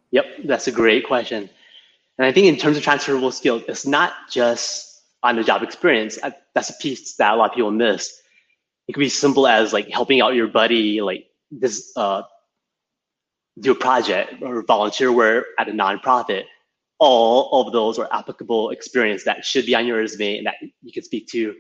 Yep, 0.10 0.26
that's 0.46 0.66
a 0.66 0.72
great 0.72 1.06
question. 1.06 1.48
And 2.18 2.26
I 2.26 2.32
think 2.32 2.48
in 2.48 2.58
terms 2.58 2.78
of 2.78 2.84
transferable 2.84 3.32
skills, 3.32 3.62
it's 3.68 3.86
not 3.86 4.14
just 4.32 5.04
on 5.22 5.36
the 5.36 5.44
job 5.44 5.62
experience. 5.62 6.18
That's 6.56 6.72
a 6.72 6.78
piece 6.82 7.14
that 7.18 7.32
a 7.32 7.36
lot 7.36 7.52
of 7.52 7.56
people 7.56 7.70
miss. 7.70 8.24
It 8.88 8.94
could 8.94 9.00
be 9.00 9.10
simple 9.10 9.48
as 9.48 9.74
like 9.74 9.90
helping 9.90 10.22
out 10.22 10.36
your 10.36 10.48
buddy, 10.48 11.02
like 11.02 11.28
this, 11.52 11.92
uh, 11.96 12.24
do 13.60 13.72
a 13.72 13.76
project 13.76 14.42
or 14.42 14.64
volunteer 14.64 15.12
work 15.12 15.46
at 15.60 15.70
a 15.70 15.72
nonprofit. 15.72 16.44
All 17.00 17.66
of 17.66 17.74
those 17.74 18.00
are 18.00 18.08
applicable 18.12 18.70
experience 18.70 19.24
that 19.24 19.46
should 19.46 19.66
be 19.66 19.76
on 19.76 19.86
your 19.86 19.98
resume 19.98 20.38
and 20.38 20.48
that 20.48 20.56
you 20.82 20.92
can 20.94 21.04
speak 21.04 21.28
to 21.30 21.56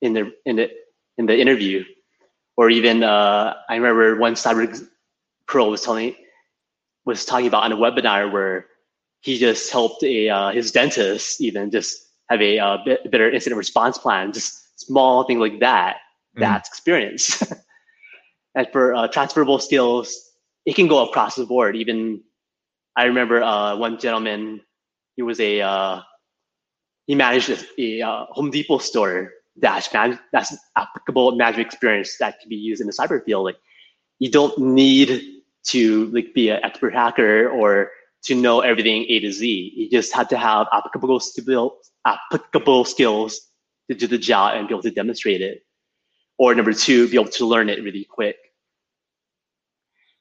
in 0.00 0.12
the 0.12 0.32
in 0.44 0.56
the 0.56 0.70
in 1.18 1.26
the 1.26 1.38
interview. 1.38 1.84
Or 2.56 2.68
even 2.68 3.02
uh, 3.02 3.54
i 3.68 3.76
remember 3.76 4.16
one 4.16 4.34
cyber 4.34 4.86
pro 5.46 5.70
was 5.70 5.82
telling 5.82 6.14
was 7.04 7.24
talking 7.24 7.46
about 7.46 7.64
on 7.64 7.72
a 7.72 7.76
webinar 7.76 8.30
where 8.30 8.66
he 9.20 9.38
just 9.38 9.72
helped 9.72 10.02
a 10.04 10.28
uh, 10.28 10.50
his 10.52 10.70
dentist 10.70 11.40
even 11.40 11.70
just 11.70 11.96
have 12.28 12.40
a 12.40 12.58
uh, 12.58 12.78
better 13.10 13.30
incident 13.30 13.58
response 13.58 13.98
plan 13.98 14.32
just 14.32 14.78
small 14.78 15.24
thing 15.24 15.38
like 15.38 15.60
that 15.60 15.96
mm. 16.36 16.40
that's 16.40 16.68
experience 16.68 17.42
and 18.54 18.66
for 18.72 18.94
uh, 18.94 19.08
transferable 19.08 19.58
skills 19.58 20.14
it 20.66 20.74
can 20.74 20.88
go 20.88 21.08
across 21.08 21.34
the 21.34 21.46
board 21.46 21.76
even 21.76 22.20
I 22.96 23.04
remember 23.04 23.42
uh, 23.42 23.76
one 23.76 23.98
gentleman. 23.98 24.60
He 25.16 25.22
was 25.22 25.40
a 25.40 25.60
uh, 25.60 26.00
he 27.06 27.14
managed 27.14 27.50
a, 27.50 27.58
a 27.78 28.02
uh, 28.06 28.26
Home 28.30 28.50
Depot 28.50 28.78
store 28.78 29.32
dash 29.58 29.92
man. 29.92 30.18
That's 30.32 30.56
applicable 30.76 31.36
management 31.36 31.66
experience 31.66 32.16
that 32.18 32.40
can 32.40 32.48
be 32.48 32.56
used 32.56 32.80
in 32.80 32.86
the 32.86 32.92
cyber 32.92 33.24
field. 33.24 33.44
Like 33.44 33.58
you 34.18 34.30
don't 34.30 34.56
need 34.58 35.22
to 35.68 36.06
like 36.06 36.34
be 36.34 36.50
an 36.50 36.60
expert 36.62 36.94
hacker 36.94 37.48
or 37.48 37.90
to 38.24 38.34
know 38.34 38.60
everything 38.60 39.06
A 39.08 39.20
to 39.20 39.32
Z. 39.32 39.72
You 39.74 39.88
just 39.90 40.12
have 40.12 40.28
to 40.28 40.36
have 40.36 40.66
applicable 40.72 41.20
applicable 42.06 42.84
skills 42.84 43.40
to 43.88 43.96
do 43.96 44.06
the 44.06 44.18
job 44.18 44.56
and 44.56 44.68
be 44.68 44.74
able 44.74 44.82
to 44.82 44.90
demonstrate 44.90 45.40
it. 45.40 45.62
Or 46.40 46.54
number 46.54 46.72
two, 46.72 47.06
be 47.06 47.20
able 47.20 47.30
to 47.32 47.44
learn 47.44 47.68
it 47.68 47.84
really 47.84 48.04
quick. 48.04 48.38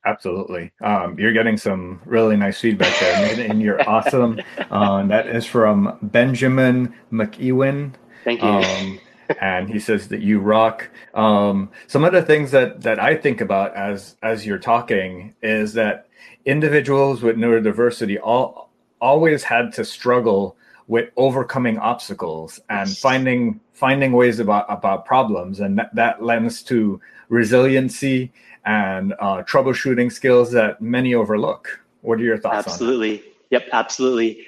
Absolutely. 0.06 0.74
Um, 0.84 1.18
you're 1.18 1.32
getting 1.32 1.56
some 1.56 2.02
really 2.04 2.36
nice 2.36 2.60
feedback 2.60 2.94
there, 3.00 3.50
and 3.50 3.62
you're 3.62 3.82
awesome. 3.90 4.42
Uh, 4.70 5.06
that 5.08 5.28
is 5.28 5.46
from 5.46 5.98
Benjamin 6.02 6.94
McEwen. 7.10 7.94
Thank 8.26 8.42
you. 8.42 8.50
Um, 8.50 9.00
and 9.40 9.70
he 9.70 9.80
says 9.80 10.10
that 10.10 10.20
you 10.20 10.42
rock. 10.42 10.90
Um, 11.14 11.72
some 11.88 12.04
of 12.04 12.12
the 12.12 12.22
things 12.22 12.52
that 12.52 12.82
that 12.82 13.00
I 13.00 13.16
think 13.16 13.40
about 13.40 13.74
as 13.76 14.18
as 14.22 14.46
you're 14.46 14.60
talking 14.60 15.36
is 15.42 15.72
that 15.74 16.10
individuals 16.46 17.22
with 17.22 17.38
neurodiversity 17.38 18.18
all 18.22 18.72
always 19.00 19.44
had 19.44 19.72
to 19.74 19.86
struggle 19.86 20.58
with 20.90 21.08
overcoming 21.18 21.78
obstacles 21.78 22.60
and 22.68 22.90
finding 22.90 23.62
finding 23.74 24.12
ways 24.12 24.40
about 24.40 24.66
about 24.70 25.06
problems, 25.06 25.60
and 25.60 25.78
that, 25.78 25.94
that 25.96 26.22
lends 26.22 26.64
to 26.64 27.00
resiliency 27.30 28.34
and 28.66 29.14
uh, 29.20 29.44
troubleshooting 29.44 30.12
skills 30.12 30.52
that 30.52 30.82
many 30.82 31.14
overlook. 31.14 31.80
What 32.02 32.20
are 32.20 32.24
your 32.24 32.40
thoughts 32.40 32.68
absolutely. 32.68 33.24
Yep, 33.52 33.68
absolutely. 33.72 34.46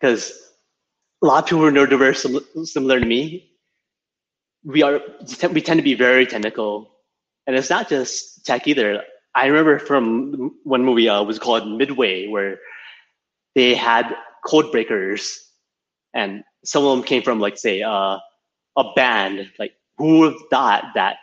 Because 0.00 0.32
a 1.22 1.26
lot 1.26 1.42
of 1.42 1.48
people 1.48 1.60
who 1.60 1.66
are 1.66 1.72
neurodiverse, 1.72 2.66
similar 2.66 3.00
to 3.00 3.06
me, 3.06 3.50
we 4.64 4.82
are 4.82 5.00
we 5.50 5.60
tend 5.60 5.78
to 5.78 5.82
be 5.82 5.94
very 5.94 6.24
technical, 6.24 6.88
and 7.48 7.56
it's 7.56 7.68
not 7.68 7.88
just 7.88 8.46
tech 8.46 8.68
either. 8.68 9.02
I 9.34 9.46
remember 9.46 9.80
from 9.80 10.54
one 10.62 10.84
movie 10.84 11.08
uh, 11.08 11.24
was 11.24 11.40
called 11.40 11.68
Midway, 11.68 12.28
where 12.28 12.60
they 13.56 13.74
had 13.74 14.14
code 14.46 14.70
breakers, 14.70 15.50
and 16.14 16.44
some 16.64 16.84
of 16.84 16.96
them 16.96 17.04
came 17.04 17.22
from 17.22 17.40
like 17.40 17.58
say 17.58 17.82
uh, 17.82 18.18
a 18.76 18.84
band. 18.94 19.50
Like 19.58 19.72
who 19.98 20.20
would 20.20 20.32
have 20.32 20.42
thought 20.50 20.84
that 20.94 21.16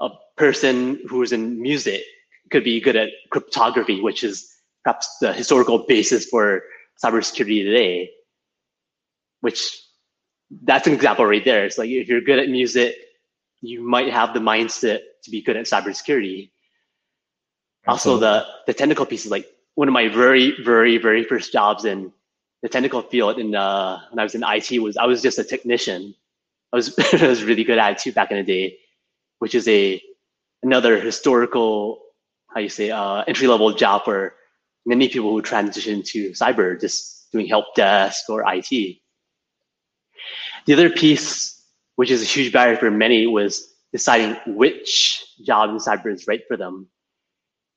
a 0.00 0.10
person 0.36 1.00
who's 1.08 1.32
in 1.32 1.60
music 1.60 2.02
could 2.50 2.64
be 2.64 2.80
good 2.80 2.96
at 2.96 3.10
cryptography, 3.30 4.00
which 4.00 4.24
is 4.24 4.50
perhaps 4.82 5.08
the 5.20 5.32
historical 5.32 5.78
basis 5.86 6.26
for 6.26 6.62
cybersecurity 7.02 7.64
today. 7.64 8.10
Which 9.40 9.78
that's 10.62 10.86
an 10.86 10.94
example 10.94 11.26
right 11.26 11.44
there. 11.44 11.64
It's 11.66 11.78
like 11.78 11.90
if 11.90 12.08
you're 12.08 12.20
good 12.20 12.38
at 12.38 12.48
music, 12.48 12.96
you 13.60 13.82
might 13.86 14.12
have 14.12 14.32
the 14.32 14.40
mindset 14.40 15.00
to 15.24 15.30
be 15.30 15.42
good 15.42 15.56
at 15.56 15.66
cybersecurity. 15.66 16.50
Also, 17.86 18.16
the 18.16 18.46
the 18.66 18.72
technical 18.72 19.04
piece 19.04 19.26
is 19.26 19.30
like 19.30 19.46
one 19.74 19.88
of 19.88 19.92
my 19.92 20.08
very, 20.08 20.54
very, 20.62 20.96
very 20.98 21.24
first 21.24 21.52
jobs 21.52 21.84
in 21.84 22.12
the 22.64 22.70
technical 22.70 23.02
field 23.02 23.38
in 23.38 23.54
uh, 23.54 24.00
when 24.08 24.18
I 24.18 24.22
was 24.22 24.34
in 24.34 24.42
IT 24.42 24.82
was 24.82 24.96
I 24.96 25.04
was 25.04 25.20
just 25.20 25.38
a 25.38 25.44
technician. 25.44 26.14
I 26.72 26.76
was 26.76 26.98
I 27.12 27.26
was 27.26 27.44
really 27.44 27.62
good 27.62 27.78
at 27.78 28.04
it 28.06 28.14
back 28.14 28.30
in 28.30 28.38
the 28.38 28.42
day, 28.42 28.78
which 29.38 29.54
is 29.54 29.68
a 29.68 30.02
another 30.62 30.98
historical, 30.98 32.00
how 32.48 32.60
you 32.60 32.70
say, 32.70 32.90
uh, 32.90 33.22
entry 33.28 33.48
level 33.48 33.70
job 33.74 34.06
for 34.06 34.34
many 34.86 35.10
people 35.10 35.30
who 35.30 35.42
transition 35.42 36.02
to 36.06 36.30
cyber, 36.30 36.80
just 36.80 37.30
doing 37.32 37.46
help 37.46 37.66
desk 37.76 38.30
or 38.30 38.42
IT. 38.46 38.96
The 40.64 40.72
other 40.72 40.88
piece, 40.88 41.62
which 41.96 42.10
is 42.10 42.22
a 42.22 42.24
huge 42.24 42.50
barrier 42.50 42.78
for 42.78 42.90
many, 42.90 43.26
was 43.26 43.74
deciding 43.92 44.38
which 44.56 45.22
job 45.44 45.68
in 45.68 45.76
cyber 45.76 46.10
is 46.10 46.26
right 46.26 46.40
for 46.48 46.56
them. 46.56 46.88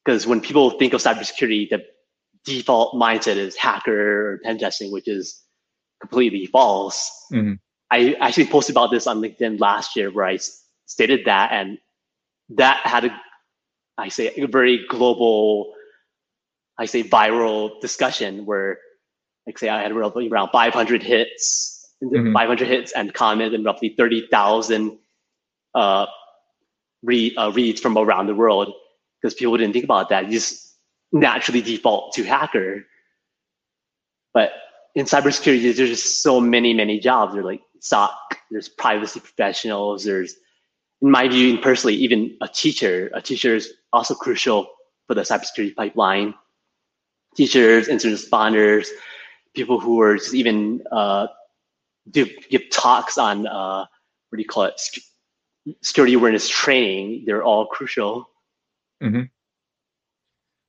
Because 0.06 0.26
when 0.26 0.40
people 0.40 0.70
think 0.80 0.94
of 0.94 1.02
cybersecurity, 1.02 1.70
the 1.70 1.84
default 2.48 2.96
mindset 2.96 3.36
is 3.36 3.56
hacker 3.56 4.34
or 4.34 4.40
pen 4.44 4.58
testing, 4.58 4.92
which 4.92 5.08
is 5.08 5.44
completely 6.00 6.46
false. 6.48 7.12
Mm-hmm. 7.32 7.54
I 7.92 8.16
actually 8.20 8.48
posted 8.48 8.74
about 8.74 8.92
this 8.92 9.06
on 9.08 9.22
LinkedIn 9.22 9.60
last 9.60 9.96
year 9.96 10.12
where 10.12 10.26
I 10.26 10.40
stated 10.86 11.26
that, 11.26 11.52
and 11.52 11.78
that 12.50 12.80
had 12.84 13.06
a, 13.06 13.22
I 13.98 14.10
say, 14.10 14.34
a 14.36 14.48
very 14.48 14.86
global, 14.88 15.74
I 16.80 16.86
say, 16.86 17.04
viral 17.04 17.80
discussion 17.82 18.46
where, 18.46 18.80
like, 19.46 19.58
say, 19.58 19.70
I 19.70 19.82
had 19.82 19.94
roughly 19.94 20.30
around 20.30 20.50
500 20.52 21.04
hits, 21.04 21.94
mm-hmm. 22.04 22.34
500 22.34 22.68
hits 22.68 22.92
and 22.94 23.14
comments, 23.14 23.56
and 23.56 23.66
roughly 23.66 23.96
30,000 23.98 24.98
uh, 25.76 26.06
read, 27.04 27.34
uh, 27.38 27.52
reads 27.52 27.82
from 27.82 27.98
around 27.98 28.28
the 28.28 28.36
world 28.36 28.74
because 29.22 29.34
people 29.34 29.58
didn't 29.58 29.74
think 29.74 29.86
about 29.86 30.10
that. 30.10 30.26
You 30.26 30.32
just 30.32 30.67
naturally 31.12 31.62
default 31.62 32.14
to 32.14 32.24
hacker. 32.24 32.86
But 34.34 34.52
in 34.96 35.06
cybersecurity, 35.06 35.64
there's 35.76 35.90
just 35.90 36.22
so 36.22 36.40
many, 36.40 36.74
many 36.74 37.00
jobs. 37.00 37.34
There's 37.34 37.46
like 37.46 37.62
SOC, 37.80 38.40
there's 38.52 38.70
privacy 38.70 39.20
professionals, 39.20 40.04
there's 40.04 40.36
in 41.02 41.12
my 41.12 41.28
view, 41.28 41.54
and 41.54 41.62
personally, 41.62 41.96
even 41.96 42.36
a 42.42 42.48
teacher, 42.48 43.12
a 43.14 43.22
teacher 43.22 43.56
is 43.56 43.72
also 43.94 44.16
crucial 44.16 44.68
for 45.08 45.14
the 45.14 45.22
cybersecurity 45.22 45.76
pipeline. 45.76 46.34
Teachers, 47.36 47.88
incident 47.88 48.20
responders, 48.20 48.88
people 49.56 49.80
who 49.80 50.02
are 50.02 50.18
just 50.18 50.34
even 50.34 50.82
uh, 50.92 51.28
do 52.10 52.28
give 52.50 52.64
talks 52.72 53.18
on 53.18 53.46
uh, 53.46 53.86
what 54.30 54.38
do 54.38 54.42
you 54.42 54.48
call 54.48 54.64
it, 54.64 54.82
security 55.82 56.16
awareness 56.16 56.50
training. 56.50 57.24
They're 57.26 57.44
all 57.44 57.68
crucial. 57.68 58.30
Mm-hmm. 59.04 59.24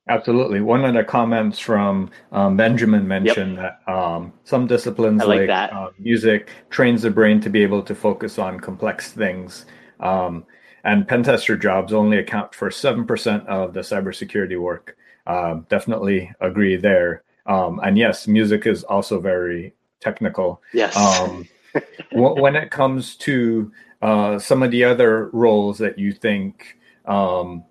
Absolutely. 0.09 0.59
One 0.59 0.83
of 0.83 0.95
the 0.95 1.03
comments 1.03 1.59
from 1.59 2.09
um, 2.31 2.57
Benjamin 2.57 3.07
mentioned 3.07 3.57
yep. 3.57 3.79
that 3.85 3.93
um, 3.93 4.33
some 4.43 4.65
disciplines 4.65 5.23
like, 5.23 5.47
like 5.47 5.71
uh, 5.71 5.91
music 5.99 6.49
trains 6.71 7.03
the 7.03 7.11
brain 7.11 7.39
to 7.41 7.49
be 7.49 7.61
able 7.61 7.83
to 7.83 7.93
focus 7.93 8.39
on 8.39 8.59
complex 8.59 9.11
things 9.11 9.65
um, 9.99 10.45
and 10.83 11.07
pen 11.07 11.23
tester 11.23 11.55
jobs 11.55 11.93
only 11.93 12.17
account 12.17 12.55
for 12.55 12.69
7% 12.69 13.45
of 13.45 13.73
the 13.73 13.81
cybersecurity 13.81 14.59
work. 14.59 14.97
Um, 15.27 15.67
definitely 15.69 16.31
agree 16.41 16.75
there. 16.75 17.23
Um, 17.45 17.79
and 17.83 17.97
yes, 17.97 18.27
music 18.27 18.65
is 18.65 18.83
also 18.83 19.19
very 19.19 19.73
technical. 19.99 20.61
Yes. 20.73 20.95
Um, 20.97 21.47
when 22.11 22.55
it 22.55 22.71
comes 22.71 23.15
to 23.17 23.71
uh, 24.01 24.39
some 24.39 24.63
of 24.63 24.71
the 24.71 24.83
other 24.83 25.29
roles 25.33 25.77
that 25.77 25.99
you 25.99 26.13
think 26.13 26.77
um, 27.05 27.63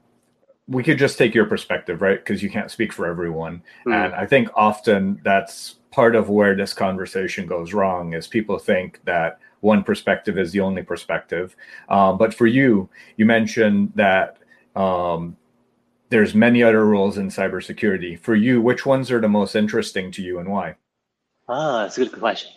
we 0.69 0.83
could 0.83 0.99
just 0.99 1.17
take 1.17 1.35
your 1.35 1.47
perspective, 1.47 2.03
right? 2.03 2.19
Because 2.19 2.43
you 2.43 2.51
can't 2.51 2.71
speak 2.71 2.93
for 2.93 3.07
everyone. 3.07 3.63
Mm. 3.87 3.95
And 3.95 4.15
I 4.15 4.27
think 4.27 4.49
often 4.55 5.21
that's 5.25 5.77
part 5.91 6.15
of 6.15 6.29
where 6.29 6.55
this 6.55 6.75
conversation 6.75 7.47
goes 7.47 7.73
wrong 7.73 8.13
is 8.13 8.27
people 8.27 8.59
think 8.59 9.01
that 9.05 9.41
one 9.61 9.83
perspective 9.83 10.39
is 10.39 10.53
the 10.53 10.61
only 10.61 10.83
perspective. 10.83 11.57
Um, 11.89 12.19
but 12.19 12.35
for 12.35 12.47
you, 12.47 12.89
you 13.17 13.25
mentioned 13.25 13.93
that 13.95 14.39
um, 14.77 15.37
there's 16.11 16.35
many 16.35 16.63
other 16.63 16.85
roles 16.85 17.19
in 17.19 17.29
cybersecurity. 17.29 18.19
For 18.21 18.35
you, 18.35 18.61
which 18.61 18.87
ones 18.87 19.11
are 19.11 19.21
the 19.21 19.29
most 19.29 19.57
interesting 19.57 20.11
to 20.13 20.23
you 20.23 20.39
and 20.39 20.51
why? 20.51 20.77
Ah, 21.49 21.83
that's 21.83 21.97
a 21.99 22.05
good 22.05 22.19
question. 22.19 22.53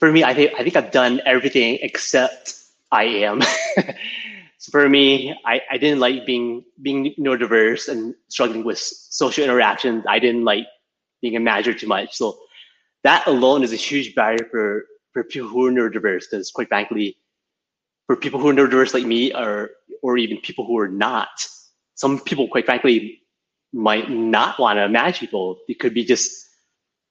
For 0.00 0.10
me, 0.10 0.24
I 0.24 0.34
think 0.34 0.52
I 0.58 0.64
think 0.64 0.74
I've 0.74 0.90
done 0.90 1.20
everything 1.26 1.78
except 1.82 2.54
IAM. 2.92 3.42
So 4.62 4.70
for 4.70 4.88
me, 4.88 5.34
I, 5.44 5.60
I 5.72 5.76
didn't 5.76 5.98
like 5.98 6.24
being 6.24 6.64
being 6.80 7.12
neurodiverse 7.18 7.88
and 7.88 8.14
struggling 8.28 8.62
with 8.62 8.78
social 8.78 9.42
interactions. 9.42 10.04
I 10.08 10.20
didn't 10.20 10.44
like 10.44 10.68
being 11.20 11.34
a 11.34 11.40
manager 11.40 11.74
too 11.74 11.88
much. 11.88 12.14
So 12.14 12.38
that 13.02 13.26
alone 13.26 13.64
is 13.64 13.72
a 13.72 13.76
huge 13.76 14.14
barrier 14.14 14.46
for, 14.52 14.84
for 15.12 15.24
people 15.24 15.48
who 15.48 15.66
are 15.66 15.72
neurodiverse 15.72 16.30
because 16.30 16.52
quite 16.52 16.68
frankly, 16.68 17.16
for 18.06 18.14
people 18.14 18.38
who 18.38 18.50
are 18.50 18.54
neurodiverse 18.54 18.94
like 18.94 19.04
me 19.04 19.34
or 19.34 19.70
or 20.00 20.16
even 20.16 20.36
people 20.38 20.64
who 20.64 20.78
are 20.78 20.86
not, 20.86 21.44
some 21.96 22.20
people 22.20 22.46
quite 22.46 22.66
frankly 22.66 23.18
might 23.72 24.10
not 24.10 24.60
want 24.60 24.76
to 24.76 24.88
manage 24.88 25.18
people. 25.18 25.58
They 25.66 25.74
could 25.74 25.92
be 25.92 26.04
just 26.04 26.30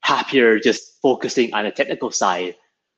happier 0.04 0.58
just 0.58 1.02
focusing 1.02 1.54
on 1.54 1.66
a 1.66 1.72
technical 1.74 2.12
side. 2.12 2.56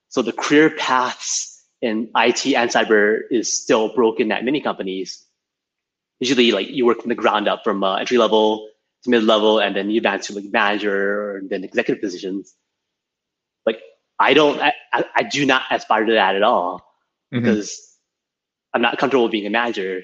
So 0.10 0.22
the 0.22 0.32
career 0.32 0.70
paths 0.70 1.53
in 1.84 2.10
IT 2.16 2.48
and 2.56 2.70
cyber 2.70 3.20
is 3.30 3.52
still 3.52 3.94
broken 3.94 4.32
at 4.32 4.46
many 4.46 4.62
companies. 4.62 5.26
Usually, 6.22 6.54
like 6.54 6.70
you 6.70 6.86
work 6.86 7.02
from 7.02 7.10
the 7.10 7.16
ground 7.16 7.50
up 7.50 7.66
from 7.66 7.84
uh, 7.84 7.98
entry 7.98 8.18
level 8.18 8.70
to 9.04 9.10
mid 9.10 9.24
level, 9.24 9.60
and 9.60 9.76
then 9.76 9.90
you 9.90 9.98
advance 9.98 10.28
to 10.28 10.34
like 10.34 10.46
manager 10.46 11.36
and 11.36 11.50
then 11.50 11.66
executive 11.66 12.02
positions. 12.02 12.56
Like 13.66 13.82
I 14.18 14.34
don't, 14.34 14.62
I, 14.62 14.72
I 14.94 15.24
do 15.24 15.46
not 15.46 15.64
aspire 15.70 16.06
to 16.06 16.14
that 16.14 16.38
at 16.38 16.44
all 16.44 16.80
mm-hmm. 17.34 17.44
because 17.44 17.98
I'm 18.74 18.82
not 18.82 18.98
comfortable 18.98 19.28
being 19.28 19.46
a 19.46 19.50
manager. 19.50 20.04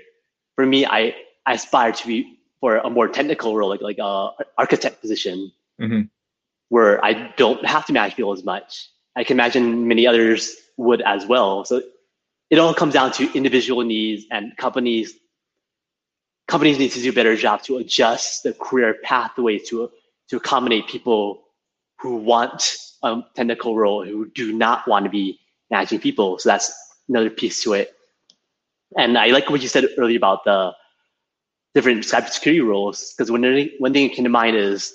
For 0.55 0.65
me, 0.65 0.85
I, 0.85 1.15
I 1.45 1.53
aspire 1.53 1.93
to 1.93 2.07
be 2.07 2.39
for 2.59 2.75
a 2.75 2.89
more 2.89 3.07
technical 3.07 3.55
role, 3.55 3.69
like 3.69 3.81
like 3.81 3.99
a 3.99 4.31
architect 4.57 4.99
position, 4.99 5.53
mm-hmm. 5.79 6.01
where 6.67 7.03
I 7.05 7.31
don't 7.37 7.65
have 7.65 7.85
to 7.85 7.93
manage 7.93 8.17
people 8.17 8.33
as 8.33 8.43
much. 8.43 8.89
I 9.15 9.23
can 9.23 9.37
imagine 9.37 9.87
many 9.87 10.05
others 10.05 10.57
would 10.79 11.01
as 11.01 11.27
well. 11.27 11.65
So 11.65 11.81
it 12.49 12.57
all 12.57 12.73
comes 12.73 12.93
down 12.93 13.11
to 13.13 13.31
individual 13.33 13.83
needs 13.83 14.25
and 14.31 14.55
companies 14.57 15.13
companies 16.47 16.79
need 16.79 16.91
to 16.91 17.01
do 17.01 17.09
a 17.09 17.13
better 17.13 17.35
job 17.35 17.61
to 17.61 17.77
adjust 17.77 18.41
the 18.43 18.53
career 18.53 18.95
pathway 19.03 19.59
to 19.59 19.91
to 20.29 20.37
accommodate 20.37 20.87
people 20.87 21.41
who 21.99 22.15
want 22.15 22.77
a 23.03 23.21
technical 23.35 23.75
role 23.75 24.05
who 24.05 24.29
do 24.31 24.53
not 24.53 24.87
want 24.87 25.03
to 25.03 25.11
be 25.11 25.39
managing 25.69 25.99
people. 25.99 26.39
So 26.39 26.49
that's 26.49 26.71
another 27.07 27.29
piece 27.29 27.61
to 27.63 27.73
it. 27.73 27.93
And 28.97 29.17
I 29.17 29.27
like 29.27 29.49
what 29.49 29.61
you 29.61 29.67
said 29.67 29.85
earlier 29.97 30.17
about 30.17 30.43
the 30.45 30.73
different 31.75 32.03
cybersecurity 32.03 32.65
roles 32.65 33.13
because 33.13 33.29
one 33.29 33.43
one 33.79 33.93
thing 33.93 34.07
that 34.07 34.15
came 34.15 34.23
to 34.23 34.29
mind 34.29 34.55
is 34.55 34.93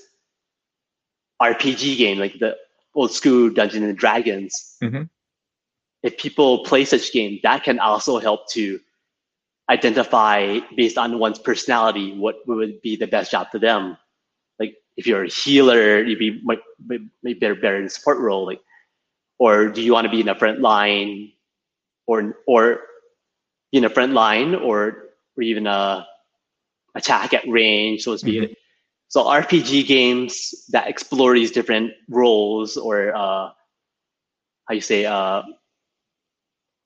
RPG 1.43 1.99
game 1.99 2.19
like 2.19 2.39
the 2.39 2.57
old 2.95 3.13
school 3.13 3.51
Dungeons 3.51 3.85
and 3.85 3.99
Dragons. 3.99 4.77
Mm-hmm 4.83 5.05
if 6.05 6.19
people 6.19 6.63
play 6.65 6.85
such 6.85 7.13
game, 7.13 7.41
that 7.43 7.65
can 7.65 7.81
also 7.81 8.19
help 8.19 8.49
to 8.51 8.79
identify 9.71 10.61
based 10.77 10.99
on 10.99 11.19
one's 11.19 11.39
personality 11.39 12.13
what 12.17 12.37
would 12.47 12.81
be 12.83 12.95
the 12.95 13.07
best 13.07 13.33
job 13.33 13.49
for 13.51 13.59
them. 13.59 13.97
Like 14.61 14.77
if 14.99 15.07
you're 15.07 15.25
a 15.25 15.29
healer, 15.29 16.05
you'd 16.05 16.19
be 16.19 16.41
might, 16.45 16.61
might 16.87 17.41
better 17.41 17.55
better 17.55 17.81
in 17.81 17.89
support 17.89 18.19
role. 18.19 18.45
Like, 18.45 18.61
or 19.39 19.69
do 19.69 19.81
you 19.81 19.95
want 19.95 20.05
to 20.05 20.11
be 20.11 20.21
in 20.21 20.27
the 20.27 20.35
front 20.35 20.61
line, 20.61 21.33
or 22.07 22.37
or 22.47 22.81
in 23.73 23.83
the 23.83 23.89
front 23.89 24.13
line, 24.13 24.55
or 24.55 25.09
or 25.37 25.43
even 25.43 25.67
a 25.67 26.07
attack 26.95 27.33
at 27.33 27.49
range, 27.49 28.03
so 28.03 28.13
to 28.13 28.19
speak. 28.19 28.43
Mm-hmm. 28.43 28.53
So 29.09 29.25
RPG 29.25 29.87
games 29.87 30.67
that 30.69 30.87
explore 30.87 31.35
these 31.35 31.51
different 31.51 31.93
roles, 32.11 32.77
or 32.77 33.15
uh, 33.15 33.49
how 34.69 34.75
you 34.75 34.81
say, 34.81 35.07
uh, 35.07 35.43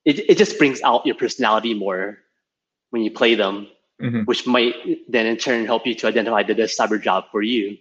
it, 0.09 0.31
it 0.31 0.37
just 0.37 0.57
brings 0.57 0.81
out 0.81 1.05
your 1.05 1.15
personality 1.15 1.75
more 1.75 2.17
when 2.89 3.03
you 3.03 3.11
play 3.11 3.35
them, 3.35 3.67
mm-hmm. 4.01 4.21
which 4.21 4.47
might 4.47 4.73
then 5.07 5.27
in 5.27 5.37
turn 5.37 5.65
help 5.65 5.85
you 5.85 5.93
to 5.93 6.07
identify 6.07 6.41
the 6.41 6.55
best 6.55 6.77
cyber 6.77 6.99
job 6.99 7.25
for 7.31 7.43
you. 7.43 7.77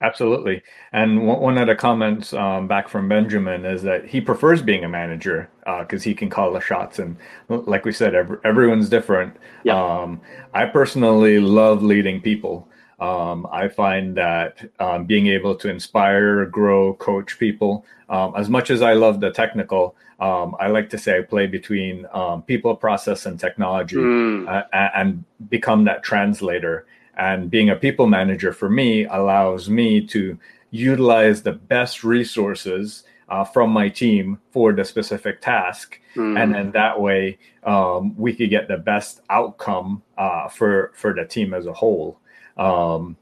Absolutely. 0.00 0.62
And 0.92 1.26
one 1.26 1.58
of 1.58 1.66
the 1.66 1.74
comments 1.74 2.32
um, 2.32 2.68
back 2.68 2.88
from 2.88 3.08
Benjamin 3.08 3.64
is 3.64 3.82
that 3.82 4.06
he 4.06 4.20
prefers 4.20 4.62
being 4.62 4.84
a 4.84 4.88
manager 4.88 5.50
because 5.80 6.02
uh, 6.02 6.04
he 6.04 6.14
can 6.14 6.30
call 6.30 6.52
the 6.52 6.60
shots. 6.60 7.00
And 7.00 7.16
like 7.48 7.84
we 7.84 7.90
said, 7.90 8.14
every, 8.14 8.38
everyone's 8.44 8.88
different. 8.88 9.36
Yep. 9.64 9.74
Um, 9.74 10.20
I 10.54 10.66
personally 10.66 11.40
love 11.40 11.82
leading 11.82 12.20
people. 12.20 12.67
Um, 13.00 13.46
I 13.52 13.68
find 13.68 14.16
that 14.16 14.58
um, 14.80 15.04
being 15.04 15.28
able 15.28 15.54
to 15.56 15.68
inspire, 15.68 16.44
grow, 16.46 16.94
coach 16.94 17.38
people, 17.38 17.84
um, 18.08 18.34
as 18.36 18.48
much 18.48 18.70
as 18.70 18.82
I 18.82 18.94
love 18.94 19.20
the 19.20 19.30
technical, 19.30 19.94
um, 20.18 20.56
I 20.58 20.68
like 20.68 20.90
to 20.90 20.98
say 20.98 21.18
I 21.18 21.22
play 21.22 21.46
between 21.46 22.06
um, 22.12 22.42
people, 22.42 22.74
process, 22.74 23.26
and 23.26 23.38
technology 23.38 23.96
mm. 23.96 24.48
uh, 24.48 24.64
and 24.72 25.24
become 25.48 25.84
that 25.84 26.02
translator. 26.02 26.86
And 27.16 27.50
being 27.50 27.70
a 27.70 27.76
people 27.76 28.06
manager 28.06 28.52
for 28.52 28.68
me 28.68 29.04
allows 29.04 29.68
me 29.68 30.06
to 30.08 30.38
utilize 30.70 31.42
the 31.42 31.52
best 31.52 32.04
resources 32.04 33.04
uh, 33.28 33.44
from 33.44 33.70
my 33.70 33.88
team 33.88 34.40
for 34.50 34.72
the 34.72 34.84
specific 34.84 35.40
task. 35.40 36.00
Mm. 36.16 36.42
And 36.42 36.54
then 36.54 36.70
that 36.72 37.00
way 37.00 37.38
um, 37.64 38.16
we 38.16 38.34
could 38.34 38.50
get 38.50 38.68
the 38.68 38.78
best 38.78 39.20
outcome 39.30 40.02
uh, 40.16 40.48
for, 40.48 40.92
for 40.94 41.12
the 41.12 41.24
team 41.24 41.54
as 41.54 41.66
a 41.66 41.72
whole. 41.72 42.18
Um, 42.58 43.16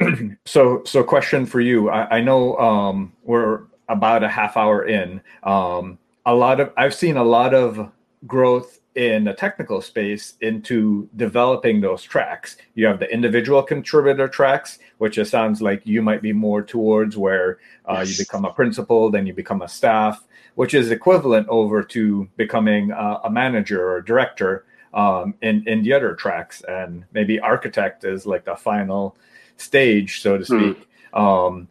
so, 0.44 0.82
so 0.84 1.04
question 1.04 1.46
for 1.46 1.60
you. 1.60 1.90
I, 1.90 2.18
I 2.18 2.20
know 2.20 2.56
um, 2.58 3.12
we're 3.22 3.62
about 3.88 4.24
a 4.24 4.28
half 4.28 4.56
hour 4.56 4.86
in. 4.86 5.20
Um, 5.42 5.98
a 6.26 6.34
lot 6.34 6.60
of 6.60 6.72
I've 6.76 6.94
seen 6.94 7.16
a 7.16 7.24
lot 7.24 7.54
of 7.54 7.90
growth 8.26 8.80
in 8.94 9.24
the 9.24 9.32
technical 9.32 9.82
space 9.82 10.34
into 10.40 11.08
developing 11.16 11.80
those 11.80 12.02
tracks. 12.02 12.56
You 12.74 12.86
have 12.86 13.00
the 13.00 13.12
individual 13.12 13.62
contributor 13.62 14.28
tracks, 14.28 14.78
which 14.98 15.18
it 15.18 15.26
sounds 15.26 15.60
like 15.60 15.82
you 15.84 16.00
might 16.00 16.22
be 16.22 16.32
more 16.32 16.62
towards 16.62 17.16
where 17.16 17.58
uh, 17.86 17.96
yes. 17.98 18.10
you 18.10 18.24
become 18.24 18.44
a 18.44 18.52
principal, 18.52 19.10
then 19.10 19.26
you 19.26 19.34
become 19.34 19.62
a 19.62 19.68
staff, 19.68 20.24
which 20.54 20.74
is 20.74 20.90
equivalent 20.90 21.48
over 21.48 21.82
to 21.82 22.28
becoming 22.36 22.92
a, 22.92 23.20
a 23.24 23.30
manager 23.30 23.90
or 23.90 24.00
director 24.00 24.64
um, 24.94 25.34
in 25.42 25.66
in 25.68 25.82
the 25.82 25.92
other 25.92 26.14
tracks, 26.14 26.62
and 26.62 27.04
maybe 27.12 27.38
architect 27.40 28.04
is 28.04 28.26
like 28.26 28.44
the 28.44 28.56
final 28.56 29.16
stage, 29.56 30.22
so 30.22 30.38
to 30.38 30.44
hmm. 30.44 30.72
speak. 30.72 30.88
Mm. 31.12 31.20
Um, 31.20 31.68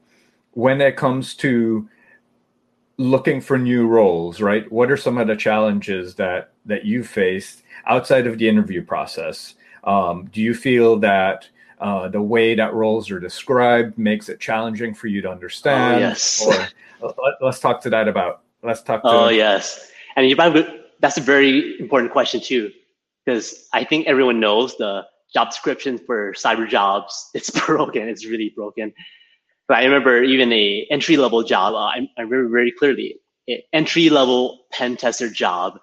when 0.51 0.81
it 0.81 0.95
comes 0.95 1.33
to 1.35 1.89
looking 2.97 3.41
for 3.41 3.57
new 3.57 3.87
roles, 3.87 4.39
right? 4.39 4.71
What 4.71 4.91
are 4.91 4.97
some 4.97 5.17
of 5.17 5.27
the 5.27 5.35
challenges 5.35 6.15
that 6.15 6.51
that 6.65 6.85
you 6.85 7.03
faced 7.03 7.63
outside 7.85 8.27
of 8.27 8.37
the 8.37 8.47
interview 8.47 8.83
process? 8.83 9.55
Um, 9.85 10.29
do 10.31 10.41
you 10.41 10.53
feel 10.53 10.97
that 10.99 11.47
uh, 11.79 12.07
the 12.07 12.21
way 12.21 12.55
that 12.55 12.73
roles 12.73 13.09
are 13.09 13.19
described 13.19 13.97
makes 13.97 14.29
it 14.29 14.39
challenging 14.39 14.93
for 14.93 15.07
you 15.07 15.21
to 15.21 15.29
understand? 15.29 15.95
Oh, 15.95 15.99
yes. 15.99 16.45
Or 17.01 17.13
let, 17.41 17.41
us 17.41 17.59
talk 17.59 17.81
to 17.81 17.89
that 17.89 18.07
about. 18.07 18.43
Let's 18.61 18.81
talk. 18.81 19.01
To 19.03 19.09
oh 19.09 19.29
yes, 19.29 19.91
and 20.15 20.29
you 20.29 20.35
probably 20.35 20.67
that's 20.99 21.17
a 21.17 21.21
very 21.21 21.79
important 21.79 22.11
question 22.11 22.39
too 22.41 22.71
because 23.25 23.67
I 23.73 23.83
think 23.83 24.07
everyone 24.07 24.39
knows 24.39 24.75
the 24.77 25.05
job 25.33 25.49
description 25.49 25.97
for 25.97 26.33
cyber 26.33 26.67
jobs. 26.67 27.29
It's 27.33 27.49
broken. 27.49 28.07
It's 28.07 28.25
really 28.25 28.53
broken. 28.55 28.93
But 29.67 29.77
I 29.77 29.85
remember 29.85 30.21
even 30.23 30.51
a 30.51 30.85
entry 30.91 31.17
level 31.17 31.43
job. 31.43 31.73
Uh, 31.73 31.77
I, 31.77 32.09
I 32.17 32.21
remember 32.21 32.49
very 32.49 32.71
clearly 32.71 33.19
entry 33.71 34.09
level 34.09 34.65
pen 34.71 34.97
tester 34.97 35.29
job. 35.29 35.79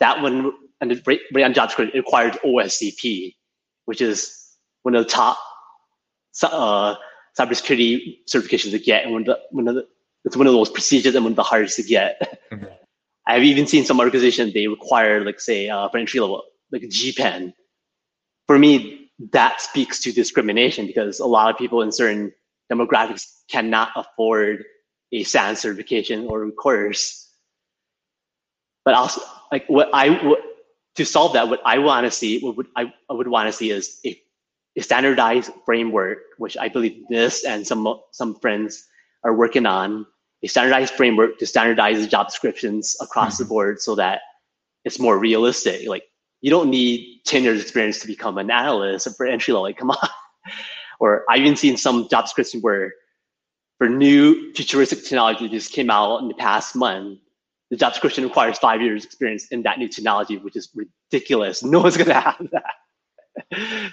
That 0.00 0.22
one 0.22 0.52
and 0.80 1.02
right, 1.06 1.20
right 1.34 1.44
on 1.44 1.54
job 1.54 1.68
description 1.68 1.98
required 1.98 2.38
OSCP, 2.44 3.34
which 3.84 4.00
is 4.00 4.36
one 4.82 4.94
of 4.94 5.04
the 5.04 5.10
top 5.10 5.38
uh, 6.42 6.94
cybersecurity 7.38 8.18
certifications 8.28 8.70
to 8.70 8.78
get, 8.78 9.04
and 9.04 9.12
one 9.12 9.22
of 9.22 9.26
the, 9.26 9.38
one 9.50 9.68
of 9.68 9.74
the 9.74 9.86
it's 10.24 10.36
one 10.36 10.46
of 10.46 10.52
the 10.52 10.58
most 10.58 10.74
prestigious 10.74 11.14
and 11.14 11.24
one 11.24 11.32
of 11.32 11.36
the 11.36 11.42
hardest 11.42 11.76
to 11.76 11.82
get. 11.82 12.40
Mm-hmm. 12.52 12.66
I've 13.26 13.44
even 13.44 13.66
seen 13.66 13.84
some 13.84 14.00
organizations 14.00 14.54
they 14.54 14.66
require, 14.66 15.24
like 15.24 15.40
say, 15.40 15.68
uh, 15.68 15.88
for 15.88 15.98
entry 15.98 16.20
level, 16.20 16.42
like 16.72 16.82
GPEN. 16.82 17.52
For 18.46 18.58
me, 18.58 19.10
that 19.32 19.60
speaks 19.60 20.00
to 20.00 20.12
discrimination 20.12 20.86
because 20.86 21.20
a 21.20 21.26
lot 21.26 21.50
of 21.50 21.58
people 21.58 21.82
in 21.82 21.92
certain 21.92 22.32
demographics 22.72 23.26
cannot 23.50 23.90
afford 23.96 24.64
a 25.12 25.24
SANS 25.24 25.60
certification 25.60 26.26
or 26.26 26.44
a 26.44 26.52
course. 26.52 27.28
But 28.84 28.94
also, 28.94 29.20
like 29.52 29.66
what 29.66 29.90
I 29.92 30.10
what, 30.24 30.40
to 30.96 31.04
solve 31.04 31.34
that, 31.34 31.48
what 31.48 31.60
I 31.64 31.78
want 31.78 32.06
to 32.06 32.10
see, 32.10 32.40
what 32.40 32.56
would, 32.56 32.66
I, 32.76 32.92
I 33.08 33.12
would 33.12 33.28
want 33.28 33.48
to 33.48 33.52
see 33.52 33.70
is 33.70 34.00
a, 34.04 34.20
a 34.76 34.82
standardized 34.82 35.50
framework, 35.64 36.18
which 36.38 36.56
I 36.56 36.68
believe 36.68 37.04
this 37.08 37.44
and 37.44 37.66
some 37.66 38.00
some 38.12 38.38
friends 38.40 38.86
are 39.24 39.34
working 39.34 39.66
on 39.66 40.06
a 40.42 40.46
standardized 40.46 40.94
framework 40.94 41.38
to 41.38 41.46
standardize 41.46 42.00
the 42.00 42.06
job 42.06 42.28
descriptions 42.28 42.96
across 43.00 43.34
mm-hmm. 43.34 43.44
the 43.44 43.48
board 43.48 43.80
so 43.82 43.94
that 43.96 44.22
it's 44.84 44.98
more 44.98 45.18
realistic. 45.18 45.86
Like 45.86 46.04
you 46.40 46.50
don't 46.50 46.70
need 46.70 47.20
10 47.26 47.42
years 47.42 47.60
experience 47.60 47.98
to 48.00 48.06
become 48.06 48.38
an 48.38 48.50
analyst 48.50 49.08
for 49.16 49.26
entry 49.26 49.52
level. 49.52 49.64
Like, 49.64 49.78
come 49.78 49.90
on. 49.90 50.08
or 51.00 51.24
I've 51.28 51.40
even 51.40 51.56
seen 51.56 51.76
some 51.76 52.08
job 52.08 52.24
descriptions 52.24 52.62
where 52.62 52.92
for 53.78 53.88
new 53.88 54.52
futuristic 54.54 55.02
technology 55.02 55.46
that 55.46 55.52
just 55.52 55.72
came 55.72 55.90
out 55.90 56.18
in 56.18 56.28
the 56.28 56.34
past 56.34 56.76
month, 56.76 57.18
the 57.70 57.76
job 57.76 57.92
description 57.92 58.24
requires 58.24 58.58
five 58.58 58.82
years 58.82 59.04
experience 59.04 59.46
in 59.48 59.62
that 59.62 59.78
new 59.78 59.88
technology, 59.88 60.36
which 60.38 60.56
is 60.56 60.68
ridiculous. 60.74 61.62
No 61.70 61.80
one's 61.80 61.96
gonna 61.96 62.20
have 62.20 62.46
that. 62.52 63.92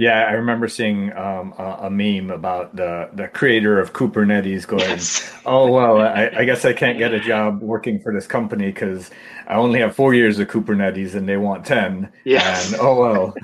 Yeah, 0.00 0.20
I 0.20 0.32
remember 0.32 0.66
seeing 0.66 1.12
um, 1.14 1.52
a, 1.58 1.80
a, 1.82 1.90
meme 1.90 2.30
about 2.30 2.74
the 2.74 3.10
the 3.12 3.28
creator 3.28 3.78
of 3.78 3.92
Kubernetes 3.92 4.66
going, 4.66 4.80
yes. 4.80 5.30
"Oh 5.44 5.70
well, 5.70 6.00
I, 6.00 6.30
I, 6.34 6.46
guess 6.46 6.64
I 6.64 6.72
can't 6.72 6.96
get 6.96 7.12
a 7.12 7.20
job 7.20 7.60
working 7.60 8.00
for 8.00 8.10
this 8.10 8.26
company 8.26 8.68
because 8.72 9.10
I 9.46 9.56
only 9.56 9.78
have 9.80 9.94
four 9.94 10.14
years 10.14 10.38
of 10.38 10.48
Kubernetes 10.48 11.14
and 11.14 11.28
they 11.28 11.36
want 11.36 11.66
ten. 11.66 12.10
Yes. 12.24 12.72
And 12.72 12.80
oh 12.80 12.98
well." 12.98 13.34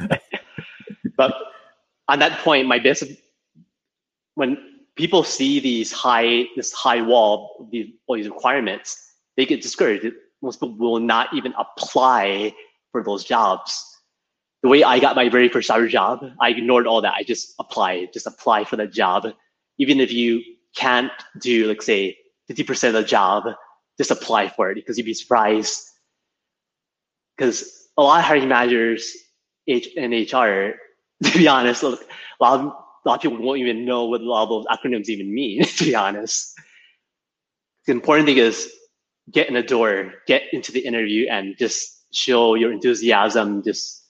but 1.19 1.35
on 2.09 2.21
that 2.21 2.39
point, 2.39 2.67
my 2.67 2.79
best 2.79 3.05
when 4.37 4.57
people 4.95 5.25
see 5.25 5.61
these 5.61 5.93
high 5.93 6.45
this 6.57 6.73
high 6.73 7.03
wall, 7.03 7.69
these 7.71 7.89
all 8.07 8.17
these 8.17 8.29
requirements, 8.29 9.13
they 9.37 9.45
get 9.45 9.61
discouraged. 9.61 10.07
Most 10.41 10.61
people 10.61 10.79
will 10.79 11.01
not 11.01 11.35
even 11.35 11.53
apply 11.59 12.55
for 12.93 13.05
those 13.05 13.25
jobs 13.25 13.96
the 14.67 14.71
way 14.71 14.83
I 14.83 14.99
got 14.99 15.15
my 15.15 15.29
very 15.29 15.49
first 15.49 15.71
cyber 15.71 15.89
job, 15.89 16.29
I 16.41 16.49
ignored 16.49 16.89
all 16.89 17.01
that. 17.03 17.15
I 17.15 17.23
just 17.23 17.55
applied, 17.61 18.13
just 18.13 18.27
apply 18.27 18.65
for 18.65 18.75
the 18.75 18.89
job. 18.89 19.29
Even 19.79 20.01
if 20.01 20.11
you 20.11 20.43
can't 20.75 21.13
do, 21.41 21.69
like 21.69 21.81
say, 21.81 22.19
50% 22.51 22.89
of 22.89 22.95
the 22.95 23.05
job, 23.05 23.45
just 23.97 24.11
apply 24.11 24.49
for 24.49 24.73
it 24.73 24.75
because 24.75 24.99
you'd 24.99 25.07
be 25.07 25.15
surprised. 25.15 25.85
Because 27.37 27.87
a 27.97 28.03
lot 28.03 28.19
of 28.19 28.25
hiring 28.25 28.49
managers 28.49 29.15
in 29.69 30.11
HR, 30.11 30.75
to 31.23 31.39
be 31.39 31.47
honest, 31.47 31.85
a 31.85 31.91
lot 32.41 32.59
of, 32.59 32.67
a 32.67 33.09
lot 33.09 33.15
of 33.15 33.21
people 33.21 33.39
won't 33.39 33.61
even 33.61 33.85
know 33.85 34.07
what 34.07 34.21
a 34.21 34.25
lot 34.25 34.43
of 34.43 34.49
those 34.49 34.67
acronyms 34.67 35.09
even 35.09 35.33
mean, 35.33 35.63
to 35.79 35.85
be 35.85 35.95
honest. 35.95 36.59
The 37.87 37.93
important 37.93 38.27
thing 38.27 38.39
is 38.39 38.69
get 39.31 39.47
in 39.47 39.55
the 39.55 39.63
door, 39.63 40.15
get 40.27 40.43
into 40.53 40.73
the 40.73 40.81
interview 40.81 41.29
and 41.31 41.57
just 41.57 42.13
show 42.13 42.57
your 42.57 42.73
enthusiasm, 42.73 43.63
just 43.63 44.03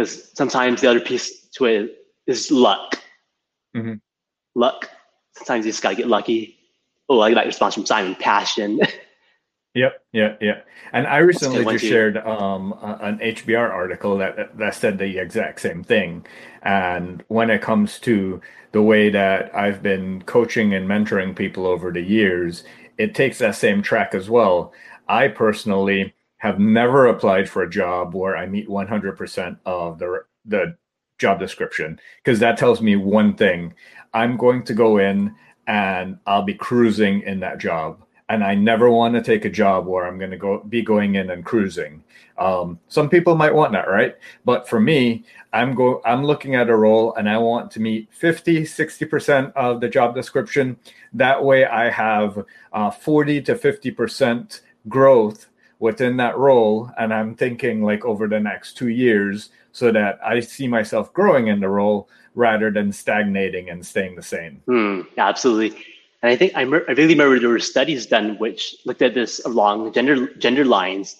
because 0.00 0.30
sometimes 0.34 0.80
the 0.80 0.88
other 0.88 1.00
piece 1.00 1.46
to 1.50 1.66
it 1.66 1.98
is 2.26 2.50
luck. 2.50 2.96
Mm-hmm. 3.76 3.94
Luck. 4.54 4.88
Sometimes 5.36 5.66
you 5.66 5.72
just 5.72 5.82
gotta 5.82 5.96
get 5.96 6.06
lucky. 6.06 6.56
Oh, 7.08 7.20
I 7.20 7.30
got 7.30 7.36
that 7.36 7.46
response 7.46 7.74
from 7.74 7.86
Simon. 7.86 8.14
Passion. 8.16 8.80
Yep, 9.72 10.02
yeah, 10.12 10.34
yeah. 10.40 10.62
And 10.92 11.06
I 11.06 11.18
recently 11.18 11.64
just 11.64 11.84
shared 11.84 12.16
um, 12.16 12.74
an 12.82 13.18
HBR 13.18 13.70
article 13.70 14.18
that 14.18 14.58
that 14.58 14.74
said 14.74 14.98
the 14.98 15.18
exact 15.18 15.60
same 15.60 15.84
thing. 15.84 16.26
And 16.62 17.22
when 17.28 17.50
it 17.50 17.62
comes 17.62 18.00
to 18.00 18.40
the 18.72 18.82
way 18.82 19.10
that 19.10 19.54
I've 19.54 19.80
been 19.80 20.22
coaching 20.22 20.74
and 20.74 20.88
mentoring 20.88 21.36
people 21.36 21.68
over 21.68 21.92
the 21.92 22.00
years, 22.00 22.64
it 22.98 23.14
takes 23.14 23.38
that 23.38 23.54
same 23.54 23.80
track 23.80 24.12
as 24.12 24.28
well. 24.28 24.72
I 25.06 25.28
personally 25.28 26.14
have 26.40 26.58
never 26.58 27.06
applied 27.06 27.48
for 27.48 27.62
a 27.62 27.70
job 27.70 28.14
where 28.14 28.36
I 28.36 28.46
meet 28.46 28.68
100% 28.68 29.58
of 29.64 29.98
the 29.98 30.24
the 30.46 30.76
job 31.18 31.38
description 31.38 32.00
because 32.24 32.40
that 32.40 32.56
tells 32.56 32.80
me 32.80 32.96
one 32.96 33.34
thing. 33.34 33.74
I'm 34.14 34.36
going 34.36 34.64
to 34.64 34.74
go 34.74 34.96
in 34.96 35.34
and 35.66 36.18
I'll 36.26 36.42
be 36.42 36.54
cruising 36.54 37.20
in 37.22 37.40
that 37.40 37.58
job. 37.58 38.02
And 38.30 38.42
I 38.42 38.54
never 38.54 38.90
want 38.90 39.14
to 39.14 39.22
take 39.22 39.44
a 39.44 39.50
job 39.50 39.86
where 39.86 40.06
I'm 40.06 40.18
going 40.18 40.30
to 40.30 40.38
go 40.38 40.62
be 40.62 40.82
going 40.82 41.16
in 41.16 41.30
and 41.30 41.44
cruising. 41.44 42.02
Um, 42.38 42.78
some 42.88 43.10
people 43.10 43.34
might 43.34 43.54
want 43.54 43.72
that, 43.72 43.88
right? 43.88 44.16
But 44.46 44.66
for 44.66 44.80
me, 44.80 45.24
I'm 45.52 45.74
go 45.74 46.00
I'm 46.06 46.24
looking 46.24 46.54
at 46.54 46.70
a 46.70 46.76
role 46.76 47.14
and 47.16 47.28
I 47.28 47.36
want 47.36 47.70
to 47.72 47.80
meet 47.80 48.08
50, 48.12 48.62
60% 48.62 49.52
of 49.54 49.80
the 49.80 49.88
job 49.90 50.14
description. 50.14 50.78
That 51.12 51.44
way 51.44 51.66
I 51.66 51.90
have 51.90 52.46
uh, 52.72 52.90
40 52.90 53.42
to 53.42 53.54
50% 53.56 54.60
growth 54.88 55.49
within 55.80 56.16
that 56.16 56.38
role 56.38 56.90
and 56.98 57.12
i'm 57.12 57.34
thinking 57.34 57.82
like 57.82 58.04
over 58.04 58.28
the 58.28 58.38
next 58.38 58.76
two 58.76 58.88
years 58.88 59.50
so 59.72 59.90
that 59.90 60.20
i 60.24 60.38
see 60.38 60.68
myself 60.68 61.12
growing 61.12 61.48
in 61.48 61.58
the 61.58 61.68
role 61.68 62.08
rather 62.34 62.70
than 62.70 62.92
stagnating 62.92 63.70
and 63.70 63.84
staying 63.84 64.16
the 64.16 64.22
same. 64.22 64.62
Mm, 64.68 65.06
absolutely. 65.18 65.76
And 66.22 66.30
i 66.30 66.36
think 66.36 66.54
I, 66.54 66.60
I 66.60 66.64
really 66.64 67.14
remember 67.14 67.38
there 67.38 67.48
were 67.48 67.58
studies 67.58 68.06
done 68.06 68.38
which 68.38 68.76
looked 68.84 69.02
at 69.02 69.14
this 69.14 69.44
along 69.44 69.92
gender 69.92 70.34
gender 70.34 70.64
lines. 70.64 71.16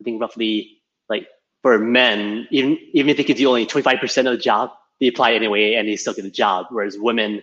I 0.00 0.04
think 0.04 0.20
roughly 0.20 0.78
like 1.08 1.26
for 1.62 1.78
men 1.78 2.46
even 2.50 2.78
even 2.92 3.10
if 3.10 3.16
they 3.16 3.24
could 3.24 3.36
do 3.36 3.48
only 3.48 3.66
25% 3.66 4.18
of 4.18 4.24
the 4.24 4.38
job 4.38 4.70
they 5.00 5.08
apply 5.08 5.32
anyway 5.32 5.74
and 5.74 5.88
they 5.88 5.96
still 5.96 6.14
get 6.14 6.24
a 6.24 6.30
job 6.30 6.66
whereas 6.70 6.96
women 6.98 7.42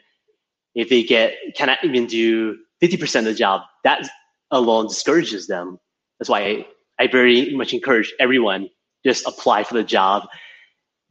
if 0.74 0.90
they 0.90 1.04
get 1.04 1.36
cannot 1.56 1.84
even 1.84 2.06
do 2.06 2.58
50% 2.82 3.20
of 3.20 3.26
the 3.26 3.34
job 3.34 3.62
that 3.84 4.08
alone 4.52 4.88
discourages 4.88 5.48
them 5.48 5.80
that's 6.20 6.30
why 6.30 6.42
I, 6.42 6.66
I 7.00 7.08
very 7.08 7.54
much 7.56 7.74
encourage 7.74 8.14
everyone 8.20 8.70
just 9.06 9.26
apply 9.28 9.64
for 9.64 9.74
the 9.74 9.84
job. 9.84 10.28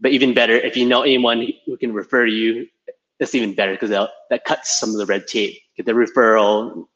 But 0.01 0.13
even 0.13 0.35
better, 0.35 0.55
if 0.55 0.77
you 0.77 0.87
know 0.87 1.03
anyone 1.03 1.47
who 1.67 1.77
can 1.77 1.93
refer 1.93 2.27
you, 2.27 2.67
that's 3.19 3.35
even 3.35 3.55
better 3.55 3.73
because 3.73 3.91
that 3.91 4.45
cuts 4.45 4.79
some 4.79 4.91
of 4.91 4.97
the 4.97 5.07
red 5.07 5.27
tape. 5.27 5.59
Get 5.77 5.87
the 5.87 5.93
referral 5.93 6.87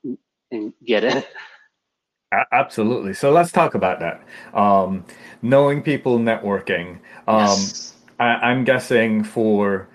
and 0.50 0.72
get 0.84 1.04
it. 1.04 1.28
Absolutely. 2.52 3.14
So 3.14 3.30
let's 3.30 3.52
talk 3.52 3.74
about 3.74 4.00
that. 4.00 4.22
Um, 4.52 5.04
knowing 5.40 5.82
people, 5.82 6.18
networking. 6.18 6.98
Um, 7.26 7.46
yes. 7.46 7.94
I, 8.18 8.50
am 8.50 8.64
guessing 8.64 9.24
for 9.24 9.88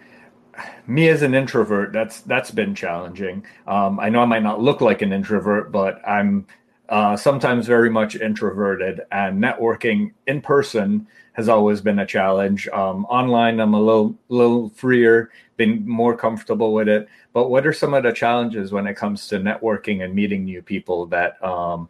me 0.88 1.09
as 1.09 1.22
an 1.22 1.36
introvert, 1.36 1.93
that's 1.93 2.22
that's 2.22 2.49
been 2.49 2.74
challenging. 2.74 3.45
Um, 3.68 3.99
I 3.99 4.09
know 4.09 4.22
I 4.22 4.26
might 4.26 4.43
not 4.43 4.61
look 4.61 4.82
like 4.82 5.01
an 5.01 5.14
introvert, 5.14 5.72
but 5.72 6.01
I'm 6.07 6.47
uh, 6.93 7.17
sometimes 7.17 7.65
very 7.65 7.89
much 7.89 8.15
introverted, 8.15 9.01
and 9.11 9.41
networking 9.41 10.13
in 10.27 10.39
person 10.39 11.07
has 11.31 11.49
always 11.49 11.81
been 11.81 11.97
a 11.97 12.05
challenge. 12.05 12.67
Um, 12.67 13.05
online, 13.05 13.59
I'm 13.59 13.73
a 13.73 13.81
little 13.81 14.15
little 14.29 14.69
freer, 14.69 15.31
been 15.57 15.87
more 15.87 16.15
comfortable 16.15 16.71
with 16.71 16.87
it. 16.87 17.07
But 17.33 17.49
what 17.49 17.65
are 17.65 17.73
some 17.73 17.95
of 17.95 18.03
the 18.03 18.11
challenges 18.11 18.71
when 18.71 18.85
it 18.85 18.93
comes 18.93 19.27
to 19.29 19.39
networking 19.39 20.03
and 20.03 20.13
meeting 20.13 20.43
new 20.43 20.61
people 20.61 21.07
that 21.07 21.43
um, 21.43 21.89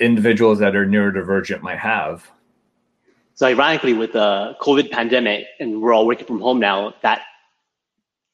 individuals 0.00 0.58
that 0.58 0.74
are 0.74 0.84
neurodivergent 0.84 1.62
might 1.62 1.78
have? 1.78 2.28
So, 3.34 3.46
ironically, 3.46 3.92
with 3.92 4.14
the 4.14 4.56
COVID 4.60 4.90
pandemic, 4.90 5.46
and 5.60 5.80
we're 5.80 5.94
all 5.94 6.04
working 6.04 6.26
from 6.26 6.40
home 6.40 6.58
now, 6.58 6.96
that 7.02 7.22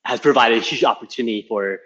has 0.07 0.21
provided 0.21 0.57
a 0.57 0.63
huge 0.63 0.85
opportunity 0.85 1.45
for 1.47 1.81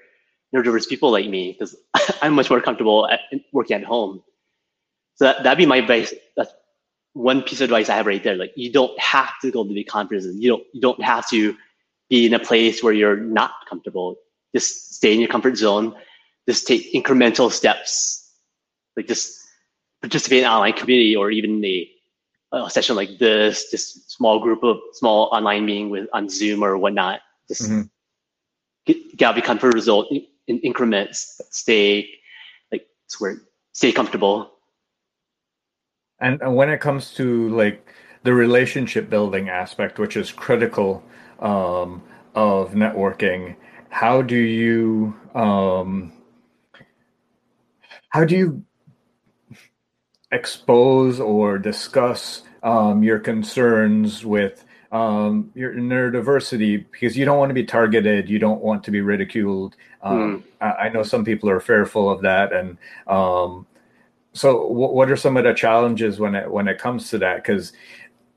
neurodiverse 0.57 0.89
people 0.89 1.11
like 1.11 1.29
me 1.29 1.53
because 1.53 1.77
I'm 2.23 2.35
much 2.35 2.51
more 2.51 2.61
comfortable 2.61 3.09
at, 3.09 3.21
working 3.53 3.77
at 3.77 3.85
home. 3.85 4.23
So 5.17 5.27
that, 5.27 5.43
that'd 5.43 5.59
be 5.59 5.67
my 5.67 5.79
advice. 5.79 6.15
That's 6.37 6.53
one 7.13 7.43
piece 7.43 7.61
of 7.61 7.65
advice 7.65 7.89
I 7.89 7.97
have 7.97 8.07
right 8.07 8.23
there. 8.23 8.37
Like 8.37 8.53
you 8.57 8.71
don't 8.71 8.99
have 9.01 9.33
to 9.43 9.51
go 9.51 9.65
to 9.65 9.73
the 9.73 9.85
conferences. 9.85 10.37
You 10.37 10.51
don't 10.51 10.65
you 10.73 10.81
don't 10.81 11.03
have 11.03 11.29
to 11.31 11.57
be 12.09 12.27
in 12.27 12.35
a 12.35 12.39
place 12.39 12.83
where 12.83 12.93
you're 12.93 13.17
not 13.17 13.53
comfortable. 13.69 14.17
Just 14.55 14.95
stay 14.95 15.13
in 15.13 15.21
your 15.21 15.29
comfort 15.29 15.57
zone. 15.57 15.95
Just 16.49 16.67
take 16.67 16.93
incremental 16.93 17.51
steps. 17.51 18.31
Like 18.97 19.09
just 19.09 19.39
participate 20.01 20.41
in 20.41 20.45
an 20.45 20.51
online 20.51 20.75
community 20.75 21.17
or 21.17 21.31
even 21.31 21.65
a, 21.65 21.91
a 22.53 22.71
session 22.71 22.97
like 22.97 23.19
this, 23.19 23.71
just 23.71 24.11
small 24.11 24.39
group 24.39 24.63
of 24.63 24.79
small 24.93 25.29
online 25.33 25.65
meeting 25.65 25.91
with 25.91 26.09
on 26.13 26.29
Zoom 26.29 26.63
or 26.63 26.79
whatnot. 26.79 27.21
Just 27.49 27.63
mm-hmm. 27.63 27.83
get, 28.85 29.17
get 29.17 29.27
out 29.27 29.31
of 29.33 29.37
your 29.39 29.47
comfort 29.47 29.81
zone 29.81 30.07
in 30.49 30.59
increments, 30.61 31.41
stay 31.51 32.09
like 32.73 32.87
where 33.19 33.43
stay 33.73 33.93
comfortable. 33.93 34.53
And, 36.21 36.41
and 36.41 36.57
when 36.57 36.71
it 36.71 36.81
comes 36.81 37.13
to 37.15 37.49
like 37.51 37.87
the 38.23 38.33
relationship 38.33 39.11
building 39.11 39.49
aspect, 39.49 39.99
which 39.99 40.17
is 40.17 40.33
critical 40.33 41.05
um, 41.41 42.03
of 42.35 42.73
networking, 42.73 43.57
how 43.89 44.23
do 44.23 44.37
you 44.37 45.15
um, 45.35 46.13
how 48.11 48.25
do 48.25 48.37
you 48.37 48.65
expose 50.33 51.21
or 51.21 51.59
discuss 51.59 52.43
um, 52.63 53.03
your 53.03 53.19
concerns 53.19 54.25
with 54.25 54.66
um, 54.93 55.51
your 55.55 55.75
neurodiversity 55.75 56.85
because 56.91 57.17
you 57.17 57.25
don't 57.25 57.39
want 57.39 57.51
to 57.51 57.55
be 57.55 57.65
targeted, 57.65 58.29
you 58.29 58.39
don't 58.39 58.61
want 58.61 58.85
to 58.85 58.91
be 58.91 59.01
ridiculed. 59.01 59.77
Um, 60.03 60.43
mm. 60.43 60.43
I, 60.61 60.87
I, 60.87 60.89
know 60.91 61.03
some 61.03 61.25
people 61.25 61.51
are 61.51 61.61
fearful 61.61 62.09
of 62.11 62.23
that, 62.23 62.53
and 62.53 62.79
um, 63.07 63.67
so 64.33 64.69
w- 64.69 64.93
what 64.93 65.11
are 65.11 65.17
some 65.17 65.37
of 65.37 65.45
the 65.45 65.55
challenges 65.55 66.21
when 66.21 66.35
it 66.35 66.51
when 66.51 66.69
it 66.69 66.79
comes 66.79 67.11
to 67.11 67.19
that? 67.19 67.37
Because 67.37 67.73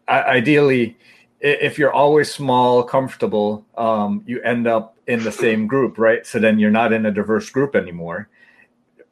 ideally, 0.08 0.98
if 1.40 1.78
you're 1.78 1.94
always 1.94 2.34
small, 2.34 2.84
comfortable, 2.84 3.66
um, 3.78 4.24
you 4.26 4.42
end 4.42 4.68
up 4.68 4.98
in 5.08 5.24
the 5.24 5.32
same 5.32 5.68
group, 5.68 5.98
right? 5.98 6.26
So 6.26 6.40
then 6.40 6.58
you're 6.58 6.72
not 6.72 6.94
in 6.94 7.06
a 7.06 7.12
diverse 7.12 7.50
group 7.50 7.76
anymore 7.76 8.28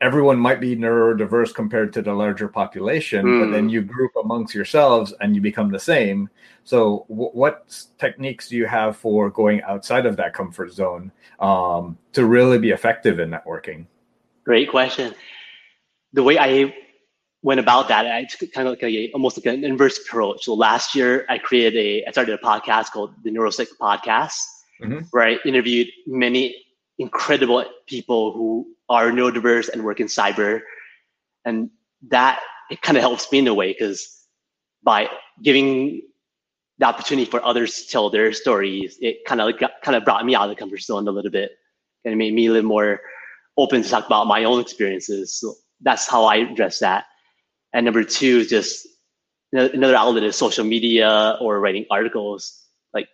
everyone 0.01 0.37
might 0.37 0.59
be 0.59 0.75
neurodiverse 0.75 1.53
compared 1.53 1.91
to 1.93 2.01
the 2.01 2.13
larger 2.13 2.47
population, 2.47 3.25
mm. 3.25 3.39
but 3.41 3.51
then 3.51 3.65
hmm. 3.65 3.69
you 3.69 3.81
group 3.81 4.11
amongst 4.21 4.53
yourselves 4.53 5.13
and 5.21 5.35
you 5.35 5.41
become 5.41 5.71
the 5.71 5.79
same. 5.79 6.29
So, 6.63 7.05
w- 7.09 7.31
what 7.31 7.85
techniques 7.97 8.47
do 8.49 8.57
you 8.57 8.67
have 8.67 8.95
for 8.95 9.29
going 9.29 9.61
outside 9.63 10.05
of 10.05 10.15
that 10.17 10.33
comfort 10.33 10.71
zone 10.71 11.11
um, 11.39 11.97
to 12.13 12.25
really 12.25 12.59
be 12.59 12.71
effective 12.71 13.19
in 13.19 13.31
networking? 13.31 13.87
Great 14.43 14.69
question. 14.69 15.15
The 16.13 16.23
way 16.23 16.37
I 16.37 16.75
went 17.41 17.59
about 17.59 17.87
that, 17.87 18.05
I 18.05 18.25
took 18.25 18.51
kind 18.51 18.67
of 18.67 18.73
like 18.73 18.83
a 18.83 19.11
almost 19.13 19.37
like 19.37 19.45
an 19.45 19.63
inverse 19.63 19.97
approach. 19.97 20.43
So 20.43 20.53
last 20.53 20.95
year, 20.95 21.25
I 21.29 21.37
created 21.37 21.79
a, 21.79 22.05
I 22.07 22.11
started 22.11 22.39
a 22.39 22.43
podcast 22.43 22.91
called 22.91 23.13
the 23.23 23.31
Neurosick 23.31 23.67
Podcast, 23.81 24.37
mm-hmm. 24.81 24.99
where 25.11 25.25
I 25.25 25.37
interviewed 25.43 25.87
many 26.05 26.55
incredible 26.99 27.65
people 27.87 28.33
who 28.33 28.67
are 28.89 29.11
neurodiverse 29.11 29.69
and 29.69 29.83
work 29.83 29.99
in 29.99 30.07
cyber. 30.07 30.61
And 31.45 31.69
that 32.09 32.39
it 32.69 32.81
kind 32.81 32.97
of 32.97 33.01
helps 33.01 33.31
me 33.31 33.39
in 33.39 33.47
a 33.47 33.53
way 33.53 33.73
because 33.73 34.25
by 34.83 35.09
giving 35.43 36.01
the 36.79 36.85
opportunity 36.85 37.29
for 37.29 37.43
others 37.43 37.81
to 37.81 37.87
tell 37.89 38.09
their 38.09 38.31
stories, 38.33 38.97
it 39.01 39.25
kind 39.25 39.41
of 39.41 39.53
kind 39.83 39.95
of 39.95 40.05
brought 40.05 40.25
me 40.25 40.35
out 40.35 40.43
of 40.43 40.49
the 40.49 40.55
comfort 40.55 40.81
zone 40.81 41.07
a 41.07 41.11
little 41.11 41.31
bit 41.31 41.51
and 42.05 42.13
it 42.13 42.17
made 42.17 42.33
me 42.33 42.47
a 42.47 42.51
little 42.51 42.67
more 42.67 43.01
open 43.57 43.81
to 43.81 43.89
talk 43.89 44.05
about 44.05 44.27
my 44.27 44.43
own 44.43 44.59
experiences. 44.59 45.33
So 45.33 45.55
that's 45.81 46.07
how 46.07 46.25
I 46.25 46.37
address 46.37 46.79
that. 46.79 47.05
And 47.73 47.85
number 47.85 48.03
two, 48.03 48.45
just 48.45 48.87
another 49.51 49.95
outlet 49.95 50.23
is 50.23 50.35
social 50.35 50.63
media 50.63 51.37
or 51.41 51.59
writing 51.59 51.85
articles. 51.89 52.63
Like 52.93 53.07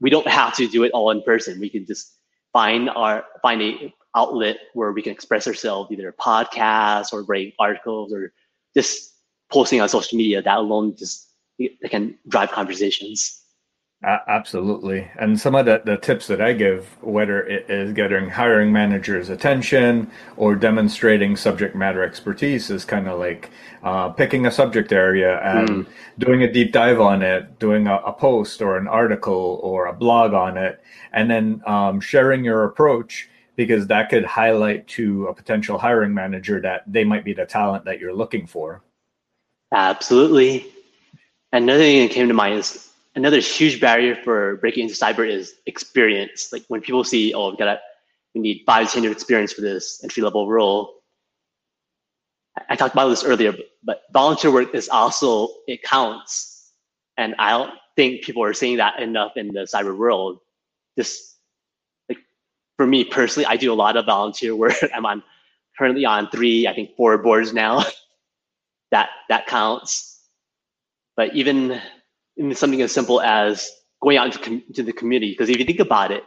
we 0.00 0.10
don't 0.10 0.26
have 0.26 0.56
to 0.56 0.68
do 0.68 0.84
it 0.84 0.92
all 0.92 1.10
in 1.10 1.22
person. 1.22 1.60
We 1.60 1.68
can 1.68 1.86
just 1.86 2.14
find 2.52 2.88
our 2.90 3.24
find 3.42 3.62
a 3.62 3.94
outlet 4.14 4.58
where 4.74 4.92
we 4.92 5.02
can 5.02 5.12
express 5.12 5.46
ourselves, 5.46 5.90
either 5.90 6.08
a 6.08 6.12
podcast 6.12 7.12
or 7.12 7.22
write 7.24 7.54
articles 7.58 8.12
or 8.12 8.32
just 8.76 9.14
posting 9.50 9.80
on 9.80 9.88
social 9.88 10.16
media. 10.16 10.42
That 10.42 10.58
alone 10.58 10.96
just 10.96 11.28
it 11.58 11.90
can 11.90 12.18
drive 12.28 12.50
conversations. 12.50 13.42
Uh, 14.04 14.18
absolutely. 14.26 15.08
And 15.16 15.38
some 15.38 15.54
of 15.54 15.66
the, 15.66 15.80
the 15.84 15.96
tips 15.96 16.26
that 16.26 16.40
I 16.40 16.54
give, 16.54 16.96
whether 17.02 17.46
it 17.46 17.70
is 17.70 17.92
getting 17.92 18.30
hiring 18.30 18.72
managers' 18.72 19.28
attention 19.28 20.10
or 20.36 20.56
demonstrating 20.56 21.36
subject 21.36 21.76
matter 21.76 22.02
expertise, 22.02 22.68
is 22.68 22.84
kind 22.84 23.06
of 23.06 23.20
like 23.20 23.50
uh, 23.84 24.08
picking 24.08 24.44
a 24.44 24.50
subject 24.50 24.92
area 24.92 25.40
and 25.42 25.68
mm. 25.68 25.86
doing 26.18 26.42
a 26.42 26.52
deep 26.52 26.72
dive 26.72 27.00
on 27.00 27.22
it, 27.22 27.60
doing 27.60 27.86
a, 27.86 27.98
a, 27.98 28.12
post 28.12 28.60
or 28.60 28.76
an 28.76 28.88
article 28.88 29.60
or 29.62 29.86
a 29.86 29.92
blog 29.92 30.32
on 30.32 30.56
it, 30.56 30.82
and 31.12 31.30
then 31.30 31.62
um, 31.64 32.00
sharing 32.00 32.44
your 32.44 32.64
approach 32.64 33.28
because 33.56 33.86
that 33.86 34.08
could 34.08 34.24
highlight 34.24 34.86
to 34.88 35.26
a 35.26 35.34
potential 35.34 35.78
hiring 35.78 36.14
manager 36.14 36.60
that 36.60 36.84
they 36.86 37.04
might 37.04 37.24
be 37.24 37.34
the 37.34 37.44
talent 37.44 37.84
that 37.84 37.98
you're 37.98 38.14
looking 38.14 38.46
for. 38.46 38.82
Absolutely. 39.72 40.66
Another 41.52 41.80
thing 41.80 42.06
that 42.06 42.14
came 42.14 42.28
to 42.28 42.34
mind 42.34 42.58
is 42.58 42.90
another 43.14 43.38
huge 43.38 43.80
barrier 43.80 44.16
for 44.16 44.56
breaking 44.56 44.84
into 44.84 44.94
cyber 44.94 45.28
is 45.28 45.54
experience. 45.66 46.52
Like 46.52 46.64
when 46.68 46.80
people 46.80 47.04
see, 47.04 47.34
oh, 47.34 47.50
we 47.50 47.56
got 47.56 47.80
we 48.34 48.40
need 48.40 48.62
five 48.64 48.88
to 48.88 48.94
ten 48.94 49.02
years 49.02 49.14
experience 49.14 49.52
for 49.52 49.60
this 49.60 50.02
entry 50.02 50.22
level 50.22 50.48
role. 50.48 50.94
I 52.68 52.76
talked 52.76 52.94
about 52.94 53.08
this 53.08 53.24
earlier, 53.24 53.54
but 53.82 54.02
volunteer 54.12 54.50
work 54.50 54.74
is 54.74 54.88
also 54.88 55.48
it 55.66 55.82
counts, 55.82 56.72
and 57.16 57.34
I 57.38 57.50
don't 57.50 57.72
think 57.96 58.22
people 58.22 58.42
are 58.42 58.54
saying 58.54 58.78
that 58.78 59.00
enough 59.00 59.36
in 59.36 59.48
the 59.48 59.60
cyber 59.60 59.96
world. 59.96 60.40
Just 60.98 61.31
for 62.82 62.86
me 62.88 63.04
personally, 63.04 63.46
I 63.46 63.56
do 63.56 63.72
a 63.72 63.78
lot 63.84 63.96
of 63.96 64.06
volunteer 64.06 64.56
work. 64.56 64.74
I'm 64.94 65.06
on 65.06 65.22
currently 65.78 66.04
on 66.04 66.28
three, 66.30 66.66
I 66.66 66.74
think 66.74 66.96
four 66.96 67.16
boards 67.16 67.52
now. 67.52 67.84
that 68.90 69.10
that 69.28 69.46
counts. 69.46 70.18
But 71.16 71.32
even 71.36 71.80
in 72.36 72.52
something 72.56 72.82
as 72.82 72.90
simple 72.90 73.20
as 73.20 73.70
going 74.02 74.16
out 74.16 74.26
into, 74.26 74.38
com- 74.40 74.64
into 74.66 74.82
the 74.82 74.92
community. 74.92 75.30
Because 75.30 75.48
if 75.48 75.58
you 75.60 75.64
think 75.64 75.78
about 75.78 76.10
it, 76.10 76.24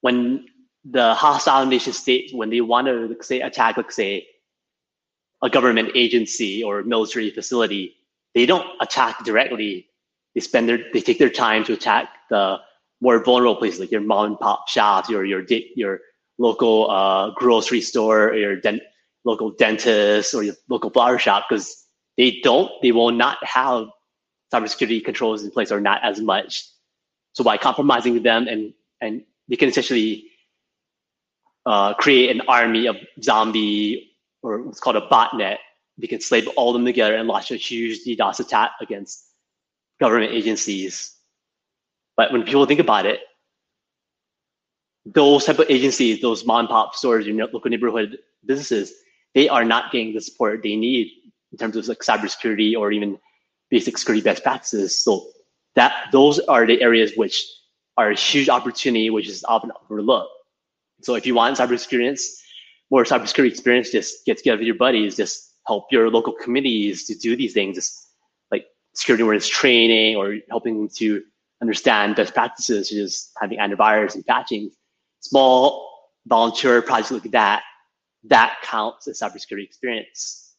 when 0.00 0.46
the 0.84 1.14
hostile 1.14 1.64
nation 1.66 1.92
states, 1.92 2.34
when 2.34 2.50
they 2.50 2.60
want 2.60 2.88
to 2.88 3.16
say 3.20 3.40
attack, 3.40 3.76
let's 3.76 3.94
say, 3.94 4.26
a 5.40 5.48
government 5.48 5.90
agency 5.94 6.64
or 6.64 6.82
military 6.82 7.30
facility, 7.30 7.94
they 8.34 8.44
don't 8.44 8.66
attack 8.80 9.24
directly. 9.24 9.86
They 10.34 10.40
spend 10.40 10.68
their, 10.68 10.80
they 10.92 11.00
take 11.00 11.20
their 11.20 11.30
time 11.30 11.62
to 11.66 11.74
attack 11.74 12.08
the 12.28 12.58
more 13.00 13.22
vulnerable 13.22 13.56
places 13.56 13.80
like 13.80 13.90
your 13.90 14.00
mom 14.00 14.26
and 14.26 14.38
pop 14.40 14.68
shops, 14.68 15.08
your 15.08 15.24
your 15.24 15.44
your 15.76 16.00
local 16.38 16.90
uh, 16.90 17.30
grocery 17.30 17.80
store, 17.80 18.28
or 18.28 18.36
your 18.36 18.56
den- 18.56 18.80
local 19.24 19.50
dentist, 19.50 20.34
or 20.34 20.42
your 20.42 20.54
local 20.68 20.90
flower 20.90 21.18
shop, 21.18 21.46
because 21.48 21.84
they 22.16 22.40
don't, 22.42 22.70
they 22.82 22.92
will 22.92 23.10
not 23.10 23.38
have 23.44 23.86
cybersecurity 24.52 25.04
controls 25.04 25.44
in 25.44 25.50
place 25.50 25.70
or 25.70 25.80
not 25.80 26.02
as 26.04 26.20
much. 26.20 26.64
So 27.32 27.44
by 27.44 27.56
compromising 27.56 28.22
them 28.22 28.48
and 28.48 28.72
and 29.00 29.22
they 29.48 29.56
can 29.56 29.68
essentially 29.68 30.24
uh, 31.66 31.94
create 31.94 32.30
an 32.34 32.42
army 32.48 32.86
of 32.86 32.96
zombie 33.22 34.12
or 34.42 34.62
what's 34.62 34.80
called 34.80 34.96
a 34.96 35.06
botnet. 35.08 35.58
They 35.98 36.06
can 36.06 36.20
slave 36.20 36.48
all 36.56 36.70
of 36.70 36.74
them 36.74 36.84
together 36.84 37.14
and 37.14 37.28
launch 37.28 37.50
a 37.50 37.56
huge 37.56 38.04
DDoS 38.04 38.40
attack 38.40 38.72
against 38.80 39.24
government 40.00 40.32
agencies. 40.32 41.14
But 42.18 42.32
when 42.32 42.42
people 42.42 42.66
think 42.66 42.80
about 42.80 43.06
it, 43.06 43.20
those 45.06 45.44
type 45.44 45.60
of 45.60 45.70
agencies, 45.70 46.20
those 46.20 46.44
mom 46.44 46.60
and 46.60 46.68
pop 46.68 46.96
stores, 46.96 47.26
your 47.26 47.46
local 47.46 47.70
neighborhood 47.70 48.18
businesses, 48.44 48.92
they 49.34 49.48
are 49.48 49.64
not 49.64 49.92
getting 49.92 50.12
the 50.12 50.20
support 50.20 50.60
they 50.64 50.74
need 50.74 51.12
in 51.52 51.58
terms 51.58 51.76
of 51.76 51.86
like 51.86 52.00
cybersecurity 52.00 52.76
or 52.76 52.90
even 52.90 53.18
basic 53.70 53.96
security 53.96 54.22
best 54.22 54.42
practices. 54.42 54.98
So 55.02 55.28
that 55.76 56.08
those 56.10 56.40
are 56.40 56.66
the 56.66 56.82
areas 56.82 57.12
which 57.14 57.40
are 57.96 58.10
a 58.10 58.16
huge 58.16 58.48
opportunity, 58.48 59.10
which 59.10 59.28
is 59.28 59.44
often 59.44 59.70
overlooked. 59.84 60.32
So 61.02 61.14
if 61.14 61.24
you 61.24 61.36
want 61.36 61.56
cyber 61.56 61.72
experience, 61.72 62.42
more 62.90 63.04
cybersecurity 63.04 63.50
experience, 63.52 63.90
just 63.90 64.26
get 64.26 64.38
together 64.38 64.58
with 64.58 64.66
your 64.66 64.74
buddies, 64.74 65.16
just 65.16 65.54
help 65.68 65.84
your 65.92 66.10
local 66.10 66.32
communities 66.32 67.06
to 67.06 67.14
do 67.14 67.36
these 67.36 67.52
things, 67.52 67.76
just 67.76 68.08
like 68.50 68.64
security 68.94 69.22
awareness 69.22 69.48
training 69.48 70.16
or 70.16 70.38
helping 70.50 70.88
to 70.96 71.22
understand 71.60 72.16
best 72.16 72.34
practices, 72.34 72.88
such 72.88 72.98
as 72.98 73.30
having 73.40 73.58
antivirus 73.58 74.14
and 74.14 74.26
patching. 74.26 74.70
Small 75.20 75.88
volunteer 76.26 76.80
projects 76.82 77.10
like 77.10 77.30
that, 77.32 77.62
that 78.24 78.56
counts 78.62 79.08
as 79.08 79.18
cybersecurity 79.20 79.64
experience. 79.64 80.54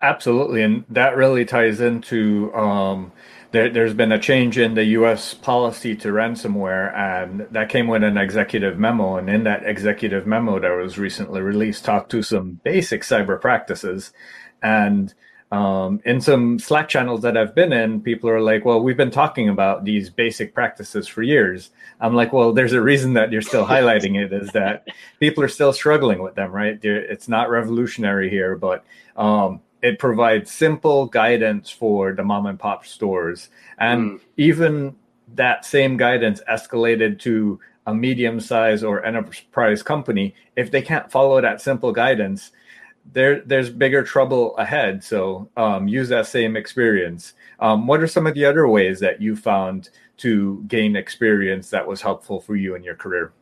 Absolutely, 0.00 0.62
and 0.62 0.84
that 0.88 1.16
really 1.16 1.44
ties 1.44 1.80
into 1.80 2.54
um, 2.54 3.12
there, 3.54 3.84
has 3.84 3.94
been 3.94 4.12
a 4.12 4.18
change 4.18 4.58
in 4.58 4.74
the 4.74 4.84
U.S. 4.84 5.32
policy 5.32 5.94
to 5.96 6.08
ransomware, 6.08 6.92
and 6.96 7.46
that 7.52 7.68
came 7.68 7.86
with 7.86 8.02
an 8.02 8.18
executive 8.18 8.78
memo. 8.78 9.16
And 9.16 9.30
in 9.30 9.44
that 9.44 9.64
executive 9.64 10.26
memo 10.26 10.58
that 10.58 10.70
was 10.70 10.98
recently 10.98 11.40
released, 11.40 11.84
talked 11.84 12.10
to 12.10 12.22
some 12.22 12.60
basic 12.64 13.02
cyber 13.02 13.40
practices, 13.40 14.12
and 14.62 15.14
um, 15.54 16.00
in 16.04 16.20
some 16.20 16.58
Slack 16.58 16.88
channels 16.88 17.22
that 17.22 17.36
I've 17.36 17.54
been 17.54 17.72
in, 17.72 18.00
people 18.00 18.28
are 18.28 18.40
like, 18.40 18.64
"Well, 18.64 18.82
we've 18.82 18.96
been 18.96 19.12
talking 19.12 19.48
about 19.48 19.84
these 19.84 20.10
basic 20.10 20.52
practices 20.52 21.06
for 21.06 21.22
years." 21.22 21.70
I'm 22.00 22.14
like, 22.14 22.32
"Well, 22.32 22.52
there's 22.52 22.72
a 22.72 22.80
reason 22.80 23.14
that 23.14 23.30
you're 23.30 23.40
still 23.40 23.64
highlighting 23.64 24.20
it. 24.20 24.32
Is 24.32 24.50
that 24.50 24.88
people 25.20 25.44
are 25.44 25.48
still 25.48 25.72
struggling 25.72 26.22
with 26.22 26.34
them, 26.34 26.50
right? 26.50 26.76
It's 26.82 27.28
not 27.28 27.50
revolutionary 27.50 28.28
here, 28.28 28.56
but." 28.56 28.84
Um, 29.16 29.60
it 29.80 29.98
provides 29.98 30.50
simple 30.50 31.06
guidance 31.06 31.68
for 31.68 32.14
the 32.14 32.24
mom 32.24 32.46
and 32.46 32.58
pop 32.58 32.86
stores 32.86 33.50
and 33.78 34.12
mm. 34.12 34.20
even 34.38 34.96
that 35.34 35.66
same 35.66 35.98
guidance 35.98 36.40
escalated 36.50 37.18
to 37.18 37.60
a 37.86 37.94
medium 37.94 38.40
size 38.40 38.82
or 38.82 39.04
enterprise 39.04 39.82
company 39.82 40.34
if 40.56 40.70
they 40.70 40.80
can't 40.80 41.12
follow 41.12 41.38
that 41.38 41.60
simple 41.60 41.92
guidance 41.92 42.50
there 43.12 43.40
there's 43.42 43.70
bigger 43.70 44.02
trouble 44.02 44.56
ahead 44.56 45.04
so 45.04 45.48
um, 45.56 45.86
use 45.88 46.08
that 46.08 46.26
same 46.26 46.56
experience 46.56 47.34
um, 47.60 47.86
what 47.86 48.00
are 48.00 48.06
some 48.06 48.26
of 48.26 48.34
the 48.34 48.44
other 48.44 48.66
ways 48.66 48.98
that 49.00 49.20
you 49.20 49.36
found 49.36 49.90
to 50.16 50.64
gain 50.68 50.96
experience 50.96 51.70
that 51.70 51.86
was 51.86 52.00
helpful 52.00 52.40
for 52.40 52.56
you 52.56 52.74
in 52.74 52.82
your 52.82 52.94
career 52.94 53.32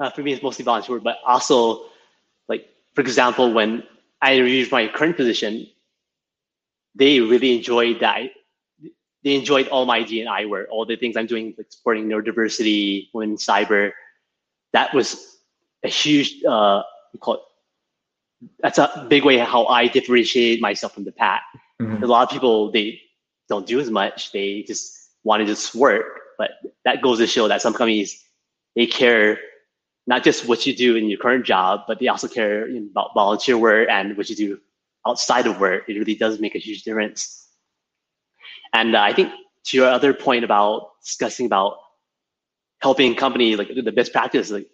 uh, 0.00 0.10
for 0.10 0.22
me 0.22 0.32
it's 0.32 0.42
mostly 0.42 0.64
volunteer 0.64 1.00
but 1.00 1.16
also 1.26 1.86
like 2.48 2.68
for 2.94 3.00
example 3.00 3.52
when 3.52 3.82
I 4.24 4.38
reached 4.38 4.72
my 4.72 4.88
current 4.88 5.18
position, 5.18 5.66
they 6.94 7.20
really 7.20 7.54
enjoyed 7.56 8.00
that. 8.00 8.30
they 9.22 9.34
enjoyed 9.34 9.68
all 9.68 9.84
my 9.84 10.02
D&I 10.02 10.46
work, 10.46 10.68
all 10.70 10.86
the 10.86 10.96
things 10.96 11.14
I'm 11.16 11.26
doing, 11.26 11.54
like 11.58 11.66
supporting 11.68 12.08
neurodiversity, 12.08 13.08
women 13.12 13.36
cyber. 13.36 13.92
That 14.72 14.94
was 14.94 15.38
a 15.82 15.88
huge, 15.88 16.42
uh, 16.44 16.82
call 17.20 17.34
it, 17.34 17.40
that's 18.60 18.78
a 18.78 19.06
big 19.08 19.24
way 19.24 19.38
how 19.38 19.66
I 19.66 19.88
differentiate 19.88 20.60
myself 20.60 20.94
from 20.94 21.04
the 21.04 21.12
pack. 21.12 21.42
Mm-hmm. 21.80 22.02
A 22.02 22.06
lot 22.06 22.22
of 22.24 22.30
people 22.30 22.70
they 22.70 23.00
don't 23.48 23.66
do 23.66 23.80
as 23.80 23.90
much; 23.90 24.32
they 24.32 24.62
just 24.66 25.10
want 25.24 25.40
to 25.40 25.46
just 25.46 25.74
work. 25.74 26.04
But 26.38 26.50
that 26.84 27.02
goes 27.02 27.18
to 27.18 27.26
show 27.26 27.48
that 27.48 27.62
some 27.62 27.72
companies 27.72 28.22
they 28.76 28.86
care 28.86 29.38
not 30.06 30.22
just 30.22 30.46
what 30.46 30.66
you 30.66 30.74
do 30.74 30.96
in 30.96 31.08
your 31.08 31.18
current 31.18 31.46
job, 31.46 31.80
but 31.86 31.98
they 31.98 32.08
also 32.08 32.28
care 32.28 32.68
about 32.76 33.14
volunteer 33.14 33.56
work 33.56 33.88
and 33.90 34.16
what 34.16 34.28
you 34.28 34.36
do 34.36 34.58
outside 35.06 35.46
of 35.46 35.60
work. 35.60 35.88
It 35.88 35.94
really 35.94 36.14
does 36.14 36.40
make 36.40 36.54
a 36.54 36.58
huge 36.58 36.82
difference. 36.82 37.48
And 38.72 38.94
uh, 38.94 39.00
I 39.00 39.14
think 39.14 39.32
to 39.66 39.76
your 39.76 39.86
other 39.86 40.12
point 40.12 40.44
about 40.44 40.90
discussing 41.02 41.46
about 41.46 41.78
helping 42.80 43.14
companies 43.14 43.56
like 43.56 43.68
the 43.74 43.92
best 43.92 44.12
practice, 44.12 44.50
like 44.50 44.68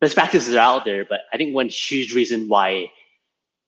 best 0.00 0.14
practices 0.14 0.54
are 0.54 0.58
out 0.58 0.84
there, 0.84 1.04
but 1.04 1.20
I 1.32 1.36
think 1.36 1.54
one 1.54 1.68
huge 1.68 2.14
reason 2.14 2.48
why 2.48 2.90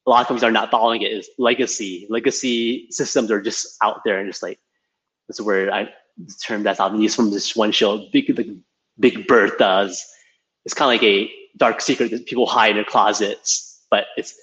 a 0.06 0.10
lot 0.10 0.22
of 0.22 0.26
companies 0.28 0.44
are 0.44 0.52
not 0.52 0.70
following 0.70 1.02
it 1.02 1.12
is 1.12 1.28
legacy. 1.38 2.06
Legacy 2.08 2.88
systems 2.90 3.30
are 3.30 3.40
just 3.40 3.76
out 3.82 4.00
there 4.04 4.18
and 4.18 4.28
just 4.28 4.42
like 4.42 4.58
that's 5.28 5.40
where 5.40 5.72
I 5.72 5.88
the 6.16 6.34
term 6.42 6.62
that's 6.62 6.80
often 6.80 7.00
used 7.00 7.14
from 7.14 7.30
this 7.30 7.54
one 7.54 7.72
show, 7.72 8.08
Big 8.12 8.34
Big 8.98 9.26
Bertha's. 9.26 10.04
It's 10.64 10.74
kind 10.74 10.94
of 10.94 11.00
like 11.00 11.08
a 11.08 11.30
dark 11.56 11.80
secret 11.80 12.10
that 12.10 12.26
people 12.26 12.46
hide 12.46 12.70
in 12.70 12.76
their 12.76 12.84
closets, 12.84 13.84
but 13.90 14.06
it's 14.16 14.34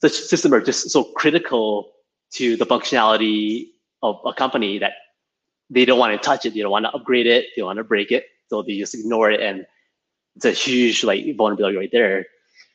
such 0.00 0.12
systems 0.12 0.54
are 0.54 0.60
just 0.60 0.90
so 0.90 1.04
critical 1.04 1.92
to 2.32 2.56
the 2.56 2.66
functionality 2.66 3.66
of 4.02 4.20
a 4.24 4.32
company 4.32 4.78
that 4.78 4.92
they 5.70 5.84
don't 5.84 5.98
want 5.98 6.12
to 6.12 6.18
touch 6.18 6.44
it, 6.44 6.54
they 6.54 6.60
don't 6.60 6.70
want 6.70 6.84
to 6.84 6.90
upgrade 6.92 7.26
it, 7.26 7.46
they 7.54 7.60
don't 7.60 7.66
want 7.66 7.76
to 7.76 7.84
break 7.84 8.10
it, 8.10 8.24
so 8.48 8.62
they 8.62 8.78
just 8.78 8.94
ignore 8.94 9.30
it, 9.30 9.40
and 9.40 9.66
it's 10.36 10.44
a 10.44 10.52
huge 10.52 11.04
like 11.04 11.24
vulnerability 11.36 11.76
right 11.76 11.90
there. 11.92 12.26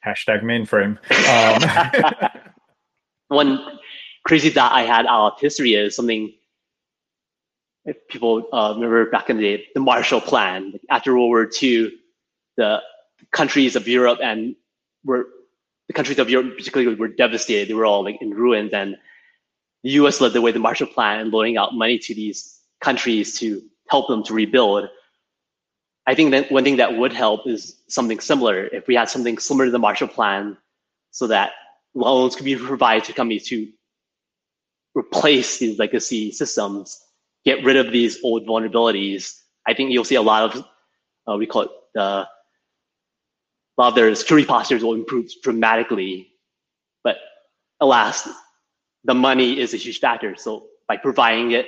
Hashtag 0.06 0.44
mainframe. 0.44 0.98
Um. 2.30 2.30
One 3.30 3.80
crazy 4.26 4.50
thought 4.50 4.72
I 4.72 4.84
had 4.84 5.06
out 5.06 5.34
of 5.34 5.40
history 5.40 5.74
is 5.74 5.96
something 5.96 6.34
if 7.88 7.96
people 8.10 8.48
uh, 8.52 8.74
remember 8.76 9.10
back 9.10 9.30
in 9.30 9.38
the 9.38 9.44
day, 9.44 9.66
the 9.74 9.80
Marshall 9.80 10.22
Plan. 10.22 10.74
After 10.90 11.14
World 11.14 11.30
War 11.30 11.50
II, 11.62 11.92
the 12.58 12.82
countries 13.32 13.76
of 13.76 13.88
Europe 13.88 14.20
and 14.22 14.56
were 15.06 15.26
the 15.88 15.94
countries 15.94 16.20
of 16.20 16.30
Europe 16.30 16.58
particularly 16.58 16.96
were 16.96 17.08
devastated. 17.08 17.70
They 17.70 17.74
were 17.74 17.86
all 17.86 18.04
like 18.04 18.22
in 18.22 18.32
ruins, 18.32 18.74
and 18.74 18.98
the 19.84 19.92
U.S. 19.92 20.20
led 20.20 20.34
the 20.34 20.42
way 20.42 20.52
the 20.52 20.60
Marshall 20.60 20.88
Plan 20.88 21.20
and 21.20 21.32
loaning 21.32 21.58
out 21.58 21.74
money 21.74 21.98
to 22.00 22.14
these 22.14 22.60
countries 22.82 23.40
to 23.40 23.62
help 23.90 24.10
them 24.10 24.24
to 24.24 24.34
rebuild. 24.34 24.90
I 26.08 26.16
think 26.16 26.32
that 26.32 26.50
one 26.50 26.64
thing 26.64 26.78
that 26.78 26.98
would 26.98 27.12
help 27.12 27.46
is 27.46 27.76
something 27.90 28.22
similar. 28.22 28.66
If 28.68 28.88
we 28.88 28.96
had 28.96 29.10
something 29.10 29.38
similar 29.38 29.66
to 29.66 29.72
the 29.72 29.80
Marshall 29.80 30.08
Plan, 30.08 30.58
so 31.12 31.28
that 31.28 31.52
loans 31.94 32.36
could 32.36 32.46
be 32.46 32.56
provided 32.56 33.04
to 33.06 33.14
companies 33.14 33.48
to 33.50 33.68
replace 34.96 35.60
these 35.60 35.78
legacy 35.78 36.32
systems, 36.32 36.98
get 37.44 37.64
rid 37.66 37.76
of 37.76 37.92
these 37.92 38.20
old 38.24 38.48
vulnerabilities. 38.48 39.42
I 39.68 39.74
think 39.74 39.92
you'll 39.92 40.06
see 40.06 40.16
a 40.16 40.22
lot 40.22 40.56
of 40.56 40.66
uh, 41.28 41.36
we 41.36 41.46
call 41.46 41.64
it 41.64 41.72
the 41.94 42.02
a 43.78 43.82
lot 43.82 43.90
of 43.90 43.96
their 43.96 44.16
security 44.16 44.48
postures 44.48 44.84
will 44.84 44.94
improve 44.94 45.30
dramatically. 45.44 46.30
But 47.04 47.18
alas, 47.80 48.28
the 49.04 49.14
money 49.14 49.60
is 49.60 49.74
a 49.74 49.78
huge 49.78 50.00
factor. 50.00 50.36
So 50.36 50.68
by 50.88 50.98
providing 50.98 51.52
it 51.52 51.68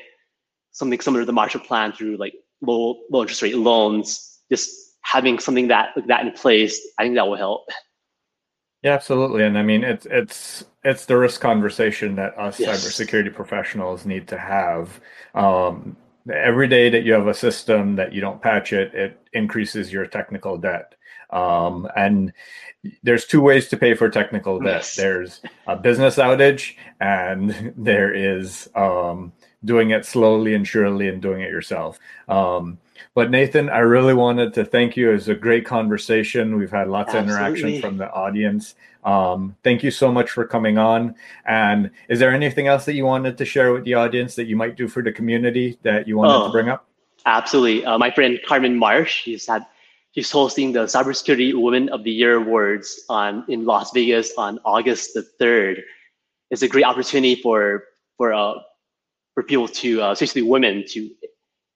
something 0.71 0.99
similar 1.01 1.23
to 1.23 1.25
the 1.25 1.33
Marshall 1.33 1.59
Plan 1.61 1.91
through 1.91 2.17
like 2.17 2.33
low 2.61 3.01
low 3.11 3.21
interest 3.21 3.41
rate 3.41 3.55
loans, 3.57 4.28
just 4.51 4.69
having 5.01 5.39
something 5.39 5.67
that 5.69 5.89
like 5.95 6.07
that 6.07 6.25
in 6.25 6.31
place, 6.33 6.79
I 6.97 7.03
think 7.03 7.15
that 7.15 7.27
will 7.27 7.37
help. 7.37 7.69
Yeah, 8.83 8.93
absolutely. 8.93 9.43
And 9.43 9.57
I 9.57 9.63
mean, 9.63 9.83
it's 9.83 10.05
it's 10.09 10.63
it's 10.83 11.05
the 11.05 11.17
risk 11.17 11.41
conversation 11.41 12.15
that 12.15 12.37
us 12.37 12.59
yes. 12.59 12.85
cybersecurity 12.85 13.33
professionals 13.33 14.05
need 14.05 14.27
to 14.29 14.37
have. 14.37 15.01
Um, 15.35 15.97
every 16.31 16.67
day 16.67 16.89
that 16.89 17.03
you 17.03 17.13
have 17.13 17.27
a 17.27 17.33
system 17.33 17.95
that 17.95 18.13
you 18.13 18.21
don't 18.21 18.41
patch 18.41 18.71
it, 18.71 18.93
it 18.93 19.19
increases 19.33 19.91
your 19.91 20.05
technical 20.05 20.57
debt. 20.57 20.95
Um, 21.31 21.87
and 21.95 22.33
there's 23.03 23.25
two 23.25 23.41
ways 23.41 23.67
to 23.69 23.77
pay 23.77 23.93
for 23.93 24.09
technical 24.09 24.59
debt. 24.59 24.77
Yes. 24.77 24.95
There's 24.95 25.41
a 25.67 25.75
business 25.75 26.15
outage, 26.15 26.75
and 26.99 27.73
there 27.77 28.13
is 28.13 28.69
um, 28.75 29.33
doing 29.65 29.91
it 29.91 30.05
slowly 30.05 30.53
and 30.53 30.67
surely 30.67 31.07
and 31.07 31.21
doing 31.21 31.41
it 31.41 31.51
yourself. 31.51 31.99
Um, 32.27 32.79
but 33.15 33.31
Nathan, 33.31 33.69
I 33.69 33.79
really 33.79 34.13
wanted 34.13 34.53
to 34.55 34.65
thank 34.65 34.95
you. 34.97 35.09
It 35.09 35.13
was 35.13 35.27
a 35.27 35.35
great 35.35 35.65
conversation. 35.65 36.57
We've 36.57 36.71
had 36.71 36.87
lots 36.87 37.13
Absolutely. 37.13 37.33
of 37.33 37.39
interaction 37.39 37.81
from 37.81 37.97
the 37.97 38.11
audience. 38.11 38.75
Um, 39.03 39.55
thank 39.63 39.83
you 39.83 39.91
so 39.91 40.11
much 40.11 40.29
for 40.31 40.45
coming 40.45 40.77
on. 40.77 41.15
And 41.45 41.91
is 42.09 42.19
there 42.19 42.31
anything 42.31 42.67
else 42.67 42.85
that 42.85 42.93
you 42.93 43.05
wanted 43.05 43.37
to 43.37 43.45
share 43.45 43.71
with 43.73 43.85
the 43.85 43.93
audience 43.93 44.35
that 44.35 44.45
you 44.45 44.55
might 44.55 44.75
do 44.75 44.87
for 44.87 45.01
the 45.01 45.11
community 45.11 45.77
that 45.83 46.07
you 46.07 46.17
wanted 46.17 46.35
oh, 46.35 46.45
to 46.47 46.51
bring 46.51 46.69
up? 46.69 46.85
Absolutely. 47.25 47.85
Uh, 47.85 47.97
my 47.97 48.11
friend 48.11 48.39
Carmen 48.45 48.77
Marsh, 48.77 49.23
she's 49.23 49.47
had 49.47 49.65
she's 50.11 50.31
hosting 50.31 50.73
the 50.73 50.85
Cybersecurity 50.85 51.53
Women 51.59 51.89
of 51.89 52.03
the 52.03 52.11
Year 52.11 52.35
Awards 52.35 53.01
on 53.09 53.45
in 53.47 53.65
Las 53.65 53.91
Vegas 53.91 54.33
on 54.37 54.59
August 54.65 55.13
the 55.13 55.23
third. 55.23 55.83
It's 56.51 56.61
a 56.61 56.67
great 56.67 56.85
opportunity 56.85 57.35
for 57.41 57.83
for 58.17 58.33
uh, 58.33 58.55
for 59.33 59.43
people 59.43 59.67
to, 59.67 60.01
uh, 60.01 60.11
especially 60.11 60.41
women, 60.41 60.83
to 60.89 61.09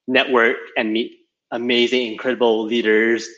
network 0.06 0.56
and 0.76 0.92
meet 0.92 1.12
amazing, 1.50 2.12
incredible 2.12 2.64
leaders 2.64 3.28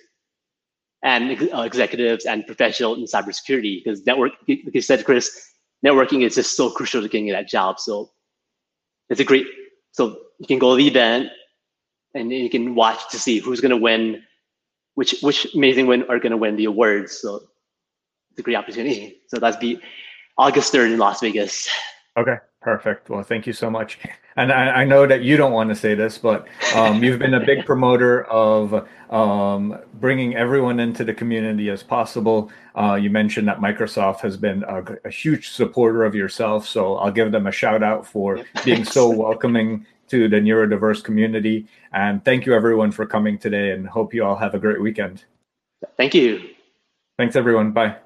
and 1.02 1.50
uh, 1.54 1.62
executives 1.62 2.24
and 2.24 2.46
professionals 2.46 2.98
in 2.98 3.04
cybersecurity. 3.04 3.82
Because 3.82 4.04
network, 4.06 4.32
like 4.48 4.74
you 4.74 4.80
said, 4.80 5.04
Chris, 5.04 5.52
networking 5.84 6.22
is 6.22 6.34
just 6.34 6.56
so 6.56 6.70
crucial 6.70 7.02
to 7.02 7.08
getting 7.08 7.28
that 7.28 7.48
job. 7.48 7.78
So 7.78 8.10
it's 9.08 9.20
a 9.20 9.24
great. 9.24 9.46
So 9.92 10.18
you 10.38 10.46
can 10.46 10.58
go 10.58 10.76
to 10.76 10.82
the 10.82 10.88
event 10.88 11.28
and 12.14 12.32
you 12.32 12.50
can 12.50 12.74
watch 12.74 13.10
to 13.10 13.18
see 13.18 13.38
who's 13.38 13.60
going 13.60 13.70
to 13.70 13.76
win, 13.76 14.22
which 14.94 15.14
which 15.20 15.54
amazing 15.54 15.86
women 15.86 16.08
are 16.08 16.18
going 16.18 16.32
to 16.32 16.36
win 16.36 16.56
the 16.56 16.64
awards. 16.64 17.12
So 17.18 17.36
it's 18.30 18.40
a 18.40 18.42
great 18.42 18.56
opportunity. 18.56 19.20
So 19.28 19.38
that's 19.38 19.58
the 19.58 19.78
August 20.38 20.72
third 20.72 20.90
in 20.90 20.98
Las 20.98 21.20
Vegas. 21.20 21.68
Okay. 22.18 22.36
Perfect. 22.66 23.08
Well, 23.08 23.22
thank 23.22 23.46
you 23.46 23.52
so 23.52 23.70
much. 23.70 23.96
And 24.34 24.50
I, 24.50 24.80
I 24.80 24.84
know 24.84 25.06
that 25.06 25.22
you 25.22 25.36
don't 25.36 25.52
want 25.52 25.70
to 25.70 25.76
say 25.76 25.94
this, 25.94 26.18
but 26.18 26.48
um, 26.74 27.00
you've 27.00 27.20
been 27.20 27.34
a 27.34 27.46
big 27.46 27.64
promoter 27.64 28.24
of 28.24 28.88
um, 29.08 29.78
bringing 29.94 30.34
everyone 30.34 30.80
into 30.80 31.04
the 31.04 31.14
community 31.14 31.70
as 31.70 31.84
possible. 31.84 32.50
Uh, 32.74 32.96
you 32.96 33.08
mentioned 33.08 33.46
that 33.46 33.60
Microsoft 33.60 34.18
has 34.22 34.36
been 34.36 34.64
a, 34.64 34.82
a, 35.04 35.10
huge 35.10 35.50
supporter 35.50 36.02
of 36.02 36.16
yourself, 36.16 36.66
so 36.66 36.96
I'll 36.96 37.12
give 37.12 37.30
them 37.30 37.46
a 37.46 37.52
shout 37.52 37.84
out 37.84 38.04
for 38.04 38.44
being 38.64 38.84
so 38.84 39.08
welcoming 39.10 39.86
to 40.08 40.28
the 40.28 40.38
neurodiverse 40.38 41.04
community. 41.04 41.68
And 41.92 42.24
thank 42.24 42.46
you, 42.46 42.54
everyone, 42.54 42.90
for 42.90 43.06
coming 43.06 43.38
today, 43.38 43.70
and 43.70 43.86
hope 43.86 44.12
you 44.12 44.24
all 44.24 44.34
have 44.34 44.54
a 44.54 44.58
great 44.58 44.82
weekend. 44.82 45.24
Thank 45.96 46.14
you. 46.14 46.48
Thanks, 47.16 47.36
everyone. 47.36 47.70
Bye. 47.70 47.98